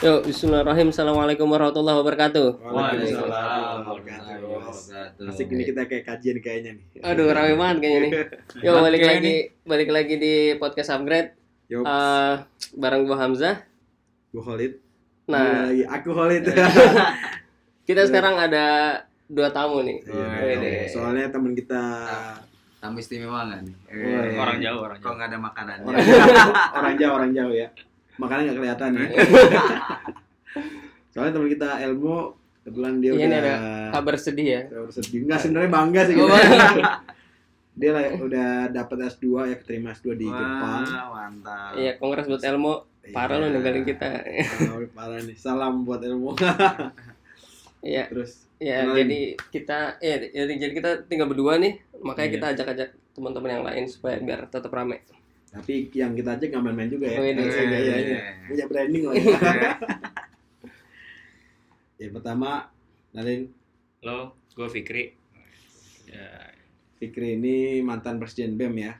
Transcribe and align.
Yuk, 0.00 0.24
Bismillahirrahmanirrahim. 0.24 0.88
Assalamualaikum 0.90 1.44
warahmatullahi 1.44 1.96
wabarakatuh. 2.00 2.46
Waalaikumsalam 2.56 3.28
warahmatullahi 3.84 4.40
wabarakatuh. 4.40 5.28
Asik 5.28 5.52
ini 5.52 5.62
kita 5.68 5.84
kayak 5.84 6.04
kajian 6.06 6.38
kayaknya 6.40 6.70
nih. 6.80 6.84
Aduh, 7.04 7.28
rame 7.28 7.52
banget 7.54 7.76
kayaknya 7.78 8.00
nih. 8.00 8.12
Mantap 8.64 8.80
balik 8.80 9.00
ya 9.00 9.08
lagi, 9.12 9.34
balik 9.62 9.90
lagi 9.92 10.14
di 10.16 10.34
podcast 10.56 10.90
upgrade. 10.90 11.36
Yo, 11.68 11.84
Eh, 11.84 12.32
bareng 12.74 13.04
gua 13.04 13.16
Hamzah. 13.18 13.60
gue 14.30 14.40
Khalid. 14.40 14.72
Nah, 15.26 15.68
Lagi 15.68 15.84
aku 15.84 16.10
Khalid. 16.10 16.42
kita 17.88 18.02
sekarang 18.06 18.40
ada 18.40 18.64
dua 19.26 19.52
tamu 19.52 19.84
nih. 19.84 20.00
Iya, 20.02 20.26
Wede. 20.40 20.70
Soalnya 20.88 21.28
teman 21.28 21.52
kita 21.52 21.82
Tamu 22.80 22.96
istimewa 22.96 23.44
nggak 23.44 23.60
nih? 23.60 23.74
Oh, 23.76 24.24
iya. 24.24 24.40
Orang 24.40 24.56
jauh, 24.56 24.80
orang 24.80 24.96
Kok 24.96 25.04
jauh. 25.04 25.12
nggak 25.12 25.28
ada 25.28 25.38
makanan? 25.38 25.76
orang 25.84 26.00
jauh, 26.00 26.24
orang 26.80 26.94
jauh, 26.96 27.12
orang 27.12 27.32
jauh 27.36 27.52
ya. 27.52 27.68
Makanya 28.20 28.40
nggak 28.46 28.58
kelihatan 28.58 28.90
ya. 28.94 29.06
Soalnya 31.10 31.32
teman 31.34 31.48
kita 31.48 31.68
Elmo 31.80 32.36
kebetulan 32.60 32.92
dia 32.98 33.08
Iya, 33.08 33.16
ini 33.16 33.26
udah 33.26 33.40
ada 33.40 33.54
kabar 33.90 34.14
sedih 34.14 34.46
ya. 34.46 34.60
udah 34.68 34.80
bersedih. 34.86 35.18
Enggak 35.24 35.38
sebenarnya 35.40 35.70
bangga 35.70 36.00
sih 36.04 36.14
kita. 36.14 36.34
dia 37.80 37.90
lah 37.90 38.02
udah 38.12 38.48
dapat 38.68 38.96
S2 39.08 39.24
ya 39.46 39.54
keterima 39.56 39.88
S2 39.90 40.06
di 40.14 40.26
Jepang. 40.26 40.84
Wah, 40.84 41.10
mantap. 41.10 41.70
Iya, 41.74 41.90
kongres 41.96 42.26
buat 42.26 42.42
Elmo. 42.42 42.74
Parah 43.10 43.34
Iya. 43.34 43.42
lu 43.42 43.46
ninggalin 43.50 43.82
kita. 43.82 44.06
Oh, 44.68 44.78
parah 44.92 45.18
nih. 45.18 45.34
Salam 45.34 45.82
buat 45.82 45.98
Elmo. 46.00 46.36
Iya, 47.80 48.12
Terus 48.12 48.44
ya 48.60 48.84
Kenalin. 48.84 49.08
jadi 49.08 49.20
kita 49.48 49.78
ya 49.98 50.14
jadi, 50.20 50.52
jadi 50.60 50.72
kita 50.76 50.90
tinggal 51.08 51.26
berdua 51.26 51.56
nih. 51.56 51.80
Makanya 51.98 52.22
Iya. 52.22 52.34
kita 52.36 52.46
ajak-ajak 52.52 52.88
teman-teman 53.10 53.50
yang 53.50 53.64
lain 53.64 53.84
supaya 53.88 54.20
biar 54.20 54.44
tetap 54.46 54.68
rame. 54.68 55.00
Tapi 55.50 55.90
yang 55.90 56.14
kita 56.14 56.38
aja 56.38 56.44
nggak 56.46 56.62
main-main 56.62 56.90
juga 56.90 57.10
ya. 57.10 57.18
Oh, 57.18 57.26
ini. 57.26 57.42
Iya, 57.42 57.62
iya, 57.66 57.96
iya. 57.98 58.18
Punya 58.46 58.64
branding 58.70 59.02
lah 59.02 59.14
ya. 59.18 59.38
yang 62.00 62.12
pertama, 62.14 62.70
Nalin 63.10 63.50
Lo, 64.06 64.38
gue 64.54 64.68
Fikri. 64.70 65.10
Ya, 66.06 66.54
Fikri 67.02 67.34
ini 67.34 67.82
mantan 67.82 68.22
presiden 68.22 68.54
BEM 68.54 68.74
ya. 68.78 68.92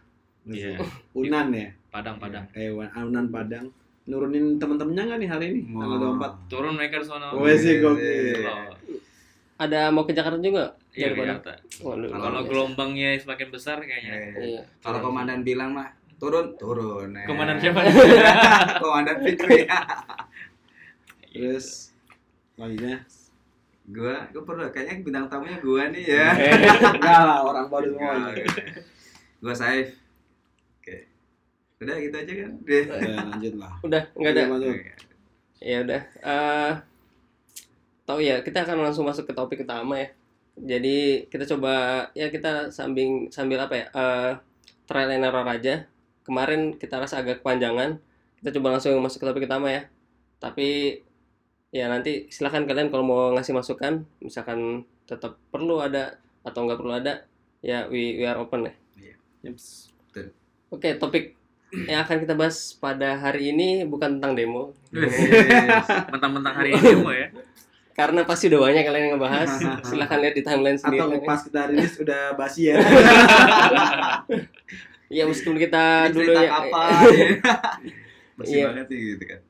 iya. 0.51 0.77
Unan 1.15 1.55
ya. 1.55 1.71
Padang, 1.95 2.19
Padang. 2.19 2.51
Eh, 2.59 2.75
Unan 2.75 3.31
Padang. 3.31 3.71
Nurunin 4.11 4.59
temen-temennya 4.59 5.07
nggak 5.07 5.21
nih 5.23 5.31
hari 5.31 5.47
ini? 5.55 5.61
Tanggal 5.71 6.19
24. 6.19 6.51
Turun 6.51 6.75
mereka 6.75 6.99
di 6.99 7.07
sana. 7.07 7.31
Oh, 7.31 7.47
sih 7.47 7.79
gokil. 7.79 8.43
Oh, 8.43 8.75
Ada 9.61 9.93
mau 9.95 10.03
ke 10.03 10.11
Jakarta 10.11 10.43
juga? 10.43 10.75
Iya? 10.99 11.15
Jakarta. 11.15 11.63
Kalau 11.79 12.41
gelombangnya 12.43 13.15
semakin 13.23 13.49
besar 13.55 13.79
kayaknya. 13.87 14.35
Iya. 14.35 14.63
Kalau 14.83 14.99
komandan 14.99 15.47
bilang 15.47 15.79
mah 15.79 16.00
turun, 16.21 16.47
turun. 16.61 17.17
Eh. 17.17 17.25
Komandan 17.25 17.57
siapa? 17.65 17.81
komandan 18.79 19.19
Fikri. 19.25 19.65
Terus 21.33 21.97
selanjutnya 22.55 23.01
gua, 23.91 24.29
gua 24.31 24.43
perlu 24.45 24.65
kayaknya 24.71 25.03
bintang 25.03 25.27
tamunya 25.33 25.59
gua 25.65 25.89
nih 25.89 26.05
ya. 26.05 26.29
enggak 26.95 27.21
lah 27.25 27.41
orang 27.49 27.67
baru 27.73 27.97
semua. 27.97 28.37
Gua 29.41 29.55
Saif. 29.57 29.97
Oke. 30.79 31.09
Udah 31.81 31.97
gitu 31.97 32.17
aja 32.21 32.33
kan? 32.45 32.51
Deh. 32.69 32.85
Ya, 32.85 33.17
lanjut 33.25 33.55
lah. 33.57 33.73
Udah, 33.81 34.03
enggak 34.13 34.33
ada. 34.37 34.43
Iya. 34.45 34.95
Ya 35.61 35.77
udah. 35.83 36.03
Eh 36.05 36.73
tahu 38.05 38.21
ya, 38.21 38.43
kita 38.45 38.67
akan 38.67 38.85
langsung 38.85 39.07
masuk 39.09 39.25
ke 39.25 39.33
topik 39.33 39.65
utama 39.65 39.97
ya. 39.97 40.09
Jadi 40.61 41.25
kita 41.33 41.49
coba 41.57 42.05
ya 42.13 42.29
kita 42.29 42.69
sambil 42.69 43.33
sambil 43.33 43.65
apa 43.65 43.75
ya? 43.81 43.87
eh 43.97 44.31
trial 44.85 45.15
and 45.15 45.25
error 45.25 45.47
aja. 45.47 45.87
Kemarin 46.27 46.77
kita 46.77 47.01
rasa 47.01 47.21
agak 47.21 47.41
kepanjangan. 47.45 47.99
Kita 48.41 48.57
coba 48.57 48.77
langsung 48.77 48.97
masuk 49.01 49.25
ke 49.25 49.27
topik 49.29 49.47
utama 49.49 49.69
ya. 49.73 49.83
Tapi 50.41 51.01
ya 51.71 51.87
nanti 51.87 52.27
silahkan 52.33 52.67
kalian 52.67 52.91
kalau 52.91 53.05
mau 53.07 53.23
ngasih 53.37 53.55
masukan, 53.55 54.05
misalkan 54.19 54.85
tetap 55.07 55.39
perlu 55.55 55.79
ada 55.79 56.19
atau 56.43 56.65
nggak 56.67 56.79
perlu 56.81 56.93
ada, 56.97 57.29
ya 57.61 57.87
we, 57.87 58.19
we 58.19 58.25
are 58.25 58.41
open 58.41 58.67
ya. 58.67 58.75
Yeps. 59.41 59.91
Oke, 60.71 60.95
topik 60.97 61.35
yang 61.71 62.03
akan 62.03 62.23
kita 62.23 62.35
bahas 62.35 62.75
pada 62.79 63.19
hari 63.19 63.55
ini 63.55 63.87
bukan 63.87 64.19
tentang 64.19 64.35
demo, 64.35 64.75
Mentang-mentang 66.11 66.55
hari 66.55 66.75
ini 66.75 66.99
mau 66.99 67.15
ya. 67.15 67.31
karena 68.01 68.25
pasti 68.25 68.49
udah 68.49 68.61
banyak 68.65 68.83
kalian 68.87 69.03
yang 69.05 69.15
ngebahas. 69.21 69.51
Silahkan 69.85 70.19
lihat 70.25 70.33
di 70.33 70.41
timeline 70.41 70.79
sendiri. 70.81 71.05
Atau 71.05 71.21
pas 71.21 71.41
kita 71.45 71.69
rilis 71.69 71.95
udah 72.01 72.33
basi 72.33 72.73
ya. 72.73 72.81
Ya 75.11 75.27
meskipun 75.27 75.59
kita 75.59 76.07
Ini 76.07 76.15
dulu 76.15 76.31
ya, 76.33 76.47
kapan 76.47 76.91
ya? 77.11 77.29
Bersih 78.39 78.55
Iya. 78.63 78.67
banget 78.71 78.87
sih 78.89 78.99
gitu 79.15 79.25
kan. 79.27 79.41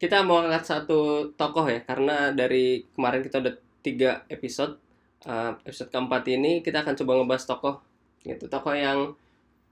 kita 0.00 0.16
mau 0.24 0.40
angkat 0.40 0.64
satu 0.64 1.28
tokoh 1.36 1.68
ya, 1.68 1.84
karena 1.84 2.32
dari 2.32 2.88
kemarin 2.96 3.20
kita 3.20 3.36
udah 3.36 3.54
tiga 3.84 4.24
episode. 4.32 4.80
Uh, 5.28 5.52
episode 5.68 5.92
keempat 5.92 6.24
ini 6.32 6.64
kita 6.64 6.80
akan 6.80 6.96
coba 6.96 7.20
ngebahas 7.20 7.44
tokoh, 7.44 7.74
gitu. 8.24 8.48
Tokoh 8.48 8.72
yang 8.72 9.12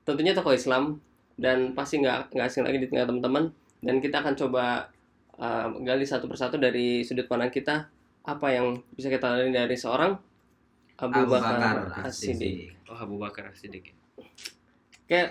tentunya 0.04 0.36
tokoh 0.36 0.52
Islam 0.52 1.00
dan 1.40 1.72
pasti 1.72 2.04
nggak 2.04 2.36
nggak 2.36 2.44
asing 2.44 2.60
lagi 2.60 2.76
di 2.76 2.92
tengah 2.92 3.08
teman-teman. 3.08 3.48
Dan 3.80 4.04
kita 4.04 4.20
akan 4.20 4.36
coba 4.36 4.92
uh, 5.40 5.72
gali 5.80 6.04
satu 6.04 6.28
persatu 6.28 6.60
dari 6.60 7.00
sudut 7.08 7.24
pandang 7.24 7.48
kita 7.48 7.88
apa 8.28 8.46
yang 8.52 8.76
bisa 8.92 9.08
kita 9.08 9.32
gali 9.32 9.48
dari 9.48 9.80
seorang 9.80 10.12
Abu, 11.00 11.24
Abu 11.24 11.40
Bakar, 11.40 11.56
Bakar 11.56 12.04
As-Siddiq. 12.04 12.76
As-Siddiq. 12.84 12.92
Oh, 12.92 12.98
Abu 13.00 13.16
Bakar 13.16 13.48
Siddiq. 13.56 13.96
Oke, 15.08 15.24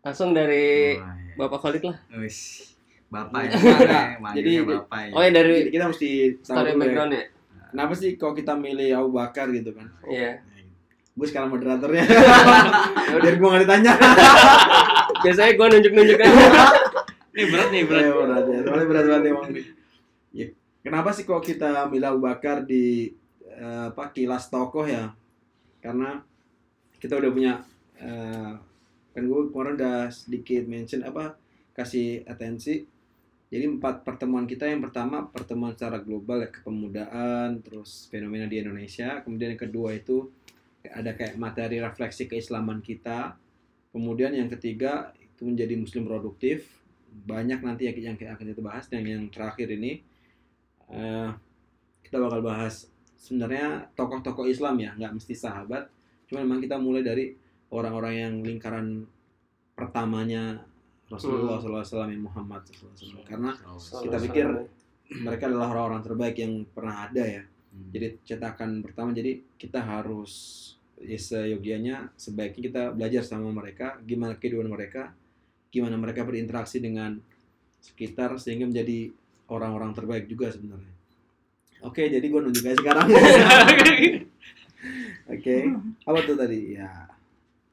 langsung 0.00 0.30
dari 0.30 0.94
Oh, 0.94 1.02
iya. 1.02 1.34
Bapak 1.36 1.58
Khalid 1.58 1.82
lah. 1.82 1.98
Wis. 2.16 2.70
Bapak 3.08 3.40
ya. 3.42 3.50
Enggak. 3.58 4.06
Manggilnya 4.22 4.46
Jadi- 4.54 4.70
bapak 4.70 5.00
ya. 5.00 5.10
Oh 5.10 5.20
ya 5.20 5.30
dari 5.32 5.54
Jadi 5.58 5.70
kita 5.74 5.84
mesti 5.86 6.08
story 6.38 6.62
dulu 6.62 6.70
ya. 6.70 6.78
background 6.78 7.12
ya. 7.12 7.24
Kenapa 7.68 7.92
sih 7.92 8.10
kok 8.14 8.32
kita 8.32 8.52
milih 8.54 8.90
Abu 8.94 9.10
Bakar 9.12 9.50
gitu 9.50 9.74
kan? 9.74 9.90
Iya. 10.04 10.38
Gue 11.12 11.26
sekarang 11.26 11.50
moderatornya. 11.50 12.06
Biar 13.18 13.34
gue 13.34 13.48
gak 13.48 13.62
ditanya. 13.66 13.92
Biasanya 15.26 15.52
gue 15.52 15.66
nunjuk-nunjuk 15.68 16.18
aja. 16.20 16.38
Ini 17.28 17.44
berat 17.44 17.68
nih, 17.68 17.82
berat. 17.84 18.00
Iya, 18.00 18.12
berat 18.14 18.44
ya. 18.46 18.58
Soalnya 18.62 18.86
berat 18.86 19.04
banget 19.04 19.24
emang 19.26 19.46
nih. 19.50 19.66
Ya, 20.30 20.46
kenapa 20.80 21.10
sih 21.10 21.24
kok 21.24 21.42
kita 21.42 21.90
milih 21.90 22.06
Abu 22.08 22.20
Bakar 22.22 22.62
di 22.62 23.10
eh, 23.42 23.84
apa 23.90 24.14
kilas 24.14 24.46
tokoh 24.46 24.86
ya? 24.86 25.10
Karena 25.82 26.22
kita 26.96 27.18
udah 27.18 27.30
punya 27.30 27.52
eh, 27.98 28.52
kan 29.18 29.26
gue 29.26 29.40
kemarin 29.50 29.74
udah 29.74 30.00
sedikit 30.14 30.62
mention 30.70 31.02
apa 31.02 31.34
kasih 31.74 32.22
atensi. 32.30 32.86
Jadi 33.48 33.64
empat 33.64 34.04
pertemuan 34.04 34.44
kita 34.44 34.68
yang 34.68 34.84
pertama 34.84 35.26
pertemuan 35.26 35.72
secara 35.74 35.98
global 35.98 36.44
ya 36.44 36.50
kepemudaan, 36.52 37.64
terus 37.64 38.06
fenomena 38.12 38.46
di 38.46 38.60
Indonesia. 38.62 39.24
Kemudian 39.24 39.56
yang 39.56 39.62
kedua 39.66 39.96
itu 39.96 40.30
ada 40.86 41.16
kayak 41.16 41.34
materi 41.40 41.82
refleksi 41.82 42.30
keislaman 42.30 42.78
kita. 42.84 43.34
Kemudian 43.90 44.36
yang 44.36 44.52
ketiga 44.52 45.10
itu 45.16 45.48
menjadi 45.48 45.74
muslim 45.80 46.04
produktif 46.04 46.78
banyak 47.08 47.64
nanti 47.64 47.88
yang, 47.88 48.14
yang 48.14 48.36
akan 48.36 48.46
kita 48.52 48.62
bahas 48.62 48.84
dan 48.86 49.02
yang 49.02 49.26
terakhir 49.32 49.70
ini 49.72 50.04
eh, 50.92 51.30
kita 52.04 52.16
bakal 52.20 52.44
bahas 52.44 52.88
sebenarnya 53.16 53.90
tokoh-tokoh 53.96 54.46
Islam 54.46 54.78
ya 54.78 54.94
nggak 54.94 55.12
mesti 55.18 55.34
sahabat 55.34 55.88
cuma 56.28 56.44
memang 56.44 56.60
kita 56.62 56.76
mulai 56.78 57.02
dari 57.02 57.34
orang-orang 57.68 58.14
yang 58.16 58.34
lingkaran 58.40 59.04
pertamanya 59.76 60.64
Rasulullah 61.08 61.56
SAW 61.60 62.12
yang 62.12 62.28
Muhammad 62.28 62.60
SAW 62.68 63.24
karena 63.24 63.56
kita 63.78 64.16
pikir 64.28 64.46
mereka 65.24 65.48
adalah 65.48 65.72
orang-orang 65.72 66.02
terbaik 66.04 66.36
yang 66.36 66.68
pernah 66.68 67.08
ada 67.08 67.24
ya. 67.24 67.44
Hmm. 67.68 67.92
jadi 67.92 68.16
cetakan 68.24 68.80
pertama 68.80 69.12
jadi 69.12 69.44
kita 69.60 69.84
harus 69.84 70.32
ya 70.96 71.20
seyogianya 71.20 72.08
sebaiknya 72.16 72.62
kita 72.64 72.82
belajar 72.96 73.22
sama 73.22 73.52
mereka 73.52 74.00
gimana 74.08 74.40
kehidupan 74.40 74.72
mereka 74.72 75.12
gimana 75.68 76.00
mereka 76.00 76.24
berinteraksi 76.24 76.80
dengan 76.80 77.20
sekitar 77.78 78.40
sehingga 78.40 78.66
menjadi 78.66 79.12
orang-orang 79.52 79.92
terbaik 79.92 80.24
juga 80.26 80.48
sebenarnya. 80.48 80.96
Oke 81.84 82.08
jadi 82.08 82.24
gue 82.24 82.40
nunjuk 82.40 82.64
aja 82.66 82.76
sekarang. 82.80 83.06
Oke 85.36 85.56
apa 86.08 86.18
tuh 86.24 86.36
tadi? 86.40 86.60
Ya 86.74 87.17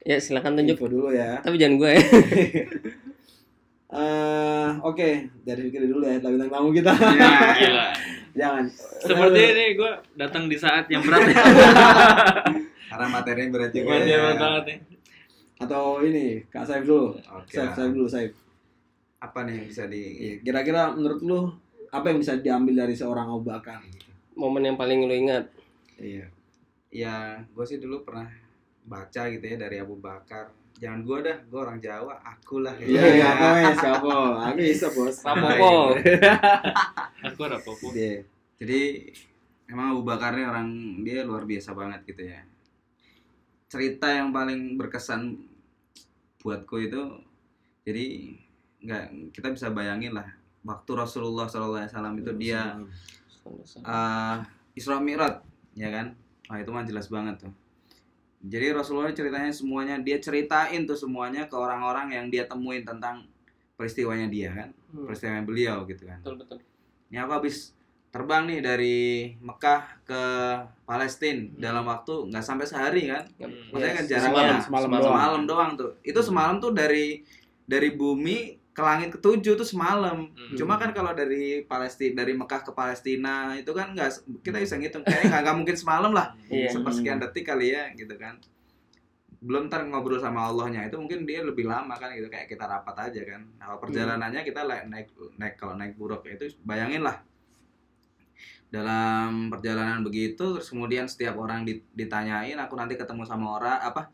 Ya 0.06 0.18
silakan 0.18 0.54
tunjuk. 0.54 0.78
info 0.78 0.88
dulu 0.88 1.10
ya 1.10 1.42
Tapi 1.42 1.58
jangan 1.58 1.76
gue 1.76 1.92
ya. 1.92 2.04
Eh, 3.88 4.70
oke 4.84 5.08
dari 5.46 5.62
pikir 5.70 5.88
dulu 5.88 6.04
ya 6.04 6.20
bintang 6.20 6.52
tamu 6.52 6.70
kita 6.70 6.92
Iya. 6.92 7.32
Gila. 7.56 7.88
jangan 8.40 8.66
Seperti 9.00 9.40
ini 9.46 9.66
gue 9.74 9.92
datang 10.14 10.46
di 10.46 10.58
saat 10.60 10.90
yang 10.90 11.00
berat 11.00 11.32
ya. 11.32 11.38
Karena 12.92 13.08
materinya 13.08 13.50
berat 13.50 13.72
juga. 13.72 13.96
Ya. 13.98 14.18
berat 14.20 14.38
banget 14.38 14.64
nih. 14.68 14.78
atau 15.56 16.04
ini 16.04 16.44
kak 16.46 16.68
Saif 16.68 16.84
dulu 16.84 17.16
Oke. 17.16 17.56
Saif 17.56 17.72
Saif 17.72 17.92
dulu 17.92 18.04
Saif 18.06 18.36
Apa 19.18 19.48
nih 19.48 19.64
yang 19.64 19.68
bisa 19.70 19.84
di 19.88 20.02
Iya, 20.20 20.34
kira-kira 20.44 20.92
menurut 20.92 21.22
lu 21.24 21.40
apa 21.88 22.12
yang 22.12 22.20
bisa 22.20 22.36
diambil 22.36 22.84
dari 22.84 22.92
seorang 22.92 23.32
Abu 23.32 23.48
Bakar? 23.48 23.80
Momen 24.36 24.66
yang 24.66 24.76
paling 24.76 25.08
lu 25.08 25.16
ingat. 25.16 25.48
Iya. 25.96 26.28
ya 26.92 27.16
gue 27.46 27.66
sih 27.66 27.80
dulu 27.80 28.04
pernah 28.04 28.28
baca 28.86 29.22
gitu 29.30 29.46
ya 29.46 29.58
dari 29.58 29.78
Abu 29.82 29.98
Bakar 29.98 30.54
jangan 30.78 31.02
gua 31.02 31.18
dah 31.24 31.38
gua 31.50 31.60
orang 31.70 31.80
Jawa 31.82 32.14
aku 32.22 32.62
lah 32.62 32.76
Iya, 32.78 33.02
iya, 33.16 33.28
apa 33.32 33.48
wes, 33.58 33.80
apa? 33.80 34.16
Aku 34.52 34.60
bisa, 34.60 34.88
Bos. 34.92 35.18
Rapopo. 35.24 35.96
Aku 37.32 37.40
ada 37.48 37.58
apa-apa. 37.58 37.88
Dia. 37.96 38.22
jadi 38.60 38.82
emang 39.68 39.98
Abu 39.98 40.04
Bakar 40.06 40.38
ini 40.38 40.46
orang 40.46 40.68
dia 41.02 41.26
luar 41.26 41.44
biasa 41.44 41.74
banget 41.74 42.06
gitu 42.06 42.24
ya 42.28 42.44
cerita 43.66 44.08
yang 44.08 44.30
paling 44.32 44.78
berkesan 44.78 45.36
buatku 46.40 46.78
itu 46.80 47.02
jadi 47.84 48.32
nggak 48.86 49.34
kita 49.34 49.48
bisa 49.52 49.74
bayangin 49.74 50.14
lah 50.14 50.30
waktu 50.62 50.92
Rasulullah 50.94 51.50
SAW 51.50 51.84
itu 52.22 52.32
dia 52.38 52.78
eh 53.82 54.38
Isra 54.78 55.02
Mi'raj 55.02 55.42
ya 55.76 55.90
kan 55.92 56.14
Wah 56.46 56.62
itu 56.62 56.70
mah 56.70 56.86
jelas 56.86 57.10
banget 57.10 57.42
tuh 57.42 57.54
jadi 58.46 58.78
Rasulullah 58.78 59.10
ceritanya 59.10 59.50
semuanya 59.50 59.98
dia 59.98 60.22
ceritain 60.22 60.86
tuh 60.86 60.94
semuanya 60.94 61.50
ke 61.50 61.56
orang-orang 61.58 62.14
yang 62.14 62.26
dia 62.30 62.46
temuin 62.46 62.86
tentang 62.86 63.26
peristiwanya 63.76 64.30
dia 64.30 64.50
kan? 64.54 64.70
Hmm, 64.94 65.06
peristiwa 65.10 65.42
beliau 65.42 65.78
gitu 65.90 66.06
kan? 66.06 66.22
Betul 66.22 66.36
betul. 66.40 66.60
ini 67.10 67.18
aku 67.22 67.32
habis 67.38 67.74
terbang 68.10 68.48
nih 68.48 68.60
dari 68.64 68.98
Mekah 69.44 69.82
ke 70.08 70.22
Palestina 70.88 71.52
dalam 71.60 71.84
waktu 71.84 72.32
nggak 72.32 72.46
sampai 72.46 72.64
sehari 72.64 73.12
kan? 73.12 73.24
Maksudnya 73.74 73.94
kan 73.94 74.04
Yes. 74.06 74.10
jaraknya 74.10 74.32
Semalam, 74.32 74.60
semalam 74.64 74.88
semalam, 74.88 75.04
doang. 75.04 75.44
doang 75.46 75.72
tuh. 75.76 75.92
Itu 76.00 76.20
semalam 76.24 76.56
tuh 76.58 76.72
dari 76.72 77.26
dari 77.66 77.90
bumi 77.92 78.56
ke 78.76 78.82
langit 78.84 79.08
ketujuh 79.10 79.56
tuh 79.56 79.64
semalam. 79.64 80.28
Hmm. 80.28 80.52
cuma 80.54 80.76
kan 80.76 80.92
kalau 80.92 81.16
dari 81.16 81.64
Palestina 81.64 82.22
dari 82.22 82.36
Mekah 82.36 82.60
ke 82.60 82.72
Palestina 82.76 83.56
itu 83.56 83.72
kan 83.72 83.96
nggak 83.96 84.12
kita 84.44 84.60
bisa 84.60 84.76
ngitung 84.76 85.00
kayaknya 85.02 85.32
nggak 85.32 85.42
nggak 85.48 85.58
mungkin 85.58 85.78
semalam 85.80 86.12
lah. 86.12 86.36
Iya. 86.52 86.76
sepersekian 86.76 87.18
detik 87.18 87.48
kali 87.48 87.72
ya 87.72 87.88
gitu 87.96 88.12
kan. 88.20 88.36
Belum 89.40 89.72
ntar 89.72 89.88
ngobrol 89.88 90.20
sama 90.20 90.44
Allahnya 90.44 90.84
itu 90.84 91.00
mungkin 91.00 91.24
dia 91.24 91.40
lebih 91.40 91.64
lama 91.66 91.96
kan 91.96 92.12
gitu 92.12 92.28
kayak 92.28 92.52
kita 92.52 92.68
rapat 92.68 92.96
aja 93.08 93.22
kan. 93.24 93.42
Nah, 93.56 93.66
kalau 93.72 93.80
perjalanannya 93.80 94.42
kita 94.44 94.62
la- 94.62 94.84
naik 94.84 95.08
naik 95.40 95.56
kalau 95.56 95.80
naik 95.80 95.96
buruk 95.96 96.28
itu 96.28 96.52
bayangin 96.62 97.00
lah. 97.00 97.24
Dalam 98.68 99.48
perjalanan 99.48 100.04
begitu 100.04 100.52
terus 100.52 100.68
kemudian 100.68 101.08
setiap 101.08 101.40
orang 101.40 101.64
dit- 101.64 101.88
ditanyain 101.96 102.60
aku 102.60 102.76
nanti 102.76 103.00
ketemu 103.00 103.24
sama 103.24 103.56
orang 103.56 103.80
apa 103.80 104.12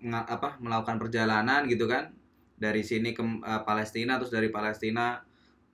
nga- 0.00 0.24
apa 0.24 0.56
melakukan 0.62 0.96
perjalanan 0.96 1.66
gitu 1.68 1.84
kan 1.84 2.14
dari 2.58 2.82
sini 2.82 3.10
ke 3.10 3.22
eh, 3.22 3.62
Palestina 3.62 4.18
terus 4.18 4.28
dari 4.28 4.48
Palestina 4.48 5.18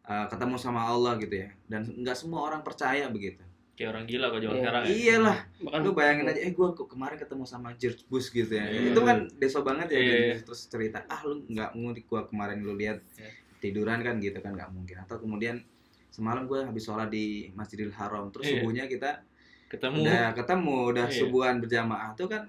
eh, 0.03 0.27
ketemu 0.29 0.57
sama 0.57 0.85
Allah 0.85 1.17
gitu 1.17 1.35
ya 1.35 1.49
dan 1.67 1.89
nggak 1.89 2.15
semua 2.15 2.45
orang 2.45 2.61
percaya 2.61 3.09
begitu 3.09 3.41
Kayak 3.75 3.91
orang 3.91 4.05
gila 4.07 4.27
kok 4.31 4.39
zaman 4.39 4.55
Iya. 4.55 4.63
sekarang 4.63 4.83
ya. 4.85 4.95
iyalah 4.95 5.39
Bahkan 5.59 5.81
lu 5.83 5.91
bayangin 5.93 6.27
aja 6.31 6.41
eh 6.41 6.53
gue 6.53 6.69
kemarin 6.87 7.17
ketemu 7.19 7.43
sama 7.43 7.75
George 7.75 8.07
Bush 8.07 8.31
gitu 8.31 8.53
ya 8.55 8.71
Iya. 8.71 8.95
itu 8.95 9.01
kan 9.03 9.17
deso 9.35 9.61
banget 9.61 9.91
ya 9.91 9.99
gitu. 9.99 10.15
iya. 10.15 10.35
terus 10.39 10.61
cerita 10.69 11.03
ah 11.05 11.21
lu 11.27 11.43
nggak 11.45 11.71
ngulik 11.75 12.07
gue 12.07 12.21
kemarin 12.31 12.63
lu 12.63 12.79
lihat 12.79 13.03
Iya. 13.19 13.35
tiduran 13.59 13.99
kan 14.01 14.23
gitu 14.23 14.39
kan 14.39 14.55
nggak 14.55 14.71
mungkin 14.71 15.03
atau 15.03 15.19
kemudian 15.19 15.59
semalam 16.07 16.47
gue 16.47 16.63
habis 16.63 16.87
sholat 16.87 17.11
di 17.11 17.51
Masjidil 17.51 17.91
Haram 17.91 18.31
terus 18.31 18.47
subuhnya 18.47 18.87
kita 18.87 19.27
Ketemu. 19.67 20.07
udah 20.07 20.25
ketemu 20.31 20.77
udah 20.95 21.07
subuhan 21.11 21.59
berjamaah 21.59 22.15
tuh 22.15 22.31
kan 22.31 22.47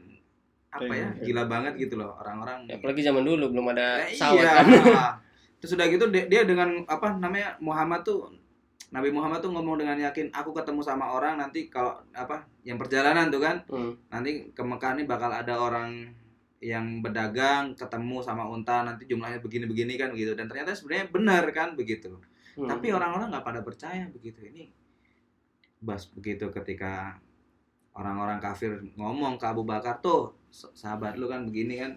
apa 0.76 0.92
ya 0.92 1.08
Iya. 1.10 1.24
gila 1.24 1.44
banget 1.46 1.74
gitu 1.78 1.96
loh 1.96 2.12
orang-orang 2.16 2.68
Ya, 2.68 2.76
apalagi 2.76 3.02
zaman 3.02 3.24
dulu 3.24 3.46
belum 3.50 3.72
ada 3.72 4.04
Eh, 4.04 4.12
pesawat 4.12 4.36
iya 4.36 4.52
kan. 4.54 4.66
terus 5.60 5.72
udah 5.74 5.88
gitu 5.88 6.06
dia, 6.10 6.24
dia 6.26 6.42
dengan 6.44 6.84
apa 6.86 7.16
namanya 7.16 7.56
Muhammad 7.60 8.04
tuh 8.04 8.28
Nabi 8.88 9.10
Muhammad 9.10 9.40
tuh 9.40 9.50
ngomong 9.50 9.76
dengan 9.78 9.98
yakin 9.98 10.30
aku 10.30 10.52
ketemu 10.52 10.80
sama 10.80 11.10
orang 11.10 11.36
nanti 11.36 11.68
kalau 11.68 11.96
apa 12.12 12.44
yang 12.62 12.76
perjalanan 12.76 13.28
tuh 13.28 13.40
kan 13.40 13.64
Hmm. 13.66 13.96
nanti 14.08 14.52
ke 14.52 14.62
Mekah 14.62 14.94
nih 14.94 15.06
bakal 15.06 15.32
ada 15.32 15.56
orang 15.56 16.12
yang 16.58 17.00
berdagang 17.00 17.74
ketemu 17.74 18.20
sama 18.20 18.44
unta 18.46 18.82
nanti 18.82 19.06
jumlahnya 19.06 19.40
begini-begini 19.40 19.96
kan 19.96 20.10
begitu 20.10 20.34
dan 20.34 20.46
ternyata 20.46 20.72
sebenarnya 20.72 21.08
benar 21.10 21.44
kan 21.50 21.74
begitu 21.74 22.20
Hmm. 22.54 22.68
tapi 22.68 22.88
orang-orang 22.90 23.28
nggak 23.30 23.44
pada 23.44 23.62
percaya 23.62 24.08
begitu 24.08 24.40
ini 24.44 24.72
bas 25.78 26.08
begitu 26.10 26.48
ketika 26.52 27.20
orang-orang 27.96 28.38
kafir 28.44 28.76
ngomong 29.00 29.40
ke 29.40 29.46
Abu 29.48 29.64
Bakar 29.64 30.04
tuh 30.04 30.36
"S- 30.52 30.72
sahabat 30.76 31.16
lu 31.16 31.32
kan 31.32 31.48
begini 31.48 31.80
kan 31.80 31.92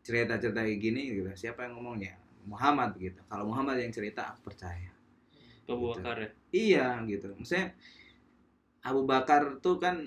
cerita-cerita 0.00 0.64
kayak 0.64 0.80
gini 0.80 1.02
gitu 1.12 1.28
siapa 1.36 1.66
yang 1.68 1.76
ngomongnya 1.76 2.16
Muhammad 2.46 2.94
begitu 2.96 3.20
kalau 3.26 3.44
Muhammad 3.50 3.76
yang 3.78 3.92
cerita 3.92 4.32
aku 4.32 4.48
percaya 4.48 4.90
Abu 5.66 5.90
Bakar 5.90 6.14
ya. 6.22 6.30
Iya 6.54 6.86
gitu. 7.10 7.34
Maksudnya 7.34 7.74
Abu 8.86 9.02
Bakar 9.02 9.58
tuh 9.58 9.82
kan 9.82 9.98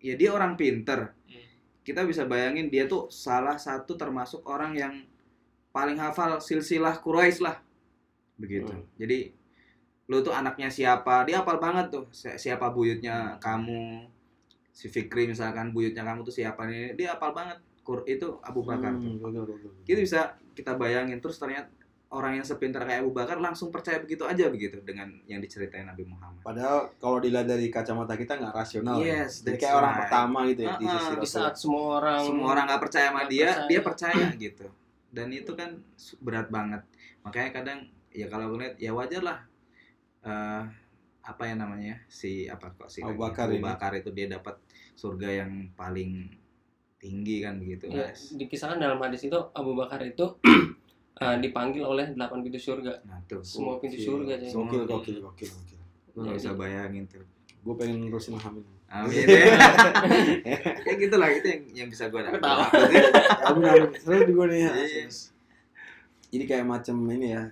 ya 0.00 0.16
dia 0.16 0.32
orang 0.32 0.56
pinter. 0.56 1.12
Hmm. 1.28 1.44
Kita 1.84 2.00
bisa 2.08 2.24
bayangin 2.24 2.72
dia 2.72 2.88
tuh 2.88 3.12
salah 3.12 3.60
satu 3.60 3.92
termasuk 3.92 4.40
orang 4.48 4.72
yang 4.72 4.94
paling 5.68 6.00
hafal 6.00 6.40
silsilah 6.40 6.96
Quraisy 6.96 7.44
lah. 7.44 7.60
Begitu. 8.40 8.72
Hmm. 8.72 8.88
Jadi 8.96 9.36
lu 10.08 10.24
tuh 10.24 10.32
anaknya 10.32 10.72
siapa? 10.72 11.28
Dia 11.28 11.44
hafal 11.44 11.60
banget 11.60 11.92
tuh. 11.92 12.08
Si- 12.08 12.40
Siapa 12.40 12.72
buyutnya 12.72 13.36
kamu? 13.44 14.08
Si 14.74 14.90
Fikri 14.90 15.30
misalkan 15.30 15.70
buyutnya 15.70 16.02
kamu 16.02 16.26
tuh 16.26 16.34
siapa 16.34 16.66
nih? 16.66 16.98
Dia 16.98 17.14
hafal 17.14 17.30
banget. 17.30 17.62
Kur 17.80 18.02
itu 18.04 18.42
Abu 18.42 18.66
Bakar. 18.66 18.90
Hmm, 18.90 19.22
betul, 19.22 19.46
betul, 19.46 19.56
betul. 19.56 19.72
Itu 19.86 20.00
bisa 20.02 20.20
kita 20.52 20.74
bayangin 20.74 21.22
terus 21.22 21.38
ternyata 21.38 21.70
orang 22.10 22.38
yang 22.38 22.46
sepintar 22.46 22.82
kayak 22.82 23.02
Abu 23.02 23.10
Bakar 23.10 23.38
langsung 23.38 23.70
percaya 23.70 23.98
begitu 23.98 24.22
aja 24.22 24.46
begitu 24.46 24.78
dengan 24.82 25.10
yang 25.26 25.38
diceritain 25.38 25.82
Nabi 25.84 26.06
Muhammad. 26.06 26.42
Padahal 26.42 26.90
kalau 26.96 27.18
dilihat 27.18 27.46
dari 27.46 27.70
kacamata 27.70 28.14
kita 28.14 28.34
nggak 28.34 28.50
rasional. 28.52 28.98
ya. 28.98 29.22
Yes, 29.22 29.42
Jadi 29.42 29.46
that's 29.46 29.62
kayak 29.62 29.74
orang 29.78 29.90
right. 29.90 30.00
pertama 30.02 30.38
gitu 30.46 30.60
ya 30.62 30.72
di 30.74 30.86
Uh-uh. 30.86 30.98
sisi 31.00 31.14
di 31.18 31.28
saat 31.28 31.54
semua 31.54 31.84
orang 31.98 32.18
Semua 32.22 32.46
orang 32.50 32.64
nggak 32.66 32.82
percaya 32.82 33.06
sama 33.10 33.22
dia, 33.26 33.46
percaya. 33.46 33.66
dia 33.66 33.80
percaya 33.82 34.26
gitu. 34.36 34.66
Dan 35.10 35.26
itu 35.30 35.52
kan 35.54 35.70
berat 36.18 36.48
banget. 36.50 36.82
Makanya 37.22 37.50
kadang 37.52 37.78
ya 38.10 38.26
kalau 38.26 38.44
aku 38.48 38.56
lihat 38.58 38.74
ya 38.78 38.90
wajar 38.90 39.22
lah. 39.22 39.38
eh, 40.22 40.62
apa 41.20 41.42
yang 41.44 41.58
namanya 41.60 42.00
si 42.06 42.46
apa 42.46 42.72
kok 42.72 42.88
si 42.88 43.00
Abu? 43.00 43.20
Bakar 43.20 43.48
Abu. 43.48 43.60
Bakar 43.60 43.92
itu 43.92 44.08
dia 44.08 44.28
dapat 44.30 44.56
surga 44.94 45.28
yang 45.42 45.50
paling 45.72 46.30
tinggi 46.96 47.40
kan 47.40 47.58
begitu 47.58 47.86
Ya, 47.86 48.08
guys. 48.08 48.32
dikisahkan 48.32 48.78
dalam 48.78 48.96
hadis 48.98 49.22
itu 49.22 49.36
Abu 49.52 49.74
Bakar 49.74 50.00
itu 50.00 50.24
eh, 51.20 51.36
dipanggil 51.38 51.82
oleh 51.82 52.10
delapan 52.10 52.40
pintu 52.40 52.56
surga 52.56 53.04
Nah 53.04 53.20
tuh, 53.24 53.42
semua 53.42 53.76
pintu 53.76 53.98
surga 53.98 54.38
jadi 54.38 54.50
Gokil, 54.50 54.82
gokil, 54.84 55.16
gokil, 55.20 55.48
gokil. 55.48 55.80
gue 56.10 56.20
nggak 56.22 56.36
bisa 56.36 56.52
bayangin 56.54 57.04
tuh. 57.04 57.26
Gue 57.60 57.74
pengen 57.74 57.98
nerusin 58.00 58.36
hamil. 58.36 58.62
Amin 58.86 59.26
ya. 59.26 59.58
ya 60.86 60.92
gitu 60.94 61.16
lah 61.16 61.26
itu 61.28 61.42
yang 61.44 61.62
yang 61.74 61.88
bisa 61.88 62.06
gue 62.06 62.20
dapat. 62.20 62.38
Ketawa. 62.38 62.66
Amin, 63.50 63.64
amin. 63.66 63.88
Terus 63.90 64.22
gue 64.24 64.46
nih. 64.46 64.60
ya. 64.60 64.70
Yes. 64.78 65.16
Jadi 66.28 66.44
kayak 66.46 66.62
macam 66.64 66.96
ini 67.08 67.34
ya. 67.34 67.50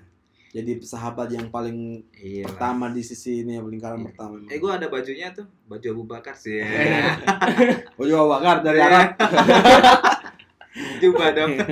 Jadi 0.52 0.78
sahabat 0.78 1.32
yang 1.32 1.48
paling 1.48 2.04
Iya. 2.12 2.44
lah. 2.44 2.52
pertama 2.52 2.84
di 2.88 3.00
sisi 3.00 3.40
ini 3.40 3.56
ya 3.56 3.64
lingkaran 3.64 3.98
Iya. 3.98 4.06
pertama. 4.12 4.34
Eh 4.46 4.58
gue 4.58 4.68
ada 4.70 4.86
bajunya 4.86 5.32
tuh, 5.32 5.48
baju 5.64 5.86
Abu 5.90 6.04
Bakar 6.04 6.34
sih. 6.34 6.60
Oh 7.96 8.04
juga 8.04 8.24
bakar 8.30 8.56
dari 8.60 8.78
Arab. 8.78 9.16
Coba 11.00 11.26
dong. 11.32 11.52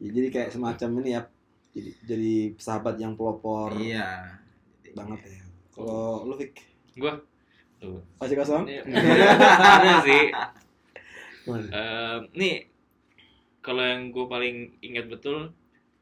Ya, 0.00 0.08
jadi 0.10 0.28
kayak 0.30 0.50
semacam 0.50 0.88
ini 0.98 1.12
ya. 1.12 1.22
Jadi 1.70 1.90
jadi 2.02 2.32
sahabat 2.56 2.96
yang 2.96 3.12
pelopor 3.14 3.76
iya. 3.76 4.32
banget 4.90 5.20
ya. 5.28 5.44
Kalau 5.70 6.24
lu 6.24 6.34
Fik, 6.34 6.56
Gua 6.96 7.20
tuh. 7.76 8.00
masih 8.16 8.32
kosong? 8.34 8.64
Ini- 8.64 8.80
Ada 8.80 10.00
sih. 10.00 10.24
Eh, 11.44 12.16
nih 12.32 12.64
kalau 13.60 13.84
yang 13.84 14.08
gue 14.08 14.24
paling 14.24 14.56
ingat 14.80 15.04
betul 15.06 15.52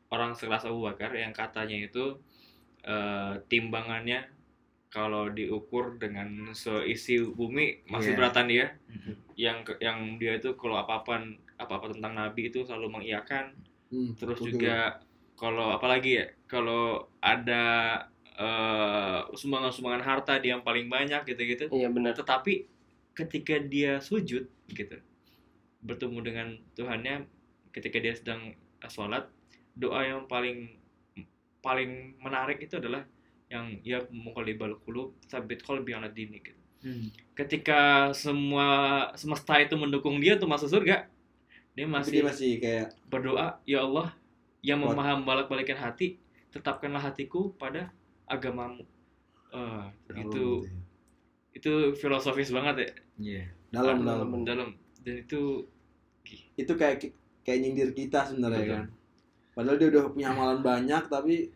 orang 0.09 0.33
sekelas 0.33 0.65
Abu 0.65 0.83
Bakar 0.83 1.13
yang 1.13 1.33
katanya 1.33 1.77
itu 1.79 2.17
eh, 2.81 3.35
timbangannya 3.47 4.25
kalau 4.89 5.29
diukur 5.29 5.97
dengan 5.97 6.49
seisi 6.53 7.21
bumi 7.21 7.85
masih 7.85 8.13
Iya. 8.13 8.17
beratan 8.17 8.47
dia 8.47 8.67
Mhm. 8.87 9.13
yang 9.37 9.57
yang 9.79 9.99
dia 10.17 10.33
itu 10.35 10.55
kalau 10.55 10.77
apa-apa 10.77 11.21
apa-apa 11.57 11.93
tentang 11.93 12.15
Nabi 12.15 12.49
itu 12.49 12.63
selalu 12.63 12.89
mengiyakan 12.91 13.53
Hmm, 13.89 14.13
terus 14.15 14.39
gokil. 14.39 14.53
juga 14.55 15.01
kalau 15.35 15.71
apalagi 15.71 16.11
ya 16.15 16.27
kalau 16.45 16.83
ada 17.19 17.65
eh, 18.35 19.21
sumbangan-sumbangan 19.33 20.01
harta 20.01 20.39
dia 20.39 20.55
yang 20.55 20.63
paling 20.63 20.87
banyak 20.87 21.27
gitu-gitu 21.27 21.69
iya 21.71 21.91
benar 21.91 22.15
tetapi 22.15 22.65
ketika 23.13 23.59
dia 23.59 23.99
sujud 23.99 24.47
gitu 24.69 24.97
bertemu 25.81 26.19
dengan 26.23 26.49
Tuhannya 26.73 27.27
ketika 27.69 27.99
dia 27.99 28.15
sedang 28.15 28.55
sholat 28.85 29.27
doa 29.79 30.03
yang 30.03 30.27
paling 30.27 30.75
paling 31.63 32.19
menarik 32.19 32.59
itu 32.59 32.79
adalah 32.79 33.07
yang 33.49 33.81
ya 33.81 34.03
muqallibal 34.13 34.77
qulub 34.85 35.17
sabit 35.25 35.63
qalbi 35.65 35.95
ala 35.97 36.11
dini 36.11 36.43
gitu. 36.43 36.61
Hmm. 36.85 37.09
Ketika 37.35 38.11
semua 38.15 38.69
semesta 39.19 39.59
itu 39.59 39.75
mendukung 39.75 40.19
dia 40.23 40.37
untuk 40.39 40.51
masuk 40.51 40.69
surga, 40.71 41.07
dia 41.75 41.87
masih 41.87 42.13
dia 42.13 42.25
masih 42.27 42.51
kayak 42.63 42.87
berdoa, 43.11 43.59
"Ya 43.67 43.83
Allah, 43.83 44.15
yang 44.63 44.79
memaham 44.83 45.27
balak-balikan 45.27 45.79
hati, 45.79 46.19
tetapkanlah 46.51 47.03
hatiku 47.03 47.51
pada 47.57 47.91
agamamu." 48.29 48.85
Eh, 49.49 49.85
dalam 50.07 50.29
itu 50.29 50.45
gitu 50.61 50.69
ya. 50.69 50.77
itu 51.57 51.73
filosofis 51.97 52.53
banget 52.53 52.77
ya 52.85 52.91
Iya. 53.17 53.45
dalam 53.73 54.05
Dalam, 54.05 54.29
dalam. 54.29 54.45
dalam 54.45 54.69
dan 55.01 55.15
itu 55.25 55.65
itu 56.53 56.73
kayak 56.77 57.17
kayak 57.41 57.59
nyindir 57.65 57.91
kita 57.97 58.29
sebenarnya 58.29 58.65
kan 58.69 58.83
padahal 59.59 59.75
dia 59.77 59.89
udah 59.91 60.05
punya 60.09 60.29
amalan 60.31 60.59
banyak 60.61 61.03
tapi 61.05 61.51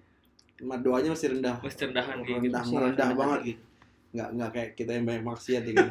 doanya 0.59 1.11
masih 1.11 1.29
rendah 1.33 1.55
Mesti 1.61 1.83
rendahan 1.85 2.17
kayak 2.19 2.39
gitu. 2.41 2.51
rendah 2.51 2.63
Masih 2.63 2.77
rendah. 2.81 3.09
banget 3.15 3.41
gitu 3.45 3.63
nggak 4.13 4.29
nggak 4.29 4.51
kayak 4.51 4.71
kita 4.75 4.91
yang 4.93 5.05
banyak 5.05 5.25
maksiat 5.25 5.63
ya 5.63 5.73
kan 5.73 5.89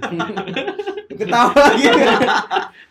ketawa 1.18 1.52
lagi 1.56 1.86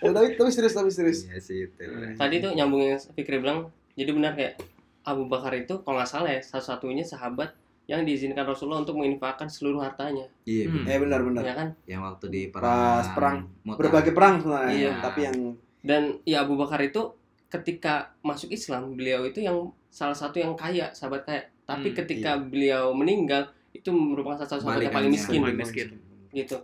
Ya, 0.01 0.11
tapi 0.17 0.29
tapi 0.35 0.51
serius 0.51 0.73
tapi 0.73 0.89
serius 0.89 1.25
Iya 1.25 1.39
sih 1.39 1.57
itu. 1.63 1.77
Tadi 2.15 2.35
tuh 2.39 2.51
nyambung 2.51 2.81
yang 2.83 2.97
Fikri 3.11 3.37
bilang, 3.39 3.69
jadi 3.93 4.11
benar 4.11 4.33
kayak 4.33 4.57
Abu 5.03 5.25
Bakar 5.27 5.53
itu 5.55 5.77
kalau 5.79 5.99
nggak 5.99 6.09
salah 6.09 6.31
ya 6.31 6.41
satu-satunya 6.41 7.03
sahabat 7.03 7.53
yang 7.85 8.03
diizinkan 8.03 8.43
Rasulullah 8.43 8.81
untuk 8.81 8.97
menginfakkan 8.97 9.47
seluruh 9.47 9.81
hartanya, 9.81 10.25
Iya, 10.45 10.67
Hmm. 10.67 10.87
eh 10.87 10.99
benar 10.99 11.21
benar 11.21 11.43
ya 11.43 11.55
kan? 11.55 11.69
yang 11.85 12.01
waktu 12.01 12.25
di 12.27 12.43
perang 12.47 12.71
Pas 12.97 13.09
perang 13.11 13.37
berbagai 13.67 14.13
perang 14.13 14.35
sebenarnya 14.39 14.73
Iya. 14.73 14.91
tapi 15.01 15.21
yang 15.23 15.37
Dan 15.81 16.03
ya 16.23 16.43
Abu 16.43 16.55
Bakar 16.55 16.81
itu 16.81 17.13
ketika 17.51 18.15
masuk 18.23 18.49
Islam, 18.51 18.95
beliau 18.95 19.27
itu 19.27 19.43
yang 19.43 19.69
salah 19.91 20.15
satu 20.15 20.39
yang 20.39 20.55
kaya, 20.55 20.95
sahabat 20.95 21.27
kaya. 21.27 21.43
Tapi 21.67 21.91
Hmm, 21.91 21.97
ketika 21.99 22.39
beliau 22.39 22.95
meninggal, 22.95 23.51
itu 23.71 23.91
merupakan 23.91 24.39
salah 24.39 24.51
satu 24.55 24.63
sahabat 24.65 24.87
yang 24.87 24.95
paling 24.95 25.11
miskin, 25.11 25.41
Paling 25.43 25.59
miskin. 25.59 25.89
gitu. 26.31 26.57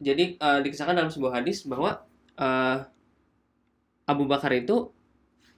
Jadi 0.00 0.36
eh, 0.36 0.58
dikisahkan 0.64 0.96
dalam 0.96 1.12
sebuah 1.12 1.38
hadis 1.38 1.64
bahwa 1.64 2.00
eh, 2.34 2.76
Abu 4.04 4.24
Bakar 4.24 4.52
itu, 4.52 4.92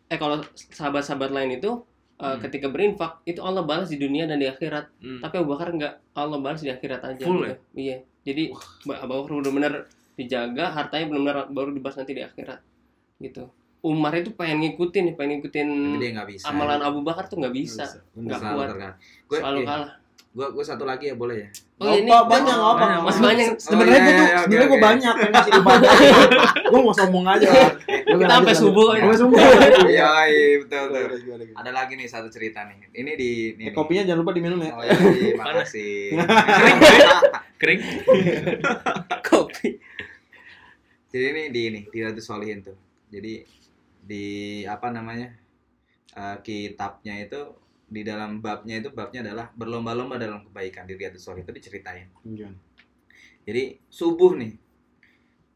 eh 0.07 0.15
kalau 0.15 0.43
sahabat-sahabat 0.55 1.31
lain 1.31 1.59
itu 1.59 1.83
eh, 2.17 2.27
Hmm. 2.27 2.41
ketika 2.43 2.67
berinfak 2.67 3.21
itu 3.23 3.39
Allah 3.41 3.63
balas 3.63 3.87
di 3.87 3.99
dunia 3.99 4.25
dan 4.25 4.39
di 4.39 4.47
akhirat. 4.47 4.91
Hmm. 4.99 5.21
Tapi 5.21 5.35
Abu 5.37 5.49
Bakar 5.53 5.69
enggak, 5.71 5.95
Allah 6.15 6.39
balas 6.39 6.63
di 6.63 6.71
akhirat 6.71 7.03
aja. 7.05 7.23
Full 7.23 7.43
gitu. 7.43 7.55
Iya. 7.75 7.97
Jadi 8.25 8.43
Abu 8.89 9.13
Bakar 9.15 9.31
benar-benar 9.43 9.75
dijaga, 10.17 10.73
hartanya 10.73 11.07
benar-benar 11.07 11.37
baru 11.51 11.71
dibalas 11.71 11.99
nanti 11.99 12.15
di 12.15 12.23
akhirat. 12.23 12.61
Gitu. 13.19 13.45
Umar 13.81 14.13
itu 14.15 14.33
pengen 14.33 14.61
ngikutin, 14.61 15.15
pengen 15.15 15.39
ngikutin 15.39 15.69
Tapi 15.69 15.99
dia 15.99 16.11
nggak 16.13 16.29
bisa. 16.29 16.45
amalan 16.49 16.81
Abu 16.81 17.01
Bakar 17.01 17.27
tuh 17.27 17.37
nggak 17.37 17.53
bisa, 17.53 17.85
nggak 18.13 18.41
kuat. 18.43 18.69
Gue 19.25 19.39
selalu 19.39 19.61
kalah. 19.63 19.91
gue 20.29 20.45
gue 20.53 20.61
satu 20.61 20.85
lagi 20.85 21.09
ya 21.09 21.17
boleh 21.17 21.37
ya. 21.39 21.49
Oh, 21.77 21.93
ini 21.93 22.09
apa 22.09 22.25
banyak 22.27 22.45
nggak 22.51 22.69
apa 22.69 22.77
banyak, 22.79 23.01
masih 23.01 23.23
banyak. 23.23 23.47
sebenarnya 23.57 23.97
Oh, 23.97 24.05
gue 24.05 24.13
iya, 24.13 24.13
tuh 24.13 24.27
iya, 24.27 24.39
sebenarnya 24.39 24.69
gue 24.69 24.81
banyak 24.83 25.15
yang 25.17 25.33
ibadah 25.57 25.93
gue 26.67 26.81
mau 26.83 26.93
sombong 26.93 27.27
aja 27.27 27.49
Kita 27.89 28.25
sampai 28.31 28.55
subuh. 28.55 28.89
sampai 28.93 29.17
subuh 29.17 29.39
Iya, 29.89 30.09
iya 30.27 30.57
betul 30.59 30.85
betul. 30.91 31.41
Ada 31.53 31.71
lagi 31.71 31.93
nih 31.95 32.05
satu 32.07 32.29
cerita 32.29 32.65
nih. 32.65 32.77
Ini 32.93 33.13
di 33.13 33.31
ini. 33.55 33.63
Eh, 33.63 33.73
kopinya 33.73 34.05
jangan 34.05 34.21
lupa 34.21 34.33
diminum 34.33 34.57
ya 34.59 34.73
Oh 34.73 34.83
iya, 34.83 34.93
iya, 34.93 35.33
makasih. 35.37 36.21
Kering. 37.57 37.81
Kopi. 39.27 39.69
Jadi 41.09 41.25
ini 41.27 41.43
di 41.49 41.61
ini 41.67 41.81
di 41.87 41.99
Ratu 41.99 42.21
Solihin 42.21 42.61
tuh. 42.61 42.77
Jadi 43.09 43.41
di 44.07 44.27
apa 44.65 44.95
namanya 44.95 45.35
eh, 46.15 46.37
kitabnya 46.47 47.19
itu 47.19 47.41
di 47.87 48.03
dalam 48.03 48.43
babnya 48.43 48.83
itu 48.83 48.91
babnya 48.91 49.23
adalah 49.23 49.47
berlomba-lomba 49.55 50.19
dalam 50.19 50.43
kebaikan 50.47 50.87
di 50.91 50.99
Riyadus 50.99 51.23
Solihin 51.23 51.47
itu 51.47 51.55
diceritain. 51.55 52.11
Gimana? 52.23 52.59
Jadi 53.47 53.79
subuh 53.87 54.35
nih, 54.35 54.59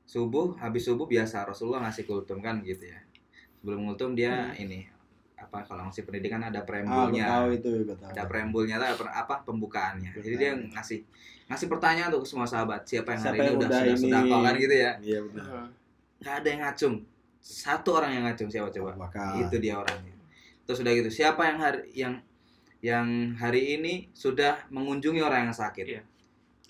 subuh 0.07 0.54
habis 0.62 0.87
subuh 0.87 1.11
biasa 1.11 1.42
Rasulullah 1.42 1.83
ngasih 1.90 2.07
kultum 2.07 2.38
kan 2.38 2.62
gitu 2.62 2.87
ya. 2.87 3.02
Sebelum 3.59 3.83
kultum 3.90 4.14
dia 4.14 4.54
ini 4.54 4.87
apa 5.35 5.66
kalau 5.66 5.88
ngasih 5.90 6.07
pendidikan 6.07 6.38
ada 6.45 6.61
ah 6.61 6.64
preambulnya, 6.69 7.26
tahu 7.26 7.49
itu 7.57 7.69
gue 7.83 7.97
tahu 7.99 8.11
ada 8.14 8.23
preambulnya 8.30 8.76
apa 8.95 9.42
pembukaannya. 9.42 10.14
Jadi 10.23 10.37
dia 10.38 10.52
ngasih 10.54 11.02
ngasih 11.50 11.66
pertanyaan 11.66 12.14
tuh 12.14 12.23
ke 12.23 12.28
semua 12.30 12.47
sahabat 12.47 12.87
siapa 12.87 13.11
yang 13.11 13.23
Siapa 13.26 13.35
hari 13.35 13.38
ini 13.42 13.47
yang 13.50 13.59
udah 13.59 13.66
udah 13.66 13.80
sudah 13.80 13.90
ini? 13.90 14.02
sudah 14.07 14.40
kan 14.47 14.54
gitu 14.54 14.75
ya. 14.78 14.92
iya 15.02 15.19
benar 15.26 15.45
Gak 16.21 16.35
ada 16.45 16.47
yang 16.52 16.61
ngacung. 16.62 16.95
Satu 17.41 17.97
orang 17.97 18.13
yang 18.13 18.25
ngacung 18.25 18.47
siapa 18.47 18.69
coba? 18.71 18.93
Abu 18.93 19.01
Bakar. 19.01 19.37
Itu 19.37 19.57
dia 19.57 19.75
orangnya. 19.77 20.15
Terus 20.63 20.79
udah 20.81 20.93
gitu 20.95 21.11
siapa 21.11 21.43
yang 21.45 21.59
hari 21.59 21.81
yang 21.93 22.15
yang 22.81 23.07
hari 23.35 23.77
ini 23.77 24.09
sudah 24.13 24.65
mengunjungi 24.69 25.21
orang 25.21 25.49
yang 25.49 25.57
sakit? 25.57 25.85
Iya. 25.85 26.03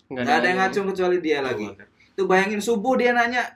Nggak 0.09 0.25
Gak 0.25 0.35
ada 0.35 0.47
yang 0.47 0.59
ngacung 0.59 0.87
kecuali 0.91 1.17
dia 1.19 1.39
lagi. 1.39 1.67
Itu 2.11 2.27
bayangin 2.27 2.59
subuh 2.59 2.97
dia 2.97 3.12
nanya, 3.12 3.47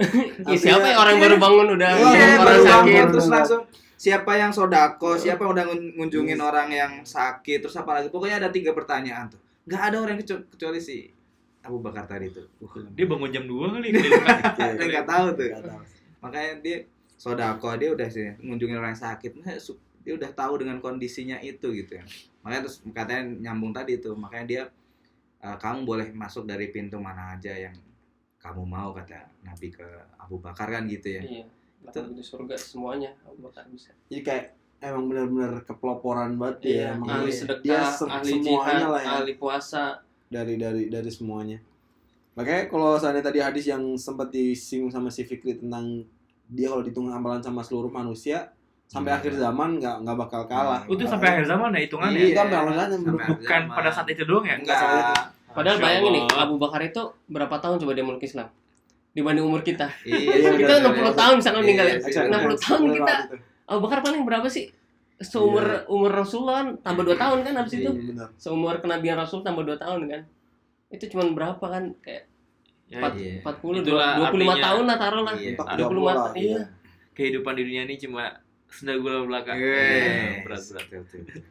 Ya, 0.48 0.56
siapa 0.56 0.86
yang 0.86 0.98
orang 0.98 1.16
baru 1.20 1.36
bangun 1.36 1.66
udah 1.76 1.90
Iya, 1.92 2.00
Iya, 2.00 2.08
orang 2.08 2.40
baru 2.40 2.62
sakit. 2.64 2.72
bangun 2.72 3.06
terus 3.12 3.28
langsung 3.28 3.60
siapa 3.94 4.32
yang 4.34 4.50
sodako, 4.50 5.10
siapa 5.14 5.44
yang 5.44 5.52
udah 5.52 5.64
ngun- 5.68 5.92
ngunjungin 5.94 6.40
orang 6.40 6.68
yang 6.72 6.92
sakit, 7.04 7.60
terus 7.60 7.76
apa 7.76 8.00
lagi? 8.00 8.08
Pokoknya 8.08 8.40
ada 8.40 8.48
tiga 8.48 8.72
pertanyaan 8.72 9.28
tuh. 9.28 9.38
Nggak 9.68 9.82
ada 9.92 9.96
orang 10.00 10.16
kecu- 10.18 10.48
kecuali 10.48 10.80
si 10.80 11.12
Abu 11.60 11.78
Bakar 11.78 12.08
tadi 12.08 12.32
tuh. 12.32 12.48
Uh, 12.58 12.80
Dia 12.96 13.04
bangun 13.04 13.28
jam 13.28 13.44
2 13.44 13.76
kali. 13.76 13.88
kita 14.56 14.84
nggak 14.88 15.04
tahu 15.06 15.26
tuh. 15.36 15.46
Nggak 15.46 15.64
tahu. 15.68 15.80
Makanya 16.20 16.60
dia 16.60 16.76
sodako 17.16 17.76
dia 17.76 17.90
udah 17.90 18.08
sih 18.08 18.32
ngunjungin 18.38 18.76
orang 18.76 18.92
yang 18.92 19.02
sakit. 19.06 19.32
Dia 20.00 20.12
udah 20.16 20.30
tahu 20.32 20.60
dengan 20.60 20.80
kondisinya 20.80 21.36
itu 21.40 21.72
gitu 21.74 21.96
ya. 21.96 22.04
Makanya 22.40 22.60
terus 22.64 22.80
katanya 22.86 23.22
nyambung 23.48 23.72
tadi 23.72 23.96
tuh. 23.96 24.14
Makanya 24.14 24.46
dia 24.46 24.62
eh, 25.38 25.56
kamu 25.56 25.84
boleh 25.84 26.08
masuk 26.12 26.44
dari 26.44 26.68
pintu 26.68 26.96
mana 26.96 27.34
aja 27.34 27.52
yang 27.52 27.76
kamu 28.36 28.64
mau 28.64 28.92
kata 28.92 29.28
Nabi 29.42 29.68
ke 29.68 29.84
Abu 30.16 30.40
Bakar 30.40 30.68
kan 30.70 30.88
gitu 30.88 31.20
ya. 31.20 31.22
Iya. 31.22 31.44
Bahkan 31.80 32.12
di 32.12 32.20
surga 32.20 32.56
semuanya 32.56 33.12
Abu 33.22 33.44
Bakar 33.44 33.64
bisa. 33.68 33.92
jadi 34.08 34.20
kayak 34.20 34.44
emang 34.80 35.08
benar-benar 35.08 35.60
kepeloporan 35.64 36.36
banget 36.36 36.56
Iya, 36.64 36.72
ya 36.72 36.88
emang 36.96 37.08
ahli 37.10 37.28
dia- 37.28 37.36
sedekah, 37.36 37.60
dia 37.60 37.80
ahli 38.10 38.32
semuanya 38.32 38.64
jihad, 38.80 38.88
lah 38.88 39.00
ya 39.00 39.12
ahli 39.20 39.34
puasa. 39.36 39.84
dari 40.26 40.54
dari 40.56 40.82
dari 40.88 41.10
semuanya 41.10 41.58
makanya 42.32 42.62
kalau 42.66 42.94
seandainya 42.94 43.26
tadi 43.26 43.38
hadis 43.38 43.64
yang 43.66 43.82
sempat 43.94 44.28
disinggung 44.28 44.88
sama 44.88 45.08
si 45.08 45.22
Fikri 45.22 45.56
tentang 45.56 46.06
dia 46.46 46.66
kalau 46.66 46.80
dihitung 46.80 47.06
amalan 47.08 47.38
sama 47.38 47.60
seluruh 47.60 47.88
manusia 47.88 48.50
sampai 48.86 49.12
Iya. 49.12 49.18
akhir 49.20 49.32
zaman 49.36 49.68
nggak 49.76 49.96
nggak 50.00 50.16
bakal 50.18 50.42
kalah 50.44 50.82
Itu 50.84 51.04
sampai 51.04 51.28
akhir 51.32 51.46
zaman 51.46 51.70
ya 51.70 51.80
hitungannya. 51.80 52.16
Iya, 52.16 52.34
sampai 52.36 52.56
akhir 52.56 52.74
zaman. 52.74 52.88
sampai 52.90 53.22
akhir 53.22 53.30
Bukan 53.36 53.60
zaman. 53.60 53.76
pada 53.76 53.90
saat 53.90 54.08
itu 54.08 54.22
doang 54.24 54.44
ya? 54.44 54.56
Enggak. 54.56 54.80
Padahal 55.50 55.76
Masya 55.76 55.84
bayangin 55.84 56.10
nih. 56.12 56.22
Abu 56.36 56.54
Bakar 56.56 56.80
itu 56.80 57.02
berapa 57.26 57.54
tahun 57.56 57.76
coba 57.78 57.92
dia 57.92 58.02
meluk 58.02 58.18
Islam? 58.20 58.48
Dibanding 59.10 59.44
umur 59.44 59.60
kita. 59.60 59.86
Iya, 60.06 60.18
Iya, 60.36 60.50
kita 60.56 60.72
60 60.80 60.90
benar. 60.96 61.14
tahun 61.14 61.34
misalnya 61.38 61.60
meninggal 61.60 61.86
ya. 61.86 61.94
Iya, 61.96 62.22
iya. 62.24 62.38
60 62.46 62.58
tahun 62.60 62.80
kita. 62.92 63.14
Abu 63.68 63.78
Bakar 63.80 63.98
paling 64.00 64.22
berapa 64.22 64.46
sih? 64.46 64.64
Seumur 65.20 65.62
Iya. 65.62 65.78
umur 65.86 66.10
Rasulullah 66.12 66.60
tambah 66.76 67.02
2 67.04 67.14
tahun 67.14 67.38
kan 67.42 67.54
habis 67.56 67.74
itu. 67.76 67.90
Iya. 67.90 68.26
Seumur 68.36 68.74
kenabian 68.78 69.14
Rasul 69.14 69.42
tambah 69.42 69.62
2 69.62 69.74
tahun 69.76 70.00
kan. 70.06 70.22
Itu 70.90 71.04
cuma 71.08 71.24
berapa 71.30 71.62
kan? 71.62 71.94
Kayak 72.00 72.26
Ya, 72.84 72.98
empat- 72.98 73.16
iya. 73.16 73.38
40 73.40 73.80
Itulah 73.80 74.10
25 74.18 74.26
artinya. 74.50 74.54
tahun 74.60 74.84
lah 74.84 74.96
taruh 74.98 75.22
lah. 75.22 75.32
Iya. 75.32 75.50
Mentok 75.54 75.66
25 75.78 76.10
lah, 76.10 76.30
iya. 76.34 76.60
kehidupan 77.12 77.52
di 77.54 77.62
dunia 77.62 77.82
ini 77.84 77.96
cuma 77.96 78.24
senda 78.66 78.94
gula 78.96 79.22
belaka. 79.22 79.52
Yes. 79.54 80.42
Berat 80.42 80.62
berat. 80.64 80.86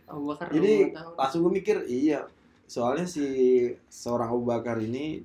Abu 0.05 0.23
Bakar 0.25 0.45
Jadi 0.49 0.73
25 0.83 0.91
tahun. 0.93 1.13
langsung 1.15 1.39
gue 1.41 1.53
mikir 1.53 1.77
iya 1.85 2.19
soalnya 2.65 3.03
si 3.03 3.25
seorang 3.87 4.29
Abu 4.29 4.43
Bakar 4.45 4.77
ini 4.77 5.23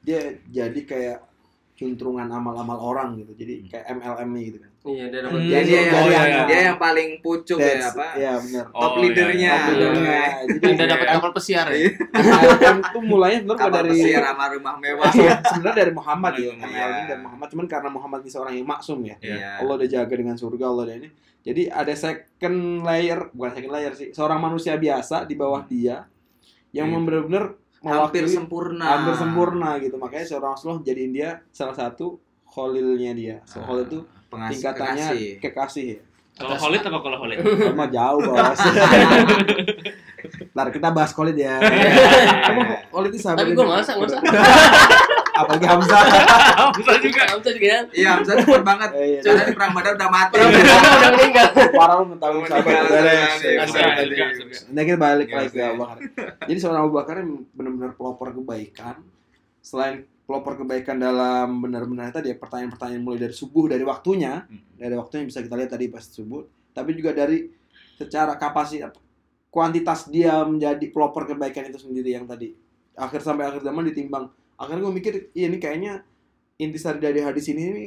dia 0.00 0.20
jadi 0.46 0.80
kayak 0.80 1.18
cuntrungan 1.80 2.28
amal-amal 2.28 2.76
orang 2.76 3.16
gitu 3.16 3.32
jadi 3.34 3.64
kayak 3.66 3.84
MLM 3.90 4.30
gitu 4.44 4.58
kan 4.58 4.68
Iya, 4.80 5.04
dia 5.08 5.20
dapat 5.20 5.36
Hmm. 5.36 5.44
Dia, 5.44 5.60
dia, 5.60 5.76
yang, 5.78 5.92
Oh, 5.92 6.06
iya, 6.06 6.20
iya. 6.24 6.42
dia 6.44 6.60
yang 6.66 6.78
paling 6.78 7.08
pucuk 7.20 7.56
ya 7.56 7.84
apa? 7.84 8.06
iya 8.14 8.32
benar 8.34 8.64
Oh, 8.70 8.80
Top 8.80 8.94
leadernya. 8.96 9.52
Top 9.52 9.68
leadernya. 9.70 10.20
jadi 10.50 10.66
Udah 10.70 10.86
dapat 10.88 11.06
kapal 11.10 11.30
pesiar 11.32 11.66
ya. 11.68 11.76
Iya. 11.76 11.90
MLM 12.10 12.78
tuh 12.86 13.02
mulainya 13.02 13.38
sebenarnya 13.40 13.60
Kapal 13.62 13.76
dari 13.78 13.90
pesiar 13.94 14.22
sama 14.22 14.44
rumah 14.48 14.74
mewah. 14.76 15.10
sebenarnya 15.46 15.78
dari 15.78 15.92
Muhammad 15.92 16.32
ya 16.34 16.40
Iya. 16.42 16.52
MLM 16.56 16.90
ini 16.90 17.04
dari 17.06 17.20
Muhammad 17.22 17.48
cuman 17.50 17.66
karena 17.66 17.88
Muhammad 17.90 18.18
ini 18.20 18.30
seorang 18.30 18.54
yang 18.54 18.66
maksum 18.66 18.98
ya 19.02 19.16
Iya. 19.18 19.48
Allah 19.58 19.74
udah 19.74 19.88
jaga 19.90 20.14
dengan 20.14 20.36
surga 20.36 20.64
Allah 20.66 20.82
udah 20.82 20.96
ini 20.96 21.08
jadi 21.40 21.62
ada 21.70 21.92
second 21.92 22.56
layer 22.80 23.20
bukan 23.30 23.50
second 23.54 23.72
layer 23.74 23.92
sih 23.92 24.08
seorang 24.10 24.36
manusia 24.38 24.72
biasa 24.74 25.24
di 25.24 25.34
bawah 25.34 25.60
dia 25.62 26.08
yang 26.70 26.88
Iya. 26.88 27.00
benar-benar 27.02 27.44
Hampir 27.80 28.24
sempurna. 28.26 28.84
hampir 28.86 29.14
sempurna 29.14 29.70
gitu 29.76 29.96
makanya 29.96 30.26
seorang 30.26 30.52
Rasulullah 30.52 30.82
jadiin 30.82 31.10
dia 31.10 31.40
salah 31.48 31.72
satu 31.72 32.20
kholilnya 32.44 33.12
dia 33.12 33.36
so, 33.42 33.56
Kholil 33.58 33.86
itu 33.86 34.00
Pengasih, 34.26 34.52
tingkatannya 34.54 35.06
kekasih. 35.06 35.30
kekasih 35.40 35.86
ya 35.88 35.98
Kalau 36.36 36.56
Khalid 36.56 36.80
apa 36.82 36.98
kalau 36.98 37.16
Khalid? 37.18 37.36
sama 37.40 37.86
jauh 37.88 38.20
bos 38.22 38.60
Ntar 40.50 40.66
kita 40.68 40.88
bahas 40.90 41.10
Khalid 41.10 41.36
ya 41.36 41.56
Emang 42.50 42.68
Khalid 42.86 43.10
itu 43.10 43.18
sahabat 43.18 43.40
Tapi 43.40 43.50
gue 43.52 43.64
masa, 43.64 43.90
nggak 43.94 44.08
usah. 44.08 44.20
apalagi 45.42 45.66
Hamzah 45.66 46.00
Bisa 46.76 46.92
juga. 47.00 47.22
Tuh 47.40 47.52
juga 47.56 47.66
ya. 47.66 47.80
Iya, 47.90 48.08
Hamzah 48.16 48.34
cepet 48.40 48.62
banget. 48.62 48.90
Eh, 48.94 49.06
iya. 49.06 49.20
Soalnya 49.24 49.44
di 49.48 49.54
perang 49.56 49.72
Badar 49.72 49.92
udah 49.96 50.10
mati. 50.10 50.34
Pertama 50.36 50.88
udah 50.92 51.10
meninggal. 51.16 51.46
parah 51.74 51.94
lu 51.96 52.04
mentang 52.12 52.32
iya, 52.36 52.80
iya. 53.40 54.24
Nah 54.70 54.82
kita 54.84 54.98
balik 54.98 55.28
Iya, 55.28 55.36
lagi 55.36 55.50
ke 55.50 55.58
iya. 55.58 55.66
Abu 55.70 55.78
Bakar. 55.80 55.96
Jadi 56.46 56.58
seorang 56.58 56.82
Abu 56.84 56.92
Bakar 56.94 57.14
yang 57.22 57.30
benar-benar 57.52 57.92
pelopor 57.94 58.28
kebaikan. 58.32 58.96
Selain 59.60 59.94
pelopor 60.24 60.54
kebaikan 60.56 60.96
dalam 60.96 61.58
benar-benar 61.58 62.14
tadi 62.14 62.30
ya, 62.30 62.36
pertanyaan-pertanyaan 62.38 63.02
mulai 63.02 63.18
dari 63.18 63.34
subuh 63.34 63.66
dari 63.66 63.82
waktunya, 63.82 64.46
Hmm. 64.46 64.62
dari 64.78 64.94
waktunya 64.94 65.26
bisa 65.26 65.42
kita 65.42 65.58
lihat 65.58 65.74
tadi 65.74 65.90
pas 65.90 66.06
subuh, 66.06 66.46
tapi 66.70 66.94
juga 66.94 67.10
dari 67.10 67.50
secara 67.98 68.38
kapasitas 68.38 68.94
kuantitas 69.50 70.06
dia 70.06 70.46
menjadi 70.46 70.86
pelopor 70.94 71.26
kebaikan 71.26 71.66
itu 71.66 71.82
sendiri 71.82 72.14
yang 72.14 72.24
tadi 72.24 72.54
akhir 72.94 73.20
sampai 73.20 73.50
akhir 73.50 73.66
zaman 73.66 73.82
ditimbang. 73.90 74.30
Akhirnya 74.60 74.84
gue 74.84 74.94
mikir, 74.94 75.12
iya 75.32 75.48
ini 75.48 75.56
kayaknya 75.56 76.04
intisari 76.56 77.00
dari 77.00 77.24
hadis 77.24 77.48
ini 77.48 77.62
ini 77.64 77.84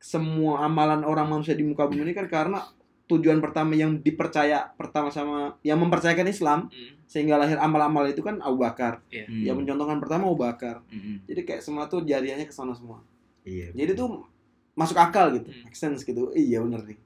semua 0.00 0.64
amalan 0.64 1.04
orang 1.04 1.28
manusia 1.28 1.52
di 1.52 1.60
muka 1.60 1.84
bumi 1.84 2.08
ini 2.08 2.14
kan 2.14 2.24
karena 2.24 2.64
tujuan 3.04 3.40
pertama 3.40 3.72
yang 3.72 3.98
dipercaya 3.98 4.68
pertama 4.72 5.08
sama 5.08 5.56
yang 5.60 5.80
mempercayakan 5.80 6.28
Islam 6.28 6.60
Hmm. 6.68 6.92
sehingga 7.04 7.36
lahir 7.36 7.56
amal-amal 7.56 8.04
itu 8.04 8.20
kan 8.20 8.36
Abu 8.40 8.60
Bakar. 8.60 9.00
Hmm. 9.08 9.44
Yang 9.44 9.56
mencontohkan 9.64 9.96
pertama 9.98 10.28
Abu 10.28 10.38
Bakar. 10.38 10.80
Hmm. 10.88 11.24
Jadi 11.24 11.40
kayak 11.44 11.60
semua 11.60 11.88
tuh 11.88 12.04
jariahnya 12.04 12.44
ke 12.44 12.52
sana 12.52 12.72
semua. 12.72 13.00
Iya. 13.44 13.72
Jadi 13.72 13.92
tuh 13.92 14.24
masuk 14.72 14.96
akal 14.96 15.32
gitu, 15.36 15.48
Hmm. 15.50 15.64
make 15.64 15.74
sense 15.74 16.04
gitu. 16.04 16.32
Iya 16.32 16.60
bener 16.64 16.84
nih. 16.84 16.98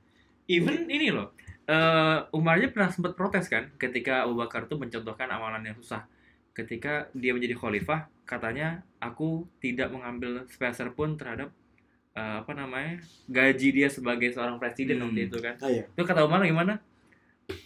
Even 0.51 0.91
ini 0.91 1.15
loh, 1.15 1.31
eh 1.65 2.19
Umar 2.35 2.59
aja 2.59 2.67
pernah 2.69 2.91
sempat 2.91 3.15
protes 3.15 3.47
kan 3.47 3.71
ketika 3.79 4.27
Abu 4.27 4.35
Bakar 4.35 4.67
tuh 4.67 4.77
mencontohkan 4.77 5.31
amalan 5.31 5.63
yang 5.65 5.79
susah. 5.79 6.03
Ketika 6.53 6.93
dia 7.13 7.33
menjadi 7.33 7.55
khalifah, 7.55 8.01
katanya 8.23 8.69
aku 8.99 9.29
tidak 9.57 9.89
mengambil 9.89 10.45
speser 10.47 10.91
pun 10.91 11.17
terhadap 11.17 11.49
eh, 12.13 12.37
apa 12.39 12.53
namanya 12.53 13.01
gaji 13.25 13.69
dia 13.73 13.89
sebagai 13.89 14.29
seorang 14.29 14.57
presiden 14.57 15.01
Hmm. 15.01 15.09
waktu 15.09 15.21
itu 15.27 15.39
kan. 15.39 15.57
Ah, 15.59 15.71
iya. 15.71 15.85
Itu 15.87 16.03
kata 16.03 16.23
Umar 16.23 16.45
gimana? 16.45 16.77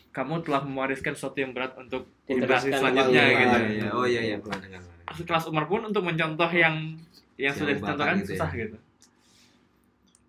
Kamu 0.08 0.40
telah 0.40 0.62
mewariskan 0.62 1.12
sesuatu 1.12 1.36
yang 1.36 1.50
berat 1.50 1.74
untuk 1.74 2.06
generasi 2.24 2.70
selanjutnya 2.70 3.22
kembali. 3.22 3.34
gitu. 3.34 3.58
Iya. 3.76 3.88
Oh 3.90 4.06
iya 4.06 4.20
iya 4.24 4.36
pernah 4.38 4.58
dengar. 4.58 4.80
pernah 4.80 4.94
dengar. 4.94 5.06
Maksud 5.08 5.24
kelas 5.24 5.44
Umar 5.46 5.64
pun 5.64 5.80
untuk 5.84 6.00
mencontoh 6.00 6.46
yang 6.48 6.94
yang 7.36 7.52
Si 7.52 7.58
sudah 7.58 7.74
dicontohkan 7.74 8.16
gitu 8.16 8.32
ya. 8.32 8.38
susah 8.38 8.50
gitu. 8.54 8.76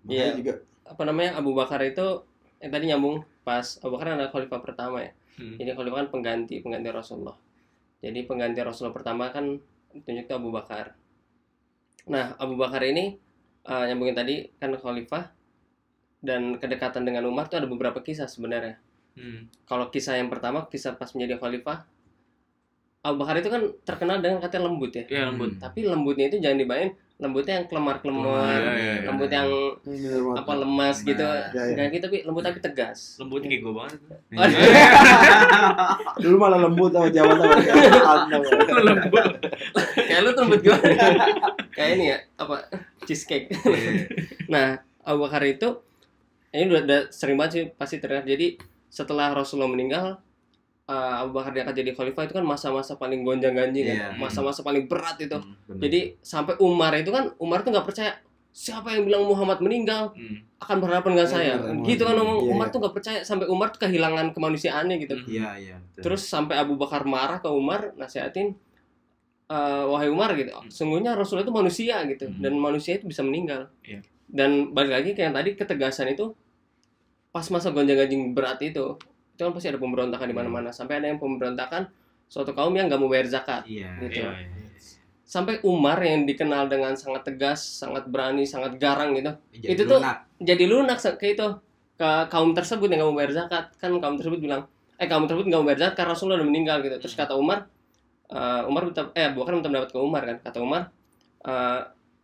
Makanya 0.03 0.17
Iya. 0.23 0.27
juga 0.35 0.53
apa 0.83 1.01
namanya 1.03 1.31
Abu 1.35 1.51
Bakar 1.51 1.79
itu 1.83 2.05
yang 2.57 2.71
tadi 2.73 2.85
nyambung 2.87 3.15
pas 3.43 3.77
Abu 3.77 3.91
Bakar 3.93 4.07
adalah 4.11 4.29
khalifah 4.29 4.59
pertama 4.59 4.97
ya. 4.99 5.11
Hmm. 5.35 5.55
Jadi 5.55 5.69
khalifah 5.71 5.97
kan 5.99 6.07
pengganti 6.09 6.55
pengganti 6.59 6.89
Rasulullah. 6.89 7.37
Jadi 8.01 8.29
pengganti 8.29 8.61
Rasulullah 8.61 8.93
pertama 8.93 9.29
kan 9.33 9.57
tunjuk 9.93 10.29
itu 10.29 10.33
Abu 10.33 10.53
Bakar. 10.53 10.93
Nah 12.07 12.37
Abu 12.37 12.55
Bakar 12.55 12.85
ini 12.85 13.17
eh, 13.65 13.83
nyambungin 13.89 14.15
tadi 14.15 14.35
kan 14.61 14.73
khalifah 14.77 15.33
dan 16.21 16.57
kedekatan 16.57 17.05
dengan 17.05 17.25
Umar 17.29 17.49
tuh 17.49 17.61
ada 17.61 17.67
beberapa 17.69 18.01
kisah 18.01 18.29
sebenarnya. 18.29 18.77
Hmm. 19.17 19.49
Kalau 19.65 19.89
kisah 19.89 20.21
yang 20.21 20.29
pertama 20.29 20.69
kisah 20.69 20.93
pas 20.93 21.09
menjadi 21.17 21.41
khalifah 21.41 21.85
Abu 23.01 23.23
Bakar 23.23 23.39
itu 23.41 23.49
kan 23.49 23.63
terkenal 23.87 24.21
dengan 24.21 24.43
katanya 24.43 24.69
lembut 24.69 24.91
ya. 24.93 25.05
Ya 25.09 25.29
lembut. 25.29 25.57
Hmm. 25.57 25.61
Tapi 25.61 25.79
lembutnya 25.87 26.29
itu 26.29 26.37
jangan 26.43 26.57
dibayangin 26.61 26.91
lembutnya 27.17 27.57
yang 27.57 27.65
kelemar-kelemar, 27.65 28.45
Iya, 28.61 28.71
iya, 28.77 28.93
iya. 28.93 29.07
lembut 29.09 29.25
yang 29.27 29.49
bener 29.81 30.21
banget. 30.21 30.37
apa 30.37 30.53
lemas 30.53 30.97
gitu. 31.01 31.25
Nah, 31.25 31.49
iya, 31.49 31.49
iya. 31.49 31.73
Enggak 31.73 31.87
gitu 31.89 32.03
tapi 32.05 32.17
lembut 32.21 32.43
tapi 32.45 32.59
tegas. 32.61 32.99
Lembutnya 33.17 33.47
kayak 33.49 33.61
gue 33.61 33.73
banget. 33.73 33.99
Dulu 36.21 36.35
malah 36.37 36.59
lembut 36.61 36.91
sama 36.93 37.09
Jawa 37.09 37.33
sama 37.33 37.55
lembut. 38.87 39.25
Kayak 39.97 40.19
lu 40.21 40.29
tuh 40.31 40.41
lembut 40.45 40.59
gimana? 40.61 40.87
Kayak 41.73 41.89
ini 41.97 42.05
ya, 42.07 42.17
apa? 42.37 42.55
Cheesecake. 43.05 43.49
Iya. 43.49 43.91
Nah, 44.47 44.67
Abu 45.01 45.25
Bakar 45.25 45.41
itu 45.41 45.81
ini 46.51 46.69
udah, 46.69 46.81
udah 46.83 47.01
sering 47.09 47.35
banget 47.35 47.51
sih 47.51 47.63
pasti 47.73 47.97
terlihat. 47.97 48.25
Jadi 48.25 48.57
setelah 48.87 49.33
Rasulullah 49.33 49.69
meninggal, 49.69 50.21
eh, 50.87 51.13
Abu 51.19 51.35
Bakar 51.35 51.51
diangkat 51.51 51.75
jadi 51.75 51.91
khalifah 51.91 52.23
itu 52.23 52.33
kan 52.33 52.43
masa-masa 52.43 52.95
paling 52.95 53.21
gonjang-ganjing 53.21 53.85
Iya. 53.85 54.15
kan, 54.15 54.23
masa-masa 54.23 54.63
paling 54.63 54.87
berat 54.87 55.19
itu. 55.19 55.35
Hmm. 55.35 55.77
Jadi 55.77 56.15
sampai 56.21 56.55
Umar 56.57 56.95
itu 56.95 57.11
kan 57.11 57.35
Umar 57.37 57.59
tuh 57.61 57.75
nggak 57.75 57.83
percaya 57.83 58.15
siapa 58.49 58.89
yang 58.89 59.05
bilang 59.05 59.21
Muhammad 59.23 59.59
meninggal 59.59 60.15
Hmm. 60.15 60.41
akan 60.57 60.77
berhadapan 60.79 61.11
dengan 61.13 61.29
saya. 61.29 61.53
Bener, 61.59 61.83
Gitu 61.85 62.01
kan 62.01 62.15
ngomong 62.15 62.39
Iya, 62.41 62.49
Umar 62.49 62.65
iya. 62.65 62.73
tuh 62.73 62.79
nggak 62.81 62.95
percaya 62.95 63.19
sampai 63.21 63.45
Umar 63.45 63.67
tuh 63.69 63.83
kehilangan 63.83 64.31
kemanusiaannya 64.31 64.95
gitu. 64.97 65.15
Hmm. 65.15 65.27
Iya 65.27 65.49
iya. 65.59 65.75
betul. 65.77 66.01
Terus 66.07 66.21
sampai 66.23 66.55
Abu 66.55 66.73
Bakar 66.73 67.03
marah 67.03 67.37
ke 67.37 67.51
Umar, 67.51 67.91
nasihatin, 67.93 68.55
"Eh, 69.47 69.83
wahai 69.85 70.07
Umar 70.07 70.33
gitu, 70.35 70.51
sungguhnya 70.67 71.13
Rasulullah 71.13 71.43
itu 71.43 71.53
manusia 71.53 71.99
gitu, 72.05 72.25
Hmm. 72.25 72.39
dan 72.41 72.53
manusia 72.55 72.95
itu 72.95 73.05
bisa 73.05 73.21
meninggal. 73.21 73.67
Iya. 73.79 74.01
Dan 74.25 74.71
balik 74.71 74.91
lagi 74.91 75.09
kayak 75.11 75.25
yang 75.25 75.35
tadi 75.35 75.49
ketegasan 75.53 76.07
itu, 76.09 76.31
pas 77.29 77.47
masa 77.47 77.69
gonjang-ganjing 77.69 78.33
berat 78.33 78.59
itu, 78.59 78.97
itu 79.37 79.45
kan 79.45 79.53
pasti 79.53 79.69
ada 79.69 79.77
pemberontakan 79.77 80.25
di 80.25 80.33
mana-mana. 80.33 80.73
Sampai 80.73 80.97
ada 80.97 81.05
yang 81.05 81.21
pemberontakan 81.21 81.85
suatu 82.25 82.57
kaum 82.57 82.73
yang 82.73 82.89
nggak 82.89 82.97
mau 82.97 83.05
bayar 83.05 83.29
zakat. 83.29 83.61
Iya. 83.69 83.93
Gitu. 84.01 84.25
Iya, 84.25 84.33
iya. 84.33 84.65
Sampai 85.21 85.61
Umar 85.61 86.01
yang 86.01 86.25
dikenal 86.25 86.65
dengan 86.65 86.97
sangat 86.97 87.21
tegas, 87.21 87.59
sangat 87.61 88.09
berani, 88.09 88.47
sangat 88.47 88.79
garang 88.81 89.13
gitu, 89.13 89.29
Jadi 89.53 89.75
Itu 89.75 89.83
tuh- 89.85 89.99
lunak. 90.01 90.17
jadi 90.39 90.63
lunak 90.65 90.97
ke 91.19 91.35
itu 91.35 91.47
ke 91.97 92.09
kaum 92.31 92.53
tersebut 92.53 92.87
yang 92.87 93.01
nggak 93.03 93.09
mau 93.09 93.17
bayar 93.17 93.33
zakat 93.35 93.65
kan 93.75 93.89
kaum 93.97 94.15
tersebut 94.15 94.37
bilang 94.37 94.69
eh 94.97 95.09
kaum 95.09 95.25
tersebut 95.25 95.49
nggak 95.49 95.59
mau 95.59 95.67
bayar 95.67 95.79
zakat 95.89 95.95
karena 95.97 96.11
Rasulullah 96.13 96.37
udah 96.37 96.47
meninggal 96.47 96.77
gitu 96.85 96.95
terus 97.01 97.17
kata 97.17 97.33
Umar 97.33 97.65
eh, 98.29 98.61
Umar 98.69 98.85
minta 98.85 99.09
eh 99.17 99.25
Abu 99.25 99.41
Bakar 99.41 99.57
minta 99.57 99.65
pendapat 99.67 99.89
ke 99.89 99.97
Umar 99.97 100.21
kan 100.29 100.37
kata 100.45 100.57
Umar 100.61 100.81
eh, 101.41 101.79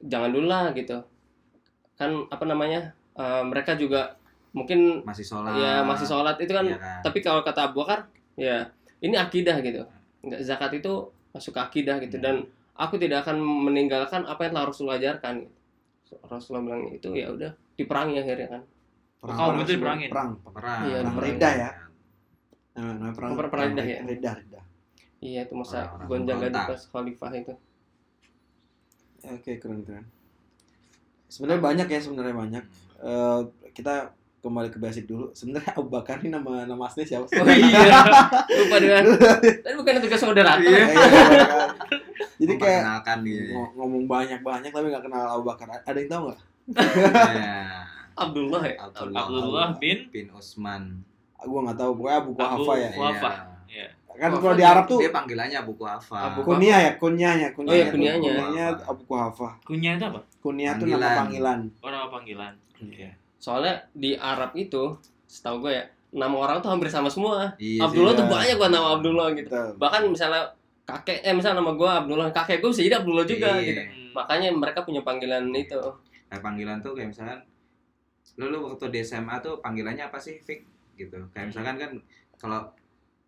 jangan 0.06 0.30
dulu 0.30 0.46
lah 0.46 0.70
gitu 0.78 1.02
kan 1.98 2.10
apa 2.30 2.46
namanya 2.46 2.94
eh, 3.18 3.44
mereka 3.44 3.74
juga 3.74 4.14
mungkin 4.54 5.02
masih 5.02 5.26
sholat. 5.26 5.54
ya 5.56 5.82
masih 5.82 6.06
sholat 6.06 6.38
itu 6.38 6.50
kan 6.50 6.62
Iya 6.64 6.78
kan? 6.78 7.02
tapi 7.02 7.20
kalau 7.20 7.42
kata 7.42 7.68
Abu 7.68 7.82
Bakar 7.82 8.06
ya 8.34 8.70
ini 9.00 9.14
akidah 9.16 9.58
gitu 9.60 9.82
nggak 10.22 10.42
zakat 10.42 10.72
itu 10.74 10.94
masuk 11.30 11.52
ke 11.52 11.62
akidah 11.62 11.98
gitu 12.00 12.16
Hmm. 12.16 12.24
dan 12.24 12.36
aku 12.74 12.96
tidak 12.96 13.22
akan 13.22 13.38
meninggalkan 13.38 14.24
apa 14.24 14.46
yang 14.46 14.54
telah 14.54 14.66
Rasulullah 14.68 14.96
ajarkan 14.96 15.42
gitu. 15.42 16.16
Rasulullah 16.24 16.64
bilang 16.64 16.84
itu 16.90 17.10
ya 17.12 17.28
udah 17.28 17.52
diperangi 17.74 18.18
akhirnya 18.18 18.50
kan 18.52 18.64
Perang, 19.18 19.34
Kaum 19.34 19.48
perang, 19.50 19.62
itu 19.62 19.72
diperangin. 19.72 20.10
Perang. 20.10 20.30
perang. 20.44 20.80
Iya, 20.84 20.98
perang 21.00 21.16
perang. 21.16 21.26
reda 21.26 21.50
ya. 21.56 21.70
Nah, 22.74 22.92
namanya 22.92 23.14
perang, 23.14 23.32
Perang- 23.32 23.50
perang 23.50 23.68
Reda 23.70 23.84
ya? 23.84 23.98
Reda, 24.04 24.32
Reda. 24.36 24.62
iya 25.18 25.40
itu 25.42 25.54
masa 25.54 25.78
gonjang 26.04 26.38
ganjing 26.38 26.52
pemberontak. 26.52 26.68
pas 26.68 26.82
khalifah 26.86 27.32
itu 27.34 27.54
Oke, 29.26 29.52
keren 29.56 29.82
keren. 29.82 30.06
Sebenarnya 31.26 31.62
banyak 31.64 31.88
ya, 31.88 32.00
sebenarnya 32.00 32.36
banyak. 32.36 32.64
Eh, 33.00 33.40
kita 33.72 34.12
kembali 34.44 34.68
ke 34.68 34.78
basic 34.78 35.06
dulu. 35.06 35.32
Sebenarnya 35.32 35.72
Abu 35.74 35.88
Bakar 35.88 36.20
ini 36.20 36.28
nama 36.30 36.68
nama 36.68 36.84
asli 36.84 37.02
siapa? 37.02 37.24
sih? 37.26 37.40
oh 37.40 37.48
iya 37.48 38.04
lupa 38.60 38.76
dengan 38.78 39.04
tapi 39.64 39.74
bukan 39.74 40.04
tugas 40.04 40.20
moderator 40.22 40.60
Iya. 40.60 40.84
Iya, 40.84 40.86
Bakar. 40.92 41.70
Jadi 42.36 42.54
kayak 42.60 42.82
gitu. 43.24 43.56
ngomong 43.74 44.04
banyak-banyak 44.04 44.70
tapi 44.70 44.86
nggak 44.86 45.04
kenal 45.04 45.24
Abu 45.32 45.44
Bakar. 45.46 45.72
Ada 45.80 45.96
yang 45.96 46.10
tahu 46.10 46.22
nggak? 46.28 46.40
Iya. 46.76 47.56
Abdullah 48.24 48.62
ya 48.62 48.76
Abdullah, 48.84 49.22
Abdullah 49.26 49.68
bin 49.80 50.00
bin 50.12 50.28
Utsman. 50.30 51.02
Gue 51.40 51.60
nggak 51.60 51.76
tahu. 51.76 51.92
Pokoknya 51.98 52.18
Abu 52.20 52.32
Kuhafa 52.36 52.74
ya. 52.74 52.88
Abu- 52.88 52.98
Kuhafa. 53.00 53.30
Iya. 53.32 53.42
Iya. 53.74 53.88
Kan 54.14 54.30
kalau 54.38 54.54
di 54.54 54.62
Arab 54.62 54.86
tuh 54.86 55.00
Dia 55.02 55.10
panggilannya 55.10 55.58
Abu 55.58 55.74
Kuhafa. 55.74 56.20
Abu 56.30 56.40
kunyah 56.46 56.80
ya, 56.80 56.92
kunyahnya, 56.94 57.48
Oh 57.58 57.74
iya, 57.74 57.90
kunyahnya. 57.90 58.22
kunyahnya 58.22 58.66
Abu 58.86 59.02
Kuhafa. 59.08 59.58
Kunyah 59.64 59.98
itu 59.98 60.06
apa? 60.06 60.20
Kunyah 60.38 60.74
tuh 60.76 60.86
nama 60.86 60.94
Panggilan. 60.94 61.18
panggilan. 61.18 61.60
Oh 61.82 61.90
nama 61.90 62.08
panggilan. 62.12 62.54
Iya. 62.84 63.12
Soalnya 63.44 63.84
di 63.92 64.16
Arab 64.16 64.56
itu 64.56 64.96
setahu 65.28 65.68
gue 65.68 65.76
ya 65.76 65.84
nama 66.16 66.32
orang 66.40 66.64
tuh 66.64 66.72
hampir 66.72 66.88
sama 66.88 67.12
semua 67.12 67.52
Iya, 67.60 67.84
Abdullah 67.84 68.16
iya. 68.16 68.20
tuh 68.24 68.28
banyak 68.32 68.56
gua 68.56 68.70
nama 68.72 68.88
Abdullah 68.96 69.28
gitu 69.36 69.52
Betul. 69.52 69.70
bahkan 69.76 70.02
misalnya 70.08 70.44
kakek 70.88 71.20
eh 71.20 71.36
misalnya 71.36 71.60
nama 71.60 71.76
gue 71.76 71.90
Abdullah 71.90 72.30
kakek 72.32 72.64
gue 72.64 72.70
bisa 72.72 72.82
jadi 72.88 73.04
Abdullah 73.04 73.26
juga 73.28 73.60
Iya. 73.60 73.68
gitu 73.68 73.82
makanya 74.16 74.48
mereka 74.56 74.80
punya 74.88 75.04
panggilan 75.04 75.52
itu 75.52 75.82
Kayak 76.32 76.50
panggilan 76.50 76.78
tuh 76.82 76.94
kayak 76.96 77.10
misalkan 77.12 77.40
lu, 78.40 78.46
lu 78.50 78.58
waktu 78.66 78.86
di 78.90 79.00
SMA 79.06 79.36
tuh 79.38 79.62
panggilannya 79.62 80.10
apa 80.10 80.18
sih, 80.18 80.42
Fik? 80.42 80.66
Gitu. 80.98 81.18
Kayak 81.30 81.54
misalkan 81.54 81.76
kan 81.78 81.92
kalau 82.42 82.62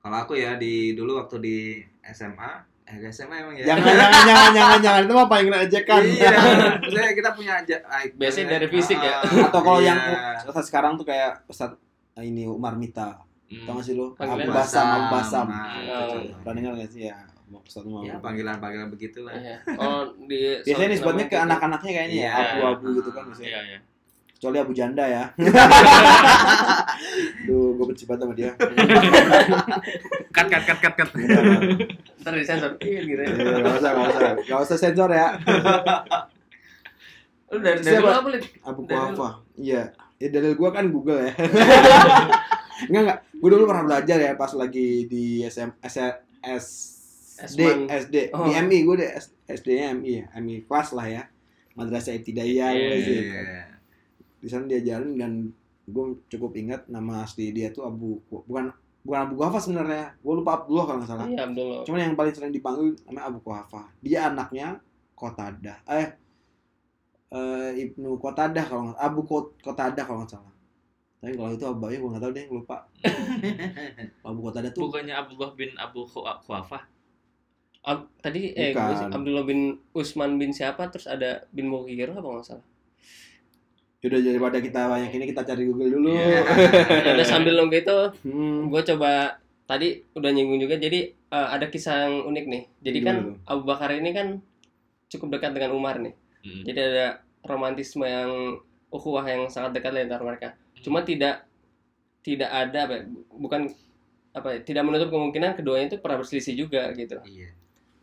kalau 0.01 0.17
aku 0.25 0.33
ya 0.33 0.57
di 0.57 0.97
dulu 0.97 1.21
waktu 1.21 1.37
di 1.37 1.57
SMA, 2.01 2.65
eh 2.85 2.95
di 3.01 3.09
SMA 3.09 3.35
emang 3.41 3.55
ya. 3.57 3.65
Jangan, 3.73 3.81
jangan, 3.81 4.21
jangan, 4.29 4.51
jangan, 4.53 4.79
jangan. 4.85 5.01
Itu 5.09 5.13
mah 5.17 5.27
paling 5.29 5.47
ejekan. 5.49 6.01
Iya, 6.05 6.29
maksudnya 6.77 7.11
kita 7.17 7.29
punya 7.33 7.53
aja 7.57 7.75
ah, 7.89 8.01
Biasanya 8.13 8.47
dari 8.61 8.67
ah, 8.69 8.71
fisik 8.71 8.99
ya. 9.01 9.15
ah, 9.25 9.47
Atau 9.49 9.61
kalau 9.65 9.79
iya. 9.81 9.89
yang 9.89 9.99
Ustadz 10.45 10.69
sekarang 10.69 10.93
tuh 10.93 11.05
kayak 11.09 11.41
Ustadz 11.49 11.81
ini 12.21 12.45
Umar 12.45 12.77
Mita. 12.77 13.17
Hmm. 13.49 13.65
Tau 13.65 13.73
gak 13.81 13.85
sih 13.89 13.93
lu? 13.97 14.13
Panggilan 14.13 14.45
Abu 14.45 14.53
Basam, 14.53 14.85
Abu 14.85 15.07
Basam. 15.13 15.47
Oh. 15.49 16.17
Pernah 16.45 16.53
dengar 16.61 16.73
gak 16.77 16.91
sih 16.93 17.01
ya? 17.09 17.17
Ustadz 17.49 17.89
Umar. 17.89 18.01
Ya, 18.05 18.15
panggilan-panggilan 18.21 18.89
begitulah. 18.93 19.33
Iya. 19.33 19.57
oh 19.81 20.01
di 20.29 20.61
Biasanya 20.61 20.89
namanya 21.01 21.25
ke 21.25 21.37
anak-anaknya 21.41 21.91
kayaknya 21.93 22.17
ya, 22.17 22.21
Iya. 22.21 22.33
abu-abu 22.57 22.85
gitu 23.01 23.09
kan 23.09 23.23
biasanya. 23.29 23.49
Iya 23.49 23.61
iya. 23.65 23.79
Kecuali 24.45 24.61
Abu 24.61 24.77
Janda 24.77 25.09
ya. 25.09 25.25
Duh, 27.49 27.73
gue 27.73 27.85
benci 27.89 28.05
banget 28.05 28.29
sama 28.29 28.33
dia. 28.37 28.53
Cut 30.29 30.45
cut 30.45 30.61
cut 30.69 30.79
cut 30.85 30.93
cut. 30.93 31.09
ntar 32.21 32.37
disensor 32.37 32.77
Iya, 32.77 33.01
gitu 33.09 33.21
ya. 33.25 33.27
Iya, 33.33 33.57
Gak 33.57 33.73
usah, 33.81 33.89
gak 33.89 34.05
usah. 34.05 34.21
Gak 34.45 34.59
usah 34.61 34.77
sensor 34.77 35.09
ya. 35.09 35.33
lu 37.49 37.57
dari 37.57 37.81
dari 37.81 38.05
apa 38.05 38.29
Lid? 38.29 38.45
Abu. 38.61 38.85
Kuhafa. 38.85 39.41
Iya. 39.57 39.97
Ya 40.21 40.27
dalil 40.29 40.53
gue 40.53 40.69
kan 40.69 40.93
Google 40.93 41.25
ya. 41.25 41.33
enggak, 42.85 43.01
enggak. 43.01 43.19
Gue 43.41 43.49
dulu 43.49 43.65
pernah 43.65 43.85
belajar 43.89 44.17
ya 44.21 44.37
pas 44.37 44.53
lagi 44.53 45.09
di 45.09 45.41
SM, 45.41 45.73
S, 45.81 45.97
SD. 47.41 47.89
SD. 47.89 48.15
Oh. 48.29 48.45
Di 48.45 48.61
MI, 48.61 48.85
gue 48.85 48.95
di 49.01 49.09
S- 49.09 49.33
SD-nya 49.49 49.89
MI 49.97 50.21
ya. 50.21 50.25
MI 50.37 50.69
kelas 50.69 50.93
lah 50.93 51.09
ya. 51.09 51.23
Madrasah 51.73 52.13
Ibtidaiyah. 52.13 52.69
Iya, 52.77 52.93
gitu. 52.93 53.11
Iya. 53.25 53.73
Di 54.39 54.47
sana 54.47 54.65
diajarin 54.65 55.15
dan 55.15 55.31
gue 55.85 56.05
cukup 56.27 56.57
ingat 56.57 56.87
nama 56.87 57.21
asli 57.21 57.53
dia 57.53 57.69
tuh 57.69 57.85
Abu 57.85 58.17
bukan 58.25 58.73
bukan 59.01 59.19
Abu 59.21 59.33
Kuhafa 59.37 59.59
sebenarnya. 59.59 60.17
Gue 60.17 60.33
lupa 60.35 60.61
Abdullah 60.61 60.85
kalau 60.85 60.97
nggak 61.01 61.11
salah. 61.11 61.25
iya 61.25 61.45
Abdullah 61.45 61.81
Cuman 61.85 61.99
yang 62.01 62.15
paling 62.15 62.33
sering 62.33 62.49
dipanggil 62.49 62.97
namanya 63.05 63.25
Abu 63.29 63.39
Kuhafa. 63.39 63.81
Dia 64.01 64.29
anaknya 64.29 64.81
Kotada. 65.13 65.79
Eh, 65.85 66.07
eh, 67.31 67.71
Ibnu 67.85 68.17
Qatadah 68.17 68.65
kalau 68.65 68.81
nggak 68.89 68.99
Abu 68.99 69.21
Qat- 69.23 69.55
Qatadah 69.61 70.03
kalau 70.03 70.19
nggak 70.23 70.33
salah. 70.33 70.53
Tapi 71.21 71.33
kalau 71.33 71.51
itu 71.51 71.65
abangnya 71.65 71.97
gue 71.97 72.09
nggak 72.11 72.23
tahu 72.23 72.33
deh, 72.33 72.45
lupa. 72.49 72.77
Abu 74.29 74.39
Qatadah 74.43 74.69
tuh 74.69 74.81
Bukannya 74.83 75.15
Abdullah 75.15 75.51
bin 75.53 75.71
Abu 75.75 76.05
Khufafah? 76.05 76.83
Ab- 77.85 78.09
tadi 78.17 78.49
eh 78.51 78.73
Bukan. 78.73 79.09
Abdullah 79.13 79.45
bin 79.45 79.77
Usman 79.93 80.37
bin 80.37 80.49
siapa 80.49 80.89
terus 80.89 81.05
ada 81.05 81.45
bin 81.53 81.69
Mughirah 81.69 82.17
apa 82.17 82.25
nggak 82.25 82.45
salah. 82.45 82.65
Yaudah 84.05 84.21
daripada 84.21 84.57
kita 84.59 84.85
banyak 84.85 85.09
ini 85.11 85.25
kita 85.25 85.41
cari 85.41 85.65
Google 85.65 85.89
dulu. 85.91 86.13
Ya 87.05 87.11
udah 87.11 87.25
sambil 87.25 87.57
nunggu 87.57 87.73
itu 87.75 87.97
Hmm. 88.21 88.69
gue 88.69 88.81
coba 88.85 89.41
tadi 89.65 90.05
udah 90.13 90.29
nyinggung 90.29 90.59
juga 90.59 90.77
jadi 90.77 91.09
eh, 91.09 91.47
ada 91.49 91.65
kisah 91.65 92.05
yang 92.05 92.15
unik 92.23 92.45
nih 92.45 92.63
jadi 92.79 92.99
kan? 93.01 93.15
Abu 93.43 93.65
Bakar 93.65 93.89
ini 93.91 94.13
kan 94.13 94.37
cukup 95.07 95.33
dekat 95.33 95.51
dengan 95.51 95.73
Umar 95.73 95.97
nih 95.97 96.13
Hmm. 96.39 96.61
jadi 96.61 96.79
ada 96.85 97.05
romantisme 97.41 98.05
yang 98.05 98.61
ukhuwah 98.87 99.25
yang 99.25 99.49
sangat 99.49 99.73
dekat 99.73 99.91
di 99.91 100.01
antara 100.03 100.21
mereka 100.21 100.53
cuma 100.77 101.01
tidak 101.01 101.41
tidak 102.21 102.45
ada 102.47 102.85
apa 102.85 102.93
ya, 102.95 103.03
bukan 103.31 103.61
apa 104.31 104.47
ya, 104.51 104.59
tidak 104.61 104.83
menutup 104.83 105.09
kemungkinan 105.09 105.53
keduanya 105.53 105.85
itu 105.87 105.97
pernah 105.97 106.17
berselisih 106.17 106.53
juga 106.55 106.93
gitu 106.93 107.17
Iya. 107.19 107.49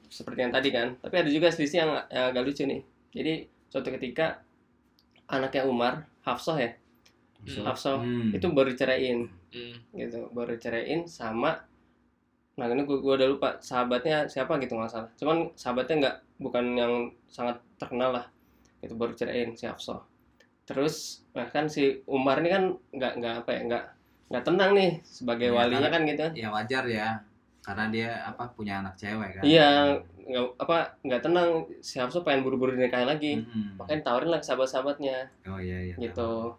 seperti 0.05 0.39
yang 0.41 0.51
tadi 0.51 0.69
kan 0.69 0.99
tapi 0.99 1.15
ada 1.17 1.29
juga 1.29 1.47
selisih 1.49 1.79
yang, 1.79 1.91
yang 2.09 2.25
agak 2.29 2.43
lucu 2.43 2.63
nih 2.65 2.83
jadi 3.13 3.33
suatu 3.69 3.89
ketika 3.93 4.43
anaknya 5.33 5.65
Umar 5.67 5.95
Hafsah 6.23 6.59
ya 6.61 6.71
Hmm. 7.43 7.67
Hafsah 7.67 7.99
Hmm. 7.99 8.31
itu 8.31 8.47
baru 8.55 8.71
ceraiin 8.71 9.27
Hmm. 9.51 9.75
gitu 9.99 10.31
baru 10.31 10.55
ceraiin 10.55 11.03
sama 11.11 11.59
nah 12.55 12.69
ini 12.69 12.85
gue 12.85 13.01
udah 13.01 13.27
lupa 13.27 13.57
sahabatnya 13.59 14.29
siapa 14.29 14.61
gitu 14.61 14.77
nggak 14.77 14.93
salah 14.93 15.09
cuman 15.19 15.49
sahabatnya 15.57 15.95
nggak 16.05 16.17
bukan 16.39 16.65
yang 16.77 16.93
sangat 17.27 17.57
terkenal 17.81 18.13
lah 18.13 18.25
itu 18.85 18.93
baru 18.95 19.17
ceraiin 19.17 19.57
si 19.57 19.65
Hafsah 19.67 20.05
terus 20.69 21.27
nah 21.35 21.49
kan 21.49 21.67
si 21.67 21.99
Umar 22.07 22.39
ini 22.45 22.53
kan 22.53 22.65
nggak 22.93 23.13
nggak 23.19 23.35
apa 23.43 23.51
ya 23.57 23.61
nggak 23.67 23.85
nggak 24.31 24.45
tenang 24.47 24.71
nih 24.79 24.91
sebagai 25.03 25.49
Ya, 25.51 25.57
walinya 25.59 25.89
kan 25.91 26.03
gitu 26.07 26.27
Ya 26.39 26.49
wajar 26.55 26.85
ya. 26.87 27.09
Karena 27.63 27.85
dia 27.95 28.11
apa 28.27 28.51
punya 28.51 28.83
anak 28.83 28.99
cewek 28.99 29.39
kan. 29.39 29.43
iya 29.47 29.95
nggak 30.27 30.45
apa 30.59 30.99
nggak 31.07 31.23
tenang. 31.23 31.51
Si 31.79 32.03
Hafsah 32.03 32.27
pengen 32.27 32.43
buru-buru 32.43 32.75
dinikahin 32.75 33.07
lagi. 33.07 33.43
Hmm. 33.47 33.79
makanya 33.79 34.03
tawarin 34.03 34.31
lah 34.35 34.39
ke 34.43 34.47
sahabat-sahabatnya. 34.47 35.31
Oh 35.47 35.63
iya 35.63 35.79
iya. 35.91 35.95
gitu. 35.99 36.59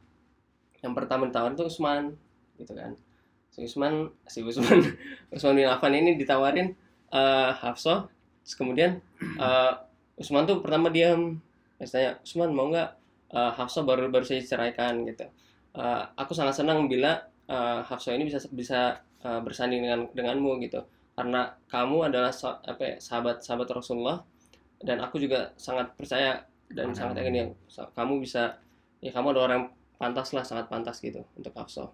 yang 0.83 0.91
pertama 0.91 1.31
ditawarin 1.31 1.55
tuh 1.55 1.67
Usman 1.67 2.15
gitu 2.59 2.75
kan. 2.75 2.95
Si 3.51 3.63
Usman 3.63 4.11
si 4.27 4.43
Usman 4.43 4.79
Usman 5.35 5.53
bin 5.59 5.67
Affan 5.67 5.95
ini 5.95 6.15
ditawarin 6.15 6.71
eh 7.11 7.51
Hafsah. 7.51 8.07
Terus 8.43 8.55
kemudian 8.59 8.99
eh, 9.19 9.73
Usman 10.19 10.47
tuh 10.47 10.63
pertama 10.63 10.87
diam. 10.87 11.39
Terus 11.79 11.91
tanya 11.91 12.11
Usman 12.23 12.51
mau 12.55 12.67
nggak 12.71 12.89
eh, 13.31 13.51
Hafsah 13.59 13.83
baru 13.83 14.07
baru 14.07 14.23
saja 14.23 14.43
ceraikan 14.43 15.03
gitu. 15.07 15.27
Eh, 15.75 16.01
aku 16.15 16.31
sangat 16.31 16.59
senang 16.59 16.87
bila 16.87 17.27
eh, 17.47 17.79
Hafsah 17.83 18.15
ini 18.15 18.27
bisa 18.27 18.43
bisa 18.51 19.03
eh, 19.23 19.39
bersanding 19.45 19.81
dengan 19.85 20.05
denganmu 20.11 20.59
gitu. 20.63 20.83
Karena 21.13 21.53
kamu 21.69 22.09
adalah 22.09 22.33
sa- 22.33 22.59
apa 22.65 22.81
ya, 22.83 22.95
sahabat 22.97 23.41
sahabat 23.45 23.69
Rasulullah 23.69 24.19
dan 24.83 24.99
aku 24.99 25.21
juga 25.21 25.53
sangat 25.55 25.93
percaya 25.95 26.43
dan 26.73 26.89
Padamu. 26.91 26.97
sangat 26.97 27.15
yakin 27.21 27.35
ya 27.37 27.45
kamu 27.93 28.13
bisa 28.25 28.57
ya 28.99 29.11
kamu 29.13 29.31
adalah 29.35 29.45
orang 29.47 29.57
yang 29.61 29.67
pantas 30.01 30.33
lah 30.35 30.43
sangat 30.43 30.65
pantas 30.67 30.97
gitu 30.99 31.21
untuk 31.37 31.53
Hafsah. 31.55 31.87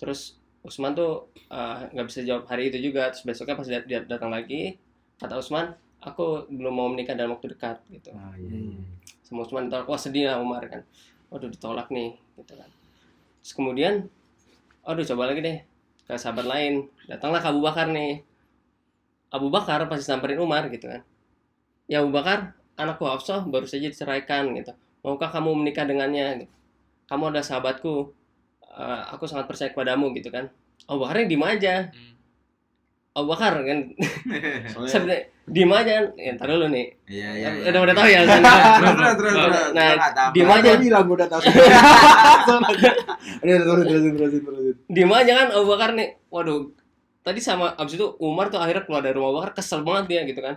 Terus 0.00 0.40
Usman 0.64 0.92
tuh 0.96 1.30
eh, 1.52 1.76
nggak 1.94 2.06
bisa 2.08 2.20
jawab 2.26 2.44
hari 2.50 2.72
itu 2.72 2.90
juga. 2.90 3.12
Terus 3.12 3.22
besoknya 3.28 3.54
pas 3.54 3.66
dia, 3.68 3.80
dia 3.84 4.00
datang 4.02 4.32
lagi 4.32 4.74
kata 5.20 5.38
Usman 5.38 5.74
aku 5.98 6.46
belum 6.50 6.74
mau 6.74 6.88
menikah 6.90 7.14
dalam 7.18 7.34
waktu 7.36 7.52
dekat 7.54 7.82
gitu. 7.90 8.10
Oh 8.14 8.34
iya 8.38 8.54
iya. 8.54 8.82
sama 9.22 9.44
Usman 9.44 9.68
ditolak 9.68 9.86
wah 9.86 10.00
sedih 10.00 10.24
lah 10.32 10.40
Umar 10.40 10.64
kan. 10.66 10.82
Waduh 11.28 11.52
ditolak 11.52 11.92
nih 11.92 12.16
gitu 12.40 12.54
kan. 12.56 12.70
Terus 13.44 13.52
kemudian 13.54 13.94
aduh 14.88 15.04
coba 15.04 15.28
lagi 15.30 15.44
deh 15.44 15.58
ke 16.08 16.16
sahabat 16.16 16.48
lain. 16.48 16.88
Datanglah 17.04 17.44
ke 17.44 17.48
Abu 17.52 17.60
Bakar 17.60 17.92
nih. 17.92 18.24
Abu 19.28 19.52
Bakar 19.52 19.84
pasti 19.92 20.08
samperin 20.08 20.40
Umar 20.40 20.72
gitu 20.72 20.88
kan. 20.88 21.04
Ya 21.84 22.00
Abu 22.00 22.08
Bakar 22.08 22.56
anakku 22.80 23.04
Hafsah 23.04 23.44
baru 23.44 23.68
saja 23.68 23.92
diceraikan 23.92 24.56
gitu. 24.56 24.72
Maukah 25.04 25.28
kamu 25.28 25.52
menikah 25.62 25.84
dengannya? 25.84 26.48
Gitu. 26.48 26.54
kamu 27.08 27.32
ada 27.32 27.40
sahabatku. 27.44 28.12
Eh, 28.64 29.02
aku 29.12 29.24
sangat 29.28 29.48
percaya 29.48 29.68
kepadamu 29.72 30.12
gitu 30.16 30.32
kan. 30.32 30.48
Abu 30.88 31.04
Bakar 31.04 31.28
diem 31.28 31.44
aja. 31.44 31.92
Hmm. 31.92 32.17
Abu 33.18 33.28
Bakar 33.28 33.52
kan 33.58 33.78
Soalnya 34.70 34.88
sebenarnya 34.88 35.22
diem 35.44 35.72
aja 35.72 35.90
kan 35.94 36.06
ya 36.14 36.30
ntar 36.34 36.46
dulu 36.46 36.66
nih 36.68 36.86
Iya 37.06 37.28
iya. 37.34 37.48
iya. 37.56 37.68
udah 37.68 37.80
udah 37.82 37.94
tahu 37.94 38.08
ya 38.10 38.20
Terus 38.20 38.40
terus 38.94 39.14
terus 39.14 39.34
terus. 39.34 39.68
Nah, 39.70 39.86
Gua 39.86 39.96
nggak 39.96 40.12
tahu. 40.12 40.28
di- 40.28 40.36
Gimana 40.38 40.54
aja. 40.54 40.66
dia 40.66 40.76
bilang 40.78 41.06
udah 41.08 41.26
tahu. 41.26 41.40
Udah 43.38 43.56
terusin 43.58 43.84
terusin 43.84 44.12
terusin 44.14 44.42
terusin. 44.42 44.74
diem 44.86 45.10
aja 45.10 45.32
kan 45.36 45.48
Abu 45.50 45.66
Bakar 45.66 45.90
nih 45.92 46.08
waduh 46.28 46.70
tadi 47.20 47.40
sama 47.40 47.74
abis 47.74 47.94
itu 47.94 48.16
Umar 48.18 48.48
tuh 48.48 48.56
akhirnya 48.56 48.82
keluar 48.82 49.00
dari 49.00 49.12
rumah 49.12 49.30
Abu 49.30 49.38
Bakar 49.38 49.52
kesel 49.54 49.80
banget 49.82 50.04
dia 50.08 50.20
gitu 50.24 50.40
kan 50.40 50.56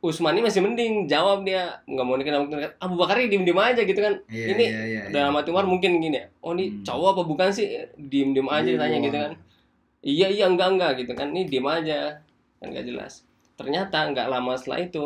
Usman 0.00 0.34
ini 0.34 0.42
masih 0.42 0.58
mending 0.60 1.06
jawab 1.06 1.42
dia 1.42 1.78
nggak 1.84 2.02
mau 2.02 2.14
nikah 2.14 2.34
sama 2.36 2.46
Abu 2.76 2.94
Bakar 2.96 3.16
ini 3.16 3.28
diem 3.28 3.44
diem 3.44 3.54
aja 3.56 3.80
gitu 3.80 4.00
kan 4.00 4.14
Iya 4.26 4.46
ini 4.48 4.64
iya 4.64 4.82
iya. 4.84 5.02
dalam 5.08 5.30
hati 5.32 5.48
Umar 5.48 5.62
mungkin 5.64 5.98
gini 5.98 6.16
ya 6.16 6.26
oh 6.40 6.52
ini 6.52 6.64
Hmm. 6.68 6.82
cowok 6.82 7.08
apa 7.08 7.22
bukan 7.24 7.48
sih 7.50 7.66
diem 7.96 8.30
diem 8.30 8.48
aja 8.48 8.62
Iya. 8.64 8.74
ditanya 8.76 8.98
gitu 9.00 9.16
kan 9.16 9.32
iya 10.02 10.28
iya 10.28 10.50
enggak 10.50 10.68
enggak 10.76 10.92
gitu 11.02 11.12
kan. 11.14 11.30
Ini 11.30 11.48
diem 11.48 11.66
aja 11.66 12.20
kan 12.58 12.66
nggak 12.70 12.86
jelas. 12.86 13.22
Ternyata 13.54 14.10
nggak 14.10 14.26
lama 14.28 14.52
setelah 14.58 14.80
itu 14.82 15.04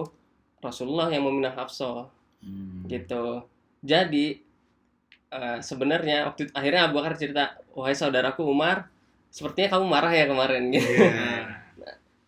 Rasulullah 0.64 1.08
yang 1.12 1.28
meminang 1.28 1.54
Hafsah. 1.54 2.08
Hmm. 2.46 2.84
gitu. 2.86 3.42
Jadi 3.82 4.38
eh, 5.32 5.58
sebenarnya 5.60 6.30
waktu 6.30 6.52
akhirnya 6.54 6.86
Abu 6.86 7.00
Bakar 7.00 7.18
cerita 7.18 7.58
wahai 7.74 7.96
saudaraku 7.96 8.46
Umar 8.46 8.86
sepertinya 9.32 9.76
kamu 9.76 9.86
marah 9.86 10.12
ya 10.14 10.24
kemarin. 10.30 10.62
Gitu. 10.72 10.86
Iya. 10.86 11.58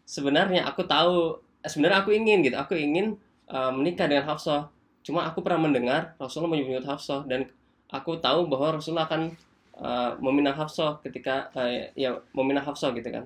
sebenarnya 0.08 0.64
aku 0.64 0.88
tahu 0.88 1.38
eh, 1.62 1.70
sebenarnya 1.70 1.98
aku 2.04 2.10
ingin 2.14 2.42
gitu. 2.44 2.56
Aku 2.58 2.74
ingin 2.74 3.16
eh, 3.48 3.72
menikah 3.72 4.10
dengan 4.10 4.26
Hafsah. 4.28 4.68
Cuma 5.06 5.24
aku 5.24 5.40
pernah 5.40 5.68
mendengar 5.68 6.18
Rasulullah 6.20 6.52
menyebut 6.52 6.84
Hafsah 6.84 7.24
dan 7.24 7.48
aku 7.88 8.20
tahu 8.20 8.50
bahwa 8.50 8.76
Rasulullah 8.76 9.08
akan 9.08 9.32
eh, 9.78 10.10
meminang 10.18 10.54
Hafsah 10.54 10.98
ketika 11.00 11.48
eh, 11.56 11.90
ya 11.94 12.12
meminang 12.32 12.64
Hafsah 12.64 12.90
gitu 12.92 13.08
kan 13.08 13.24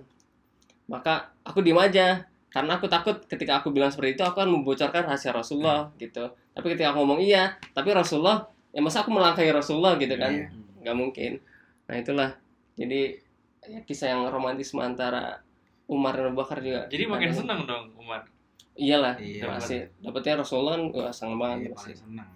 maka 0.86 1.14
aku 1.42 1.60
diem 1.60 1.78
aja 1.78 2.26
karena 2.48 2.76
aku 2.76 2.84
takut 2.84 3.16
ketika 3.24 3.58
aku 3.58 3.70
bilang 3.70 3.88
seperti 3.88 4.14
itu 4.14 4.22
aku 4.22 4.36
akan 4.36 4.50
membocorkan 4.52 5.02
rahasia 5.04 5.32
Rasulullah 5.32 5.88
gitu 5.96 6.28
tapi 6.52 6.66
ketika 6.68 6.92
aku 6.92 7.00
ngomong 7.00 7.18
iya 7.18 7.56
tapi 7.72 7.90
Rasulullah 7.90 8.44
ya 8.70 8.80
masa 8.80 9.00
aku 9.00 9.08
melangkahi 9.08 9.48
Rasulullah 9.50 9.96
gitu 9.96 10.12
kan 10.14 10.32
Iya. 10.32 10.46
nggak 10.84 10.96
mungkin 10.96 11.32
nah 11.84 11.96
itulah 11.96 12.30
jadi 12.74 13.16
ya, 13.64 13.80
kisah 13.82 14.10
yang 14.10 14.28
romantisme 14.28 14.80
antara 14.80 15.40
Umar 15.86 16.12
dan 16.12 16.32
Abu 16.32 16.40
Bakar 16.40 16.60
juga 16.60 16.88
Jadi 16.88 17.04
makin 17.04 17.28
Ada. 17.28 17.36
senang 17.40 17.60
dong 17.64 17.84
Umar. 17.96 18.24
iyalah 18.74 19.16
Iya. 19.16 19.44
masih 19.48 19.80
dapetnya 20.00 20.40
Rasulullah 20.40 20.76
kan 20.76 20.82
wah, 20.90 21.12
seneng 21.12 21.36
banget 21.36 21.56
Iya, 21.56 21.68
pasti 21.72 21.84
paling 21.88 22.00
senang. 22.00 22.28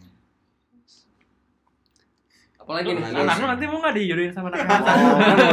Apalagi 2.67 2.99
nih. 2.99 3.03
Anak 3.15 3.37
lu 3.39 3.47
nanti 3.47 3.65
mau 3.71 3.79
nggak 3.79 3.95
dijodohin 3.95 4.33
sama 4.35 4.51
anak 4.51 4.67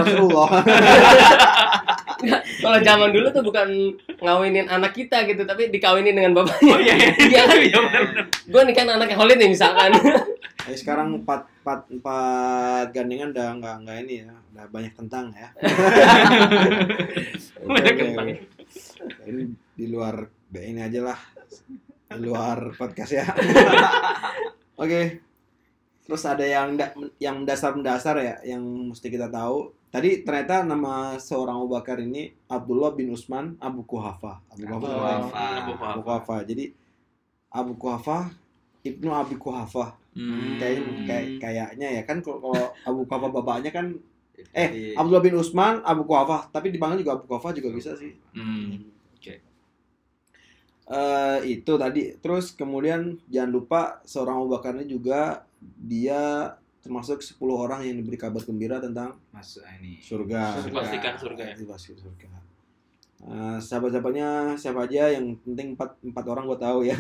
Rasulullah. 0.02 0.50
kalau 2.64 2.80
zaman 2.80 3.10
dulu 3.12 3.28
tuh 3.30 3.44
bukan 3.44 3.68
ngawinin 4.24 4.68
anak 4.72 4.96
kita 4.96 5.28
gitu 5.28 5.44
tapi 5.44 5.68
dikawinin 5.70 6.16
dengan 6.16 6.32
bapaknya 6.32 6.74
Oh 6.74 6.80
iya 6.80 6.96
iya. 6.96 7.12
Iya? 7.30 7.44
Iya 7.52 7.80
benar. 7.84 8.04
gue 8.48 8.62
nikahin 8.64 8.92
anaknya 8.96 9.18
Holid 9.20 9.38
nih 9.40 9.52
misalkan 9.52 9.92
Eh, 10.64 10.80
sekarang 10.80 11.20
empat 11.20 11.44
empat 11.60 11.92
empat 11.92 12.86
gandengan 12.96 13.36
udah 13.36 13.48
nggak 13.60 13.76
nggak 13.84 13.98
ini 14.08 14.24
ya, 14.24 14.32
udah 14.32 14.66
banyak 14.72 14.94
tentang 14.96 15.36
ya. 15.36 15.52
Banyak 17.68 17.96
oke. 18.16 18.34
Ini 19.28 19.42
di 19.76 19.86
luar 19.92 20.24
ini 20.56 20.80
aja 20.80 21.04
lah, 21.04 21.20
di 22.16 22.20
luar 22.24 22.72
podcast 22.80 23.12
ya. 23.12 23.28
Oke. 24.80 25.33
Terus 26.04 26.24
ada 26.28 26.44
yang 26.44 26.76
da- 26.76 26.92
yang 27.16 27.44
mendasar-mendasar 27.44 28.16
ya, 28.20 28.36
yang 28.44 28.64
mesti 28.92 29.08
kita 29.08 29.32
tahu. 29.32 29.72
Tadi 29.88 30.26
ternyata 30.26 30.66
nama 30.66 31.16
seorang 31.22 31.64
Abu 31.64 31.78
Bakar 31.78 32.02
ini 32.02 32.34
Abdullah 32.50 32.92
bin 32.98 33.14
Usman 33.14 33.56
Abu 33.62 33.86
Kuhafa. 33.86 34.42
Abu 34.52 34.66
Abu 34.68 34.84
Kuhafa. 34.84 35.00
Kuhafa. 35.00 35.38
Abu 35.38 35.72
Abu 35.72 35.72
Kuhafa. 35.78 36.02
Kuhafa. 36.02 36.36
Jadi 36.50 36.66
Abu 37.54 37.74
Kuhafa 37.78 38.18
Ibnu 38.84 39.10
Abi 39.14 39.36
Kuhafa. 39.38 39.86
Hmm. 40.18 40.58
Kayak 40.60 40.78
kayak 41.08 41.28
kayaknya 41.40 41.88
ya 41.98 42.02
kan 42.04 42.20
kalau 42.26 42.42
kalau 42.42 42.66
Abu 42.84 43.02
Kuhafa 43.08 43.28
bapaknya 43.32 43.72
kan 43.72 43.96
eh 44.52 44.98
Abdullah 44.98 45.24
bin 45.24 45.38
Usman 45.38 45.86
Abu 45.86 46.04
Kuhafa, 46.10 46.50
tapi 46.50 46.74
dipanggil 46.74 47.06
juga 47.06 47.16
Abu 47.16 47.30
Kuhafa 47.30 47.54
juga 47.54 47.70
bisa 47.72 47.94
sih. 47.96 48.18
Hmm. 48.34 48.90
Oke. 49.14 49.40
Eh 50.90 51.38
itu 51.48 51.74
tadi. 51.80 52.18
Terus 52.20 52.52
kemudian 52.58 53.22
jangan 53.30 53.52
lupa 53.54 53.82
seorang 54.04 54.42
Abu 54.42 54.58
Bakar 54.58 54.74
ini 54.76 54.90
juga 54.90 55.46
dia 55.78 56.54
termasuk 56.80 57.20
10 57.20 57.40
orang 57.50 57.80
yang 57.82 57.96
diberi 57.96 58.16
kabar 58.16 58.44
gembira 58.44 58.78
tentang 58.78 59.16
masuk 59.32 59.64
ini 59.80 60.00
surga. 60.00 60.60
Dipastikan 60.62 61.16
surga 61.16 61.44
ya? 61.48 61.56
Dipastikan 61.56 62.00
surga. 62.02 62.28
Eh, 63.24 63.56
sahabat-sahabatnya 63.58 64.52
siapa 64.54 64.84
aja 64.84 65.08
yang 65.08 65.40
penting 65.40 65.80
empat 65.80 65.96
empat 66.04 66.26
orang 66.28 66.44
gue 66.44 66.60
tahu 66.60 66.84
ya 66.84 66.92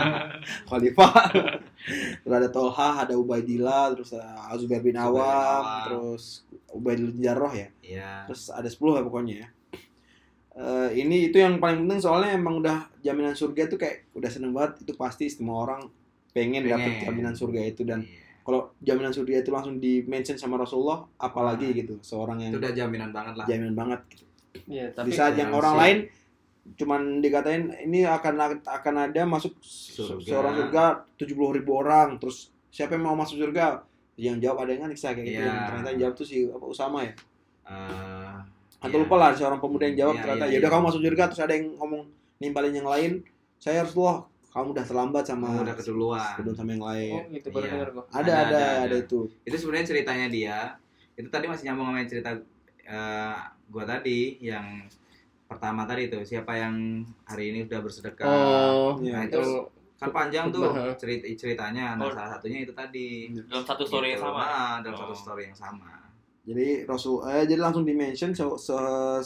Khalifah 0.68 1.12
terus 2.24 2.32
ada 2.32 2.48
Tolha 2.48 3.04
ada 3.04 3.12
Ubaidillah 3.12 3.92
terus 3.92 4.16
ada 4.16 4.48
Azubair 4.48 4.80
bin 4.80 4.96
Awam 4.96 5.20
Awam. 5.20 5.64
terus 5.84 6.48
Ubaidillah 6.72 7.12
bin 7.12 7.20
Jarrah 7.20 7.52
ya 7.52 7.68
Iya. 7.84 8.10
terus 8.24 8.48
ada 8.48 8.64
10 8.64 8.80
ya 8.96 9.02
pokoknya 9.04 9.36
ya 9.44 9.48
Eh, 10.52 11.00
ini 11.00 11.28
itu 11.28 11.40
yang 11.40 11.56
paling 11.56 11.88
penting 11.88 12.00
soalnya 12.00 12.36
emang 12.36 12.60
udah 12.60 12.84
jaminan 13.00 13.32
surga 13.32 13.68
tuh 13.68 13.80
kayak 13.80 14.04
udah 14.12 14.28
seneng 14.28 14.52
banget 14.52 14.84
itu 14.84 14.92
pasti 14.92 15.24
semua 15.24 15.64
orang 15.64 15.88
pengen, 16.32 16.64
Pengen. 16.64 17.00
jaminan 17.02 17.34
surga 17.34 17.60
itu 17.62 17.82
dan 17.82 18.00
Iya. 18.00 18.40
kalau 18.42 18.60
jaminan 18.78 19.10
surga 19.10 19.34
itu 19.38 19.50
langsung 19.50 19.76
di 19.76 20.02
mention 20.02 20.34
sama 20.34 20.56
Rasulullah 20.56 21.04
apalagi 21.16 21.66
Wah. 21.66 21.76
gitu 21.76 21.94
seorang 22.00 22.40
yang 22.40 22.50
itu 22.50 22.58
udah 22.58 22.72
jaminan 22.72 23.10
banget 23.10 23.34
lah. 23.36 23.46
jaminan 23.46 23.74
banget 23.74 24.00
gitu. 24.08 24.24
Iya, 24.64 24.86
tapi 24.90 25.06
di 25.06 25.12
saat 25.12 25.32
yang 25.34 25.48
ya, 25.48 25.56
orang 25.56 25.74
lain 25.74 25.98
cuman 26.72 27.00
dikatain 27.18 27.62
ini 27.82 28.02
akan 28.02 28.34
akan 28.62 28.94
ada 29.02 29.22
masuk 29.24 29.50
Surga. 29.60 30.22
seorang 30.22 30.54
surga 30.56 30.84
70 31.16 31.34
ribu 31.52 31.74
orang 31.74 32.16
terus 32.16 32.48
siapa 32.68 32.94
yang 32.94 33.04
mau 33.04 33.16
masuk 33.16 33.36
surga 33.36 33.82
yang 34.14 34.38
jawab 34.38 34.62
ada 34.62 34.72
yang 34.72 34.86
niksa 34.86 35.10
kayak 35.10 35.26
gitu 35.26 35.42
Iya. 35.42 35.66
ternyata 35.66 35.88
yang 35.90 36.00
jawab 36.00 36.14
tuh 36.14 36.24
si 36.24 36.46
apa 36.46 36.64
Usama 36.64 37.02
ya 37.02 37.12
Eh, 37.62 38.36
atau 38.78 38.90
iya. 38.92 39.02
lupa 39.02 39.14
lah 39.16 39.30
seorang 39.32 39.58
pemuda 39.58 39.86
yang 39.86 39.98
jawab 40.00 40.14
Iya, 40.14 40.22
ternyata 40.22 40.44
iya, 40.44 40.52
ya 40.52 40.58
udah 40.58 40.62
iya. 40.64 40.74
kamu 40.74 40.84
masuk 40.86 41.00
surga 41.02 41.24
terus 41.26 41.40
ada 41.40 41.52
yang 41.52 41.66
ngomong 41.74 42.02
nimpalin 42.38 42.74
yang 42.74 42.88
lain 42.88 43.12
saya 43.56 43.76
harus 43.80 43.94
loh 43.94 44.26
kamu 44.52 44.66
udah 44.70 44.84
terlambat 44.84 45.24
sama 45.24 45.48
Kamu 45.48 45.64
udah 45.64 45.74
keduluan. 45.74 46.32
sebelum 46.36 46.54
sama 46.54 46.70
yang 46.70 46.84
lain 46.84 47.12
oh 47.14 47.24
gitu 47.30 47.48
baru 47.48 47.64
Iya. 47.64 47.72
ada 47.72 47.82
Ada, 47.82 48.02
ada 48.12 48.36
ada, 48.44 48.62
ada, 48.84 48.96
itu 48.98 49.18
Itu 49.42 49.56
sebenarnya 49.56 49.86
ceritanya 49.88 50.26
dia. 50.28 50.58
Itu 51.12 51.28
tadi 51.28 51.46
masih 51.46 51.64
nyambung 51.66 51.88
sama 51.88 51.98
yang 51.98 52.10
cerita 52.10 52.30
eh, 52.82 53.36
gua 53.66 53.84
tadi 53.84 54.20
yang 54.38 54.84
pertama 55.46 55.84
tadi 55.84 56.06
tuh 56.06 56.20
siapa 56.22 56.52
yang 56.54 57.00
hari 57.22 57.50
ini 57.50 57.64
udah 57.64 57.80
bersedekah. 57.80 58.24
Oh, 58.24 58.92
Iya, 58.98 59.12
Nah, 59.14 59.22
itu 59.24 59.36
itu 59.36 59.52
kan 59.98 60.10
panjang 60.10 60.46
tuh 60.48 60.66
Khutbah. 60.66 60.96
cerita 60.96 61.24
ceritanya. 61.30 61.94
Nah, 61.94 62.04
Oh. 62.04 62.10
salah 62.10 62.30
satunya 62.32 62.58
itu 62.60 62.72
tadi. 62.72 63.30
dalam 63.46 63.62
satu 63.62 63.82
story 63.82 64.12
yang 64.12 64.18
Gitu. 64.18 64.26
sama 64.26 64.42
Ah, 64.42 64.74
dalam 64.80 64.96
satu 64.98 65.12
Oh. 65.12 65.18
story 65.18 65.42
yang 65.46 65.56
sama. 65.56 65.90
jadi 66.42 66.84
Rasul 66.84 67.22
eh, 67.24 67.46
jadi 67.46 67.60
langsung 67.60 67.84
di 67.84 67.94
mention 67.94 68.32
se- 68.32 68.58
se- 68.58 69.24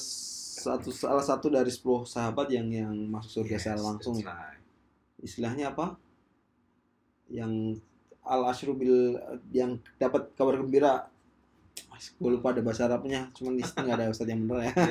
satu 0.58 0.90
salah 0.90 1.22
satu 1.22 1.48
dari 1.48 1.68
10 1.68 2.04
sahabat 2.04 2.44
yang 2.48 2.68
yang 2.68 2.92
masuk 3.06 3.40
surga 3.40 3.54
Yes, 3.54 3.62
secara 3.62 3.80
langsung 3.82 4.14
ya. 4.16 4.28
right. 4.28 4.55
Istilahnya 5.22 5.72
apa? 5.72 5.96
Yang 7.30 7.82
al 8.26 8.42
ashrubil 8.50 9.16
yang 9.54 9.78
dapat 9.96 10.34
kabar 10.34 10.58
gembira. 10.58 11.08
Gue 12.20 12.36
lupa 12.36 12.52
ada 12.52 12.60
bahasa 12.64 12.88
Arabnya 12.88 13.28
cuman 13.36 13.56
di 13.56 13.64
sini 13.64 13.88
nggak 13.88 13.96
ada 14.00 14.12
ustadz 14.12 14.32
yang 14.32 14.42
bener 14.44 14.70
ya. 14.70 14.72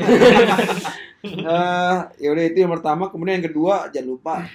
Eh, 1.25 1.97
ya 2.21 2.29
udah 2.37 2.43
itu 2.45 2.61
yang 2.61 2.69
pertama. 2.69 3.09
Kemudian 3.09 3.41
yang 3.41 3.49
kedua 3.49 3.89
jangan 3.89 4.09
lupa 4.13 4.45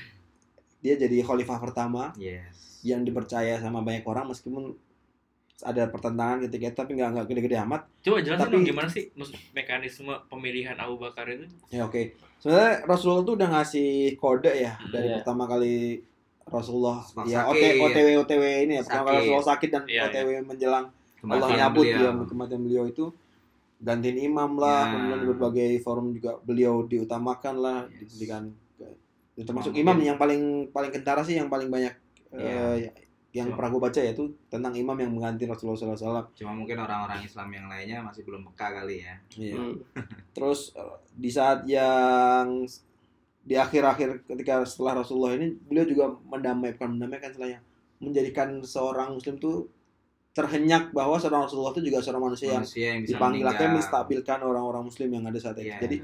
dia 0.78 0.94
jadi 0.94 1.18
khalifah 1.26 1.58
pertama. 1.58 2.14
Yes. 2.14 2.80
yang 2.80 3.04
dipercaya 3.04 3.60
sama 3.60 3.84
banyak 3.84 4.06
orang 4.08 4.32
meskipun 4.32 4.72
ada 5.62 5.86
pertentangan 5.86 6.40
ketika 6.42 6.64
itu 6.66 6.76
tapi 6.76 6.90
nggak 6.92 7.08
nggak 7.12 7.26
gede-gede 7.26 7.56
amat 7.60 7.80
coba 8.00 8.16
jelasin 8.18 8.40
Tapi- 8.42 8.52
dong 8.52 8.64
gimana 8.64 8.88
sih 8.88 9.04
mekanisme 9.50 10.12
pemilihan 10.26 10.74
Abu 10.74 10.96
Bakar 10.96 11.26
itu 11.26 11.44
ya 11.68 11.84
oke 11.84 12.02
sebenarnya 12.38 12.84
Rasulullah 12.84 13.22
tuh 13.22 13.34
udah 13.34 13.48
ngasih 13.50 13.90
kode 14.16 14.52
ya 14.52 14.72
dari 14.86 15.04
Hmm, 15.04 15.10
Iya. 15.10 15.16
pertama 15.18 15.44
kali 15.44 15.74
Rasulullah 16.42 16.98
Sempat 17.00 17.24
ya 17.26 17.40
sakit. 17.42 17.52
OT, 17.52 17.64
OTW 17.80 18.08
OTW 18.18 18.44
ini 18.64 18.72
ya 18.74 18.82
pertama 18.82 19.04
kali 19.04 19.14
Sakit. 19.14 19.22
Rasulullah 19.22 19.48
sakit 19.48 19.68
dan 19.70 19.82
Iya, 19.86 20.02
OTW 20.04 20.28
menjelang 20.42 20.86
Allah 20.86 21.20
Kematian 21.20 21.58
nyabut 21.58 21.84
beliau. 21.84 21.98
dia 22.00 22.26
kematian 22.26 22.60
beliau 22.60 22.84
itu 22.86 23.04
gantiin 23.78 24.18
imam 24.22 24.50
lah 24.54 24.80
Ya. 24.82 24.90
kemudian 24.90 25.18
di 25.18 25.26
berbagai 25.26 25.70
forum 25.78 26.06
juga 26.12 26.32
beliau 26.38 26.74
diutamakan 26.82 27.54
lah 27.56 27.78
Yes. 27.86 28.08
diberikan 28.10 28.42
ya, 29.30 29.42
termasuk 29.42 29.70
Mungkin- 29.70 29.84
imam 29.86 29.98
yang 30.02 30.16
paling 30.16 30.42
paling 30.68 30.90
kentara 30.90 31.20
sih 31.20 31.34
yang 31.34 31.46
paling 31.46 31.68
banyak 31.68 31.92
Ya. 32.30 32.76
eh, 32.78 32.92
yang 33.30 33.46
Cuma- 33.46 33.56
pernah 33.62 33.70
gue 33.70 33.82
baca 33.86 34.00
yaitu 34.02 34.24
tentang 34.50 34.74
imam 34.74 34.98
yang 34.98 35.12
mengganti 35.14 35.46
Rasulullah 35.46 35.78
SAW. 35.78 36.34
Cuma 36.34 36.52
mungkin 36.54 36.82
orang-orang 36.82 37.22
Islam 37.22 37.48
yang 37.54 37.66
lainnya 37.70 37.98
masih 38.02 38.26
belum 38.26 38.42
peka 38.50 38.82
kali 38.82 39.06
ya. 39.06 39.14
Iya. 39.38 39.54
Hmm. 39.54 39.74
Terus 40.36 40.74
di 41.14 41.30
saat 41.30 41.62
yang 41.70 42.66
di 43.40 43.54
akhir-akhir 43.54 44.26
ketika 44.26 44.66
setelah 44.66 45.00
Rasulullah 45.00 45.38
ini 45.38 45.54
beliau 45.56 45.86
juga 45.86 46.04
mendamaikan 46.26 46.92
mendamaikan 46.92 47.32
istilahnya 47.32 47.60
menjadikan 48.02 48.60
seorang 48.66 49.16
muslim 49.16 49.40
tuh 49.40 49.68
terhenyak 50.30 50.94
bahwa 50.94 51.18
seorang 51.18 51.46
Rasulullah 51.46 51.74
itu 51.74 51.90
juga 51.90 51.98
seorang 52.02 52.22
manusia 52.30 52.48
yang 52.54 52.62
Manusia 52.62 52.86
yang 52.94 53.00
bisa 53.02 53.10
dipanggil 53.16 53.44
akhirnya 53.46 53.72
menstabilkan 53.82 54.38
orang-orang 54.42 54.82
muslim 54.86 55.08
yang 55.10 55.24
ada 55.26 55.38
saat 55.42 55.56
itu. 55.58 55.70
Iya. 55.70 55.78
Jadi 55.82 55.96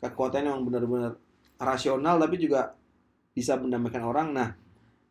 kekuatannya 0.00 0.48
memang 0.48 0.64
benar-benar 0.68 1.12
rasional 1.60 2.16
tapi 2.20 2.36
juga 2.40 2.72
bisa 3.32 3.56
mendamaikan 3.56 4.04
orang. 4.04 4.28
Nah, 4.32 4.48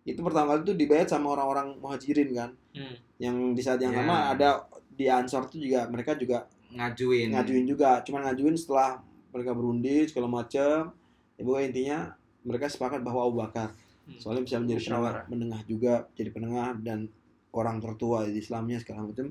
itu 0.07 0.19
pertama 0.23 0.55
kali 0.55 0.61
itu 0.65 0.73
dibayar 0.75 1.05
sama 1.05 1.35
orang-orang 1.35 1.75
muhajirin 1.79 2.29
kan. 2.31 2.49
Hmm. 2.75 2.95
Yang 3.19 3.35
di 3.55 3.61
saat 3.61 3.79
yang 3.79 3.93
sama 3.93 4.31
ada 4.31 4.63
di 4.89 5.07
Ansor 5.07 5.47
itu 5.47 5.63
juga 5.69 5.87
mereka 5.87 6.15
juga 6.15 6.47
ngajuin. 6.69 7.33
ngajuin 7.33 7.65
juga 7.65 8.03
cuman 8.05 8.29
ngajuin 8.29 8.53
setelah 8.53 9.01
mereka 9.33 9.51
berundi 9.57 10.05
segala 10.05 10.27
macam 10.29 10.93
ya 11.33 11.41
pokoknya 11.41 11.65
intinya 11.71 11.99
mereka 12.45 12.65
sepakat 12.69 13.01
bahwa 13.01 13.21
Abu 13.25 13.37
Bakar 13.41 13.69
Hmm. 14.09 14.17
soalnya 14.17 14.41
bisa 14.41 14.57
menjadi 14.57 14.81
penengah, 14.89 15.13
menengah 15.29 15.61
juga 15.69 15.93
jadi 16.17 16.29
penengah 16.33 16.81
dan 16.81 17.05
orang 17.53 17.77
tertua 17.77 18.25
di 18.25 18.41
Islamnya 18.41 18.81
segala 18.81 19.05
macam 19.05 19.29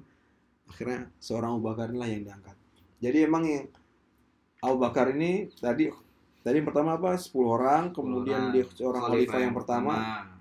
akhirnya 0.71 1.11
seorang 1.19 1.51
Abu 1.59 1.63
Bakar 1.67 1.91
inilah 1.91 2.07
yang 2.07 2.23
diangkat 2.23 2.57
jadi 3.03 3.27
emang 3.27 3.43
yang 3.43 3.67
Abu 4.63 4.77
Bakar 4.79 5.11
ini 5.11 5.51
tadi 5.51 5.91
tadi 6.43 6.57
yang 6.63 6.69
pertama 6.71 6.95
apa 6.95 7.19
10 7.19 7.35
orang 7.43 7.83
kemudian 7.91 8.51
Orang. 8.51 8.55
dia 8.55 8.65
seorang 8.71 9.03
khalifah 9.03 9.41
yang 9.43 9.55
pertama 9.59 9.95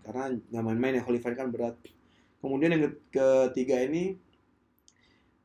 karena 0.08 0.32
nggak 0.32 0.64
main-main 0.64 0.96
ya 0.96 1.04
ini 1.04 1.20
kan 1.20 1.52
berat. 1.52 1.76
Kemudian 2.40 2.72
yang 2.72 2.88
ke- 2.88 3.52
ketiga 3.52 3.84
ini 3.84 4.16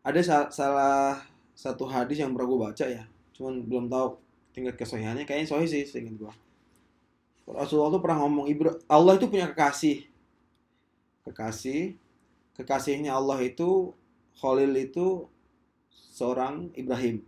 ada 0.07 0.23
sa- 0.23 0.51
salah 0.55 1.19
satu 1.51 1.83
hadis 1.91 2.23
yang 2.23 2.31
pernah 2.31 2.47
gue 2.47 2.61
baca 2.71 2.87
ya. 2.87 3.03
Cuman 3.35 3.67
belum 3.67 3.91
tahu 3.91 4.23
tingkat 4.55 4.79
kesohihannya. 4.79 5.27
Kayaknya 5.27 5.51
sohi 5.51 5.67
sih 5.67 5.83
seingat 5.83 6.15
gue 6.15 6.33
Rasulullah 7.43 7.91
tuh 7.91 8.03
pernah 8.03 8.23
ngomong 8.23 8.47
Ibra 8.47 8.71
Allah 8.87 9.19
itu 9.19 9.27
punya 9.27 9.51
kekasih. 9.51 10.07
Kekasih. 11.27 11.99
Kekasihnya 12.55 13.19
Allah 13.19 13.43
itu 13.43 13.91
Khalil 14.39 14.71
itu 14.79 15.27
seorang 15.91 16.71
Ibrahim. 16.79 17.27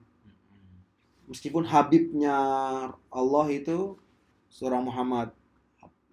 Meskipun 1.27 1.66
Habibnya 1.66 2.38
Allah 3.11 3.47
itu 3.51 3.99
seorang 4.53 4.87
Muhammad 4.87 5.35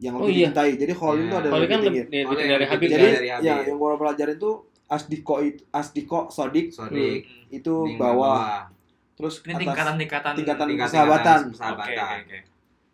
yang 0.01 0.13
Oh, 0.13 0.25
lebih 0.25 0.33
iya. 0.33 0.39
dicintai 0.43 0.71
jadi 0.75 0.93
Khalil 0.93 1.13
Iya. 1.15 1.21
itu 1.21 1.35
ada 1.35 1.45
Kalau 1.45 1.59
lebih 1.59 1.69
kan 1.69 1.79
tinggi. 1.79 1.89
lebih 1.93 2.09
dari, 2.09 2.23
Oh, 2.23 2.33
dari 2.33 2.41
yang 2.41 2.61
Habib 2.67 2.81
lebih 2.81 2.89
Jadi 2.91 3.05
dari 3.13 3.29
Habib. 3.29 3.45
ya 3.45 3.55
yang 3.63 3.77
gua 3.77 3.89
pelajarin 3.95 4.37
tuh 4.37 4.55
Asdiko 4.87 5.35
itu 5.39 5.61
Asdiko 5.71 6.19
Sodik 6.27 6.67
Sodik. 6.69 7.19
itu 7.49 7.73
Ning 7.85 7.95
bawah. 7.95 8.67
Terus 9.13 9.39
ini 9.39 9.53
atas 9.53 9.61
tingkatan-tingkatan 9.63 10.33
tingkatan 10.35 10.65
tingkat- 10.67 10.89
persahabatan. 10.89 11.39
Persahabatan. 11.47 11.93
oke, 12.17 12.23
oke. 12.25 12.39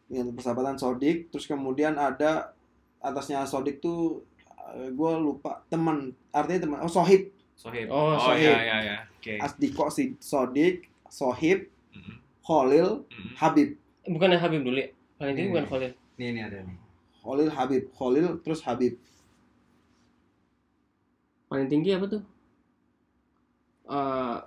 ya, 0.09 0.21
persahabatan 0.29 0.75
Sodik. 0.75 1.17
Terus 1.29 1.45
kemudian 1.45 1.95
ada 1.95 2.51
atasnya 2.99 3.41
Sodik 3.43 3.79
tuh 3.79 4.21
gue 4.67 5.13
lupa 5.17 5.63
teman 5.65 5.97
artinya 6.29 6.59
teman 6.61 6.77
oh 6.79 6.91
Sohib 6.91 7.31
Sohib. 7.55 7.87
Oh, 7.87 8.13
oh 8.13 8.19
Sohib. 8.21 8.51
ya 8.51 8.59
ya 8.61 8.77
ya. 8.85 8.97
Oke. 9.09 9.39
Asdiko 9.39 9.87
si 9.87 10.13
Sodik 10.19 10.85
Sohib 11.07 11.71
Mm-mm. 11.89 12.19
Khalil 12.41 13.01
Mm-mm. 13.01 13.31
Habib 13.33 13.79
bukan 14.05 14.27
yang 14.29 14.39
Habib 14.39 14.61
dulu 14.61 14.77
ya 14.77 14.89
paling 15.15 15.33
tinggi 15.33 15.47
Iya. 15.47 15.53
bukan 15.55 15.65
Khalil 15.67 15.91
Nih 16.15 16.27
ini 16.27 16.41
ada 16.41 16.59
nih. 16.59 16.77
Khalil 17.27 17.49
Habib. 17.51 17.83
Khalil 17.99 18.27
terus 18.43 18.63
Habib. 18.63 18.93
Paling 21.51 21.67
tinggi 21.71 21.91
apa 21.95 22.05
tuh? 22.07 22.23
Eh 23.91 24.37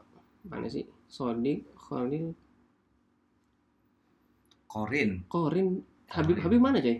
mana 0.48 0.66
sih? 0.72 0.84
Sodik 1.08 1.68
Khalil. 1.76 2.32
Korin. 4.72 5.10
Korin. 5.28 5.68
Habib 6.14 6.36
Korin. 6.36 6.44
Habib 6.44 6.60
mana 6.64 6.80
coy 6.80 6.98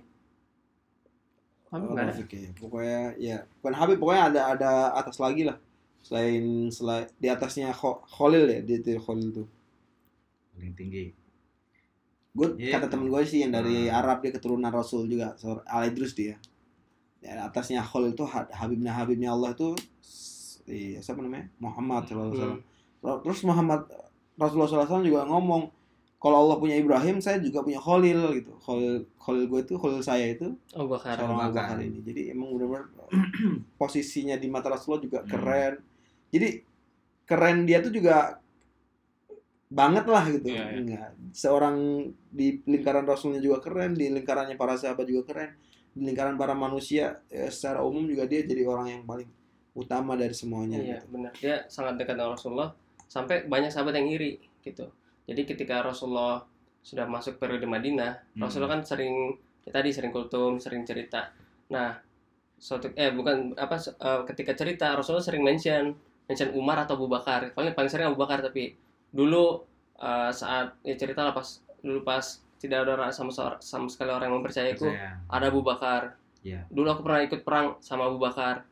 Habib 1.71 1.89
Oh, 1.91 1.95
ada 1.95 2.13
ya. 2.13 2.51
pokoknya 2.61 3.01
ya. 3.19 3.37
Bukan 3.63 3.75
Habib 3.79 3.97
pokoknya 4.03 4.23
ada 4.35 4.41
ada 4.55 4.71
atas 5.01 5.17
lagi 5.23 5.43
lah. 5.49 5.57
Selain 6.07 6.69
selain 6.77 7.07
di 7.23 7.29
atasnya 7.31 7.71
Khalil 8.17 8.45
ya 8.51 8.61
di, 8.69 8.75
di 8.83 8.93
Khalil 8.99 9.29
tuh. 9.39 9.49
Paling 10.55 10.75
tinggi. 10.79 11.05
Gue 12.31 12.47
Iya. 12.57 12.79
kata 12.79 12.87
temen 12.89 13.07
gue 13.07 13.21
sih 13.23 13.43
yang 13.43 13.51
dari 13.51 13.87
Hmm. 13.87 13.97
Arab 13.97 14.21
dia 14.21 14.31
keturunan 14.31 14.71
Rasul 14.71 15.05
juga 15.05 15.35
Al 15.67 15.89
Idrus 15.89 16.15
dia 16.15 16.39
ya, 17.19 17.43
atasnya 17.43 17.83
Khalil 17.83 18.15
tuh 18.15 18.25
Ha- 18.25 18.49
Habibnya 18.55 18.93
Habibnya 18.93 19.31
Allah 19.31 19.51
s- 19.99 20.63
iya, 20.65 20.99
siapa 20.99 21.19
namanya 21.19 21.51
Muhammad 21.59 22.07
sallallahu 22.07 22.31
alaihi 22.31 22.43
wasallam 23.03 23.21
terus 23.21 23.41
Muhammad 23.43 23.81
Rasulullah 24.37 24.71
SAW 24.87 25.03
juga 25.03 25.27
ngomong 25.27 25.69
kalau 26.17 26.37
Allah 26.39 26.57
punya 26.57 26.77
Ibrahim 26.77 27.17
saya 27.19 27.37
juga 27.39 27.61
punya 27.61 27.77
Khalil 27.77 28.21
gitu 28.37 28.53
Khalil 28.59 28.95
Khalil 29.17 29.45
gue 29.47 29.61
itu 29.61 29.75
Khalil 29.75 30.01
saya 30.01 30.27
itu 30.29 30.55
Oh 30.73 30.87
Bakar 30.87 31.17
seorang 31.17 31.35
Abu. 31.43 31.53
Bakar 31.53 31.77
ini 31.79 31.99
jadi 32.01 32.31
emang 32.31 32.55
benar-benar 32.55 32.89
posisinya 33.77 34.35
di 34.35 34.47
mata 34.47 34.69
Rasulullah 34.69 35.01
juga 35.01 35.19
Hmm. 35.21 35.29
keren 35.29 35.75
jadi 36.29 36.49
keren 37.25 37.59
dia 37.65 37.79
tuh 37.79 37.91
juga 37.91 38.39
banget 39.71 40.05
lah 40.11 40.25
gitu. 40.27 40.51
Iya, 40.51 40.65
iya. 40.75 40.79
Enggak. 40.83 41.11
Seorang 41.31 41.77
di 42.35 42.59
lingkaran 42.67 43.07
Rasulnya 43.07 43.39
juga 43.39 43.63
keren, 43.63 43.95
di 43.95 44.11
lingkarannya 44.11 44.59
para 44.59 44.75
sahabat 44.75 45.07
juga 45.07 45.31
keren, 45.31 45.51
di 45.95 46.03
lingkaran 46.11 46.35
para 46.35 46.53
manusia 46.59 47.23
ya, 47.31 47.47
secara 47.49 47.81
umum 47.87 48.03
juga 48.11 48.27
dia 48.27 48.43
jadi 48.43 48.67
orang 48.67 48.87
yang 48.99 49.03
paling 49.07 49.31
utama 49.79 50.19
dari 50.19 50.35
semuanya. 50.35 50.83
Iya, 50.83 50.99
gitu. 50.99 51.07
benar. 51.15 51.33
Dia 51.39 51.55
sangat 51.71 52.03
dekat 52.03 52.19
dengan 52.19 52.35
Rasulullah 52.35 52.75
sampai 53.07 53.47
banyak 53.47 53.71
sahabat 53.71 53.95
yang 53.95 54.11
iri 54.11 54.43
gitu. 54.67 54.91
Jadi 55.31 55.47
ketika 55.47 55.87
Rasulullah 55.87 56.43
sudah 56.83 57.07
masuk 57.07 57.39
periode 57.39 57.65
Madinah, 57.71 58.35
Hmm. 58.35 58.43
Rasulullah 58.51 58.75
kan 58.75 58.83
sering 58.83 59.39
ya 59.63 59.71
tadi 59.71 59.95
sering 59.95 60.11
kultum, 60.11 60.59
sering 60.59 60.83
cerita. 60.83 61.31
Nah, 61.71 61.95
suatu 62.59 62.91
eh 62.99 63.15
bukan 63.15 63.55
apa 63.55 63.79
eh, 63.79 64.23
ketika 64.35 64.53
cerita 64.59 64.99
Rasulullah 64.99 65.23
sering 65.23 65.47
mention 65.47 65.95
mention 66.27 66.51
Umar 66.59 66.83
atau 66.83 66.99
Abu 66.99 67.07
Bakar. 67.07 67.55
Paling 67.55 67.73
paling 67.79 67.91
sering 67.91 68.11
Abu 68.11 68.19
Bakar 68.19 68.43
tapi 68.43 68.75
dulu 69.11 69.63
eh, 69.97 70.31
saat 70.31 70.75
ya 70.81 70.95
cerita 70.95 71.21
lah 71.21 71.33
pas 71.33 71.47
dulu 71.81 72.01
pas 72.01 72.23
tidak 72.57 72.85
ada 72.85 72.93
orang- 72.95 73.09
sama 73.11 73.33
sama 73.59 73.87
sekali 73.87 74.09
orang 74.09 74.29
yang 74.29 74.37
mempercayaiku 74.39 74.85
Percaya. 74.85 75.17
ada 75.27 75.47
Abu 75.47 75.61
Bakar. 75.61 76.03
Iya. 76.41 76.65
Dulu 76.69 76.89
aku 76.89 77.03
pernah 77.03 77.21
ikut 77.23 77.41
perang 77.41 77.81
sama 77.81 78.05
Abu 78.05 78.17
Bakar. 78.17 78.65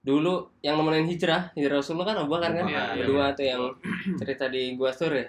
Dulu 0.00 0.60
yang 0.60 0.76
nemenin 0.76 1.08
hijrah, 1.08 1.50
hijrah 1.52 1.78
Rasulullah 1.78 2.06
kan 2.06 2.16
Abu 2.20 2.30
Bakar 2.30 2.50
kan. 2.52 2.64
Iya, 2.64 2.82
Berdua 2.96 3.24
iya. 3.24 3.34
tuh 3.34 3.44
yang 3.44 3.62
cerita 4.20 4.44
di 4.46 4.74
Gua 4.74 4.90
Sur 4.90 5.10
ya. 5.10 5.26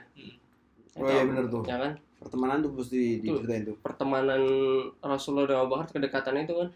Oh 0.95 1.05
iya 1.05 1.23
benar 1.23 1.45
tuh. 1.47 1.63
Ya 1.63 1.77
kan? 1.77 1.91
Pertemanan 2.15 2.57
tuh 2.59 2.71
mesti 2.73 3.01
diceritain 3.19 3.63
tuh. 3.65 3.75
Pertemanan 3.79 4.41
Rasulullah 4.99 5.45
dengan 5.47 5.61
Abu 5.61 5.71
Bakar 5.73 5.87
kedekatan 5.91 6.37
itu 6.39 6.53
kan 6.55 6.69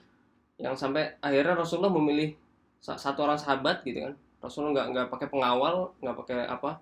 yang 0.58 0.74
sampai 0.74 1.14
akhirnya 1.20 1.56
Rasulullah 1.56 1.90
memilih 1.90 2.34
sa- 2.78 2.98
satu 2.98 3.22
orang 3.22 3.38
sahabat 3.38 3.82
gitu 3.84 4.02
kan. 4.02 4.14
Rasulullah 4.40 4.72
nggak 4.74 4.88
nggak 4.90 5.08
pakai 5.10 5.28
pengawal, 5.28 5.76
nggak 6.00 6.16
pakai 6.18 6.38
apa, 6.44 6.80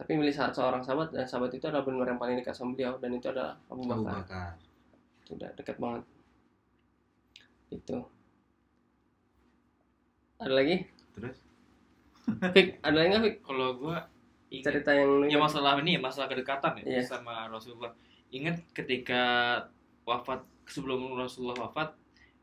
tapi 0.00 0.16
milih 0.16 0.32
saat 0.32 0.56
seorang 0.56 0.80
sahabat 0.80 1.12
dan 1.12 1.28
sahabat 1.28 1.52
itu 1.52 1.68
adalah 1.68 1.84
benar 1.84 2.08
yang 2.08 2.16
paling 2.16 2.40
dekat 2.40 2.56
sama 2.56 2.72
beliau 2.72 2.96
dan 2.96 3.12
itu 3.12 3.28
adalah 3.28 3.52
Abu 3.68 3.84
Abu 3.84 4.00
Bakar. 4.00 4.56
Sudah 5.28 5.52
dekat 5.52 5.76
banget. 5.76 6.02
Itu. 7.68 8.00
Ada 10.40 10.52
lagi? 10.52 10.76
Terus? 11.12 11.36
Fik, 12.56 12.80
ada 12.80 12.96
lagi 12.96 13.08
nggak 13.12 13.22
Fik? 13.22 13.36
Kalau 13.44 13.68
gua 13.76 13.96
ingat 14.50 14.66
Cerita 14.72 14.90
yang 14.90 15.10
ya 15.28 15.38
masalah 15.38 15.78
ini 15.78 15.94
ya 15.94 16.00
masalah 16.00 16.26
kedekatan 16.26 16.80
ya 16.80 16.98
Iya. 16.98 17.02
sama 17.04 17.46
Rasulullah. 17.46 17.92
Ingat 18.32 18.56
ketika 18.72 19.22
wafat 20.02 20.40
sebelum 20.64 21.12
Rasulullah 21.14 21.68
wafat 21.68 21.92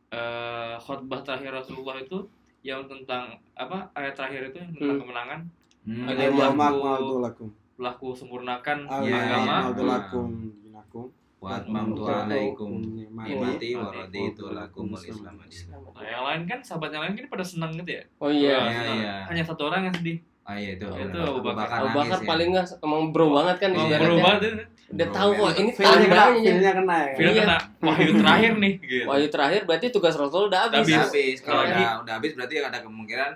eh, 0.08 0.76
khutbah 0.78 1.20
terakhir 1.20 1.52
Rasulullah 1.52 2.00
itu 2.00 2.30
yang 2.62 2.86
tentang 2.86 3.36
apa 3.56 3.90
ayat 3.92 4.14
terakhir 4.14 4.52
itu 4.52 4.58
yang 4.62 4.72
tentang 4.72 4.94
Hmm. 4.94 5.02
kemenangan 5.02 5.40
Hmm. 5.88 6.04
Yang 6.06 6.36
laku- 6.36 6.44
akmaltu 6.44 7.16
lakum. 7.18 7.50
laku 7.78 8.08
sempurnakan 8.12 8.78
agama 8.86 9.72
lakum 9.72 10.28
dinakum. 10.58 11.06
Wa 11.38 11.50
atmamtu 11.56 12.04
alaikum 12.04 12.82
Nikmati. 12.82 13.72
wa 13.72 13.88
raditu 13.88 14.50
lakumul 14.50 14.98
Islam. 14.98 15.38
Nah, 15.38 16.04
yang 16.04 16.24
lain 16.26 16.42
kan 16.44 16.60
sahabat 16.60 16.90
yang 16.90 17.06
lain 17.06 17.14
kan 17.16 17.26
pada 17.30 17.46
senang 17.46 17.72
gitu 17.74 17.92
ya. 17.94 18.04
Oh 18.18 18.28
iya. 18.28 18.58
Wah, 18.58 18.68
Iya, 18.68 18.82
iya. 18.96 19.14
Hanya 19.26 19.44
satu 19.44 19.64
orang 19.66 19.86
yang 19.86 19.96
sedih. 19.96 20.18
Ah 20.42 20.56
iya 20.56 20.74
itu. 20.74 20.84
Itu 20.84 21.14
benar. 21.14 21.30
Abu 21.30 21.40
Bakar. 21.46 21.68
Abu 21.78 21.90
Bakar 21.94 22.20
ya. 22.20 22.26
paling 22.26 22.48
nggak 22.50 22.66
emang 22.80 23.04
bro 23.12 23.26
banget 23.32 23.56
kan 23.58 23.70
Oh, 23.70 23.80
ibaratnya. 23.80 24.00
berubah 24.02 24.34
tuh. 24.38 24.52
Udah 24.88 25.04
Bro 25.04 25.14
tahu 25.14 25.30
banget. 25.30 25.44
kok 25.44 25.54
ini 25.58 25.70
Feelnya 25.70 25.92
kena, 25.94 26.16
tandanya. 26.18 26.42
feelnya 26.42 26.72
kena 26.74 26.96
ya. 26.98 27.12
Film 27.14 27.30
Iya. 27.30 27.42
kena 27.44 27.58
wahyu 27.82 28.12
terakhir 28.24 28.52
nih 28.58 28.74
gitu. 28.82 29.06
Wahyu 29.06 29.28
terakhir 29.30 29.62
berarti 29.64 29.86
tugas 29.90 30.16
Rasul 30.16 30.44
udah 30.48 30.60
habis. 30.64 30.80
Habis. 30.82 30.98
Habis. 30.98 31.38
Kalau 31.44 31.62
Iya. 31.62 31.70
udah 31.70 31.90
udah 32.02 32.14
habis 32.18 32.32
berarti 32.34 32.56
ada 32.58 32.80
kemungkinan 32.82 33.32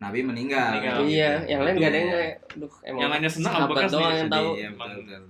Nabi 0.00 0.18
meninggal. 0.22 0.68
Meninggal. 0.72 0.96
Iya, 1.02 1.30
Gitu. 1.36 1.46
yang 1.46 1.60
lain 1.60 1.74
nggak 1.76 1.86
ada 1.86 1.98
yang 1.98 2.08
Iya. 2.08 2.16
kayak, 2.16 2.34
duh 2.56 2.72
emang 2.80 3.00
Yang 3.00 3.10
lainnya 3.10 3.30
senang, 3.30 3.52
Abu 3.52 3.60
sahabat 3.60 3.76
Bakar 3.76 3.90
doang 3.90 4.14
yang 4.14 4.30
tahu. 4.30 4.48
iya, 4.50 4.66
Emang. 4.66 4.88
betul, 4.88 5.02
betul. 5.04 5.22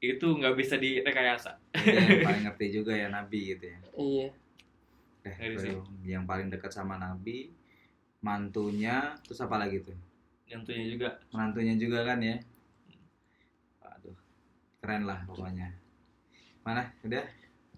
Itu 0.00 0.26
nggak 0.34 0.54
bisa 0.56 0.74
direkayasa. 0.76 1.50
Yang 1.76 2.18
paling 2.28 2.42
ngerti 2.44 2.66
juga 2.72 2.92
ya 2.92 3.06
Nabi 3.08 3.38
gitu 3.48 3.64
ya. 3.64 3.78
Iya. 3.92 4.28
Eh, 5.22 5.48
bro, 5.52 5.74
yang 6.02 6.24
paling 6.24 6.48
dekat 6.48 6.70
sama 6.70 6.94
Nabi, 6.96 7.50
mantunya, 8.20 9.14
terus 9.20 9.38
apa 9.38 9.54
lagi 9.56 9.78
tuh? 9.80 9.94
Yang 10.46 10.60
tuanya 10.66 10.86
juga. 10.88 11.08
Menantunya 11.30 11.74
juga 11.76 11.98
kan 12.04 12.18
ya. 12.18 12.36
Waduh, 13.80 14.16
keren 14.78 15.02
lah 15.02 15.22
pokoknya. 15.24 15.70
Mana? 16.62 16.90
Udah? 17.02 17.22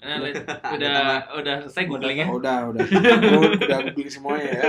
Nah, 0.04 0.20
lihat. 0.20 0.44
udah 0.76 1.00
udah 1.40 1.54
selesai 1.64 1.84
googlingnya. 1.88 2.26
Oh, 2.28 2.36
udah, 2.36 2.68
udah. 2.68 2.84
Udah 3.64 3.78
googling 3.88 4.12
semuanya 4.12 4.48
ya. 4.52 4.62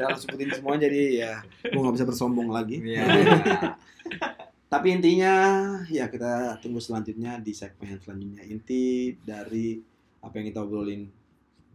Udah 0.00 0.08
sebutin 0.16 0.48
semuanya 0.48 0.88
jadi 0.88 1.02
ya 1.12 1.32
gua 1.70 1.80
nggak 1.88 1.96
bisa 2.00 2.06
bersombong 2.08 2.48
lagi. 2.48 2.80
Iya. 2.80 3.04
Tapi 4.72 4.88
intinya 4.88 5.34
ya 5.92 6.08
kita 6.08 6.56
tunggu 6.64 6.80
selanjutnya 6.80 7.36
di 7.44 7.52
segmen 7.52 8.00
selanjutnya 8.00 8.40
inti 8.48 9.12
dari 9.20 9.76
apa 10.24 10.32
yang 10.40 10.48
kita 10.48 10.64
obrolin 10.64 11.12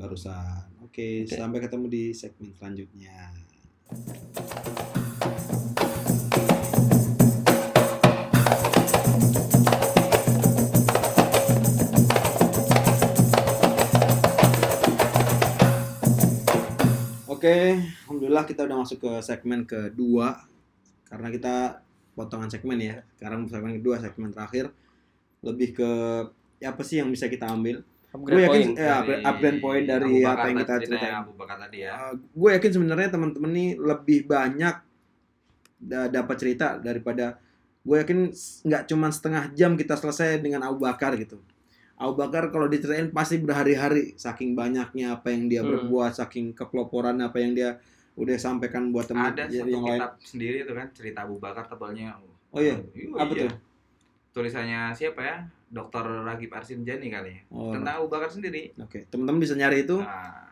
barusan. 0.02 0.66
Oke, 0.82 1.30
Oke. 1.30 1.38
sampai 1.38 1.62
ketemu 1.62 1.86
di 1.86 2.04
segmen 2.18 2.50
selanjutnya. 2.58 3.30
Oke, 17.38 17.78
alhamdulillah 18.10 18.50
kita 18.50 18.66
udah 18.66 18.82
masuk 18.82 18.98
ke 18.98 19.12
segmen 19.22 19.62
kedua 19.62 20.42
karena 21.06 21.30
kita 21.30 21.86
potongan 22.18 22.50
segmen 22.50 22.82
ya. 22.82 23.06
Sekarang 23.14 23.46
segmen 23.46 23.78
kedua, 23.78 24.02
segmen 24.02 24.34
terakhir 24.34 24.74
lebih 25.46 25.78
ke 25.78 25.92
ya 26.58 26.74
apa 26.74 26.82
sih 26.82 26.98
yang 26.98 27.14
bisa 27.14 27.30
kita 27.30 27.46
ambil? 27.46 27.86
Gue 28.10 28.42
yakin 28.42 28.74
point. 28.74 28.82
ya 28.82 29.06
upgrade, 29.06 29.22
upgrade 29.22 29.60
point 29.62 29.86
dari 29.86 30.18
Abu 30.18 30.26
apa 30.26 30.46
yang 30.50 30.58
kita 30.66 30.76
ceritain. 30.82 31.14
Abu 31.14 31.32
Bakar 31.38 31.58
tadi 31.62 31.78
ya. 31.86 32.10
gue 32.18 32.50
yakin 32.58 32.72
sebenarnya 32.74 33.10
teman-teman 33.14 33.52
nih 33.54 33.70
lebih 33.78 34.20
banyak 34.26 34.76
da- 35.78 36.10
dapat 36.10 36.36
cerita 36.42 36.82
daripada 36.82 37.38
gue 37.86 37.96
yakin 38.02 38.34
nggak 38.66 38.84
cuma 38.90 39.14
setengah 39.14 39.54
jam 39.54 39.78
kita 39.78 39.94
selesai 39.94 40.42
dengan 40.42 40.66
Abu 40.66 40.82
Bakar 40.82 41.14
gitu. 41.22 41.38
Abu 41.98 42.14
Bakar 42.16 42.48
kalau 42.48 42.66
diceritain 42.66 43.10
pasti 43.10 43.38
berhari-hari 43.38 44.14
saking 44.16 44.54
banyaknya 44.54 45.18
apa 45.18 45.28
yang 45.28 45.46
dia 45.46 45.62
Hmm. 45.62 45.74
berbuat, 45.76 46.14
saking 46.14 46.54
kepeloporan 46.54 47.18
apa 47.18 47.38
yang 47.38 47.52
dia 47.52 47.82
udah 48.14 48.34
sampaikan 48.36 48.90
buat 48.90 49.06
teman 49.06 49.30
Ada 49.32 49.46
yang 49.48 49.66
satu 49.66 49.78
lain. 49.80 49.90
kitab 49.96 50.12
sendiri 50.20 50.58
tuh 50.64 50.74
kan 50.74 50.88
cerita 50.92 51.20
Abu 51.22 51.38
Bakar 51.38 51.66
tebalnya. 51.66 52.18
Oh 52.50 52.58
iya, 52.58 52.78
Iya, 52.92 53.14
apa 53.16 53.32
iya. 53.32 53.42
tuh? 53.44 53.52
Tulisannya 54.32 54.94
siapa 54.94 55.22
ya? 55.22 55.38
Dr. 55.68 56.24
Ragib 56.24 56.48
Arsinjani 56.50 57.08
kali 57.08 57.30
ya. 57.30 57.42
Oh, 57.50 57.74
Tentang 57.74 58.00
Abu 58.00 58.08
Bakar 58.08 58.30
sendiri. 58.30 58.72
Oke, 58.78 59.04
teman-teman 59.06 59.42
bisa 59.42 59.54
nyari 59.54 59.84
itu. 59.84 59.98
Nah, 59.98 60.46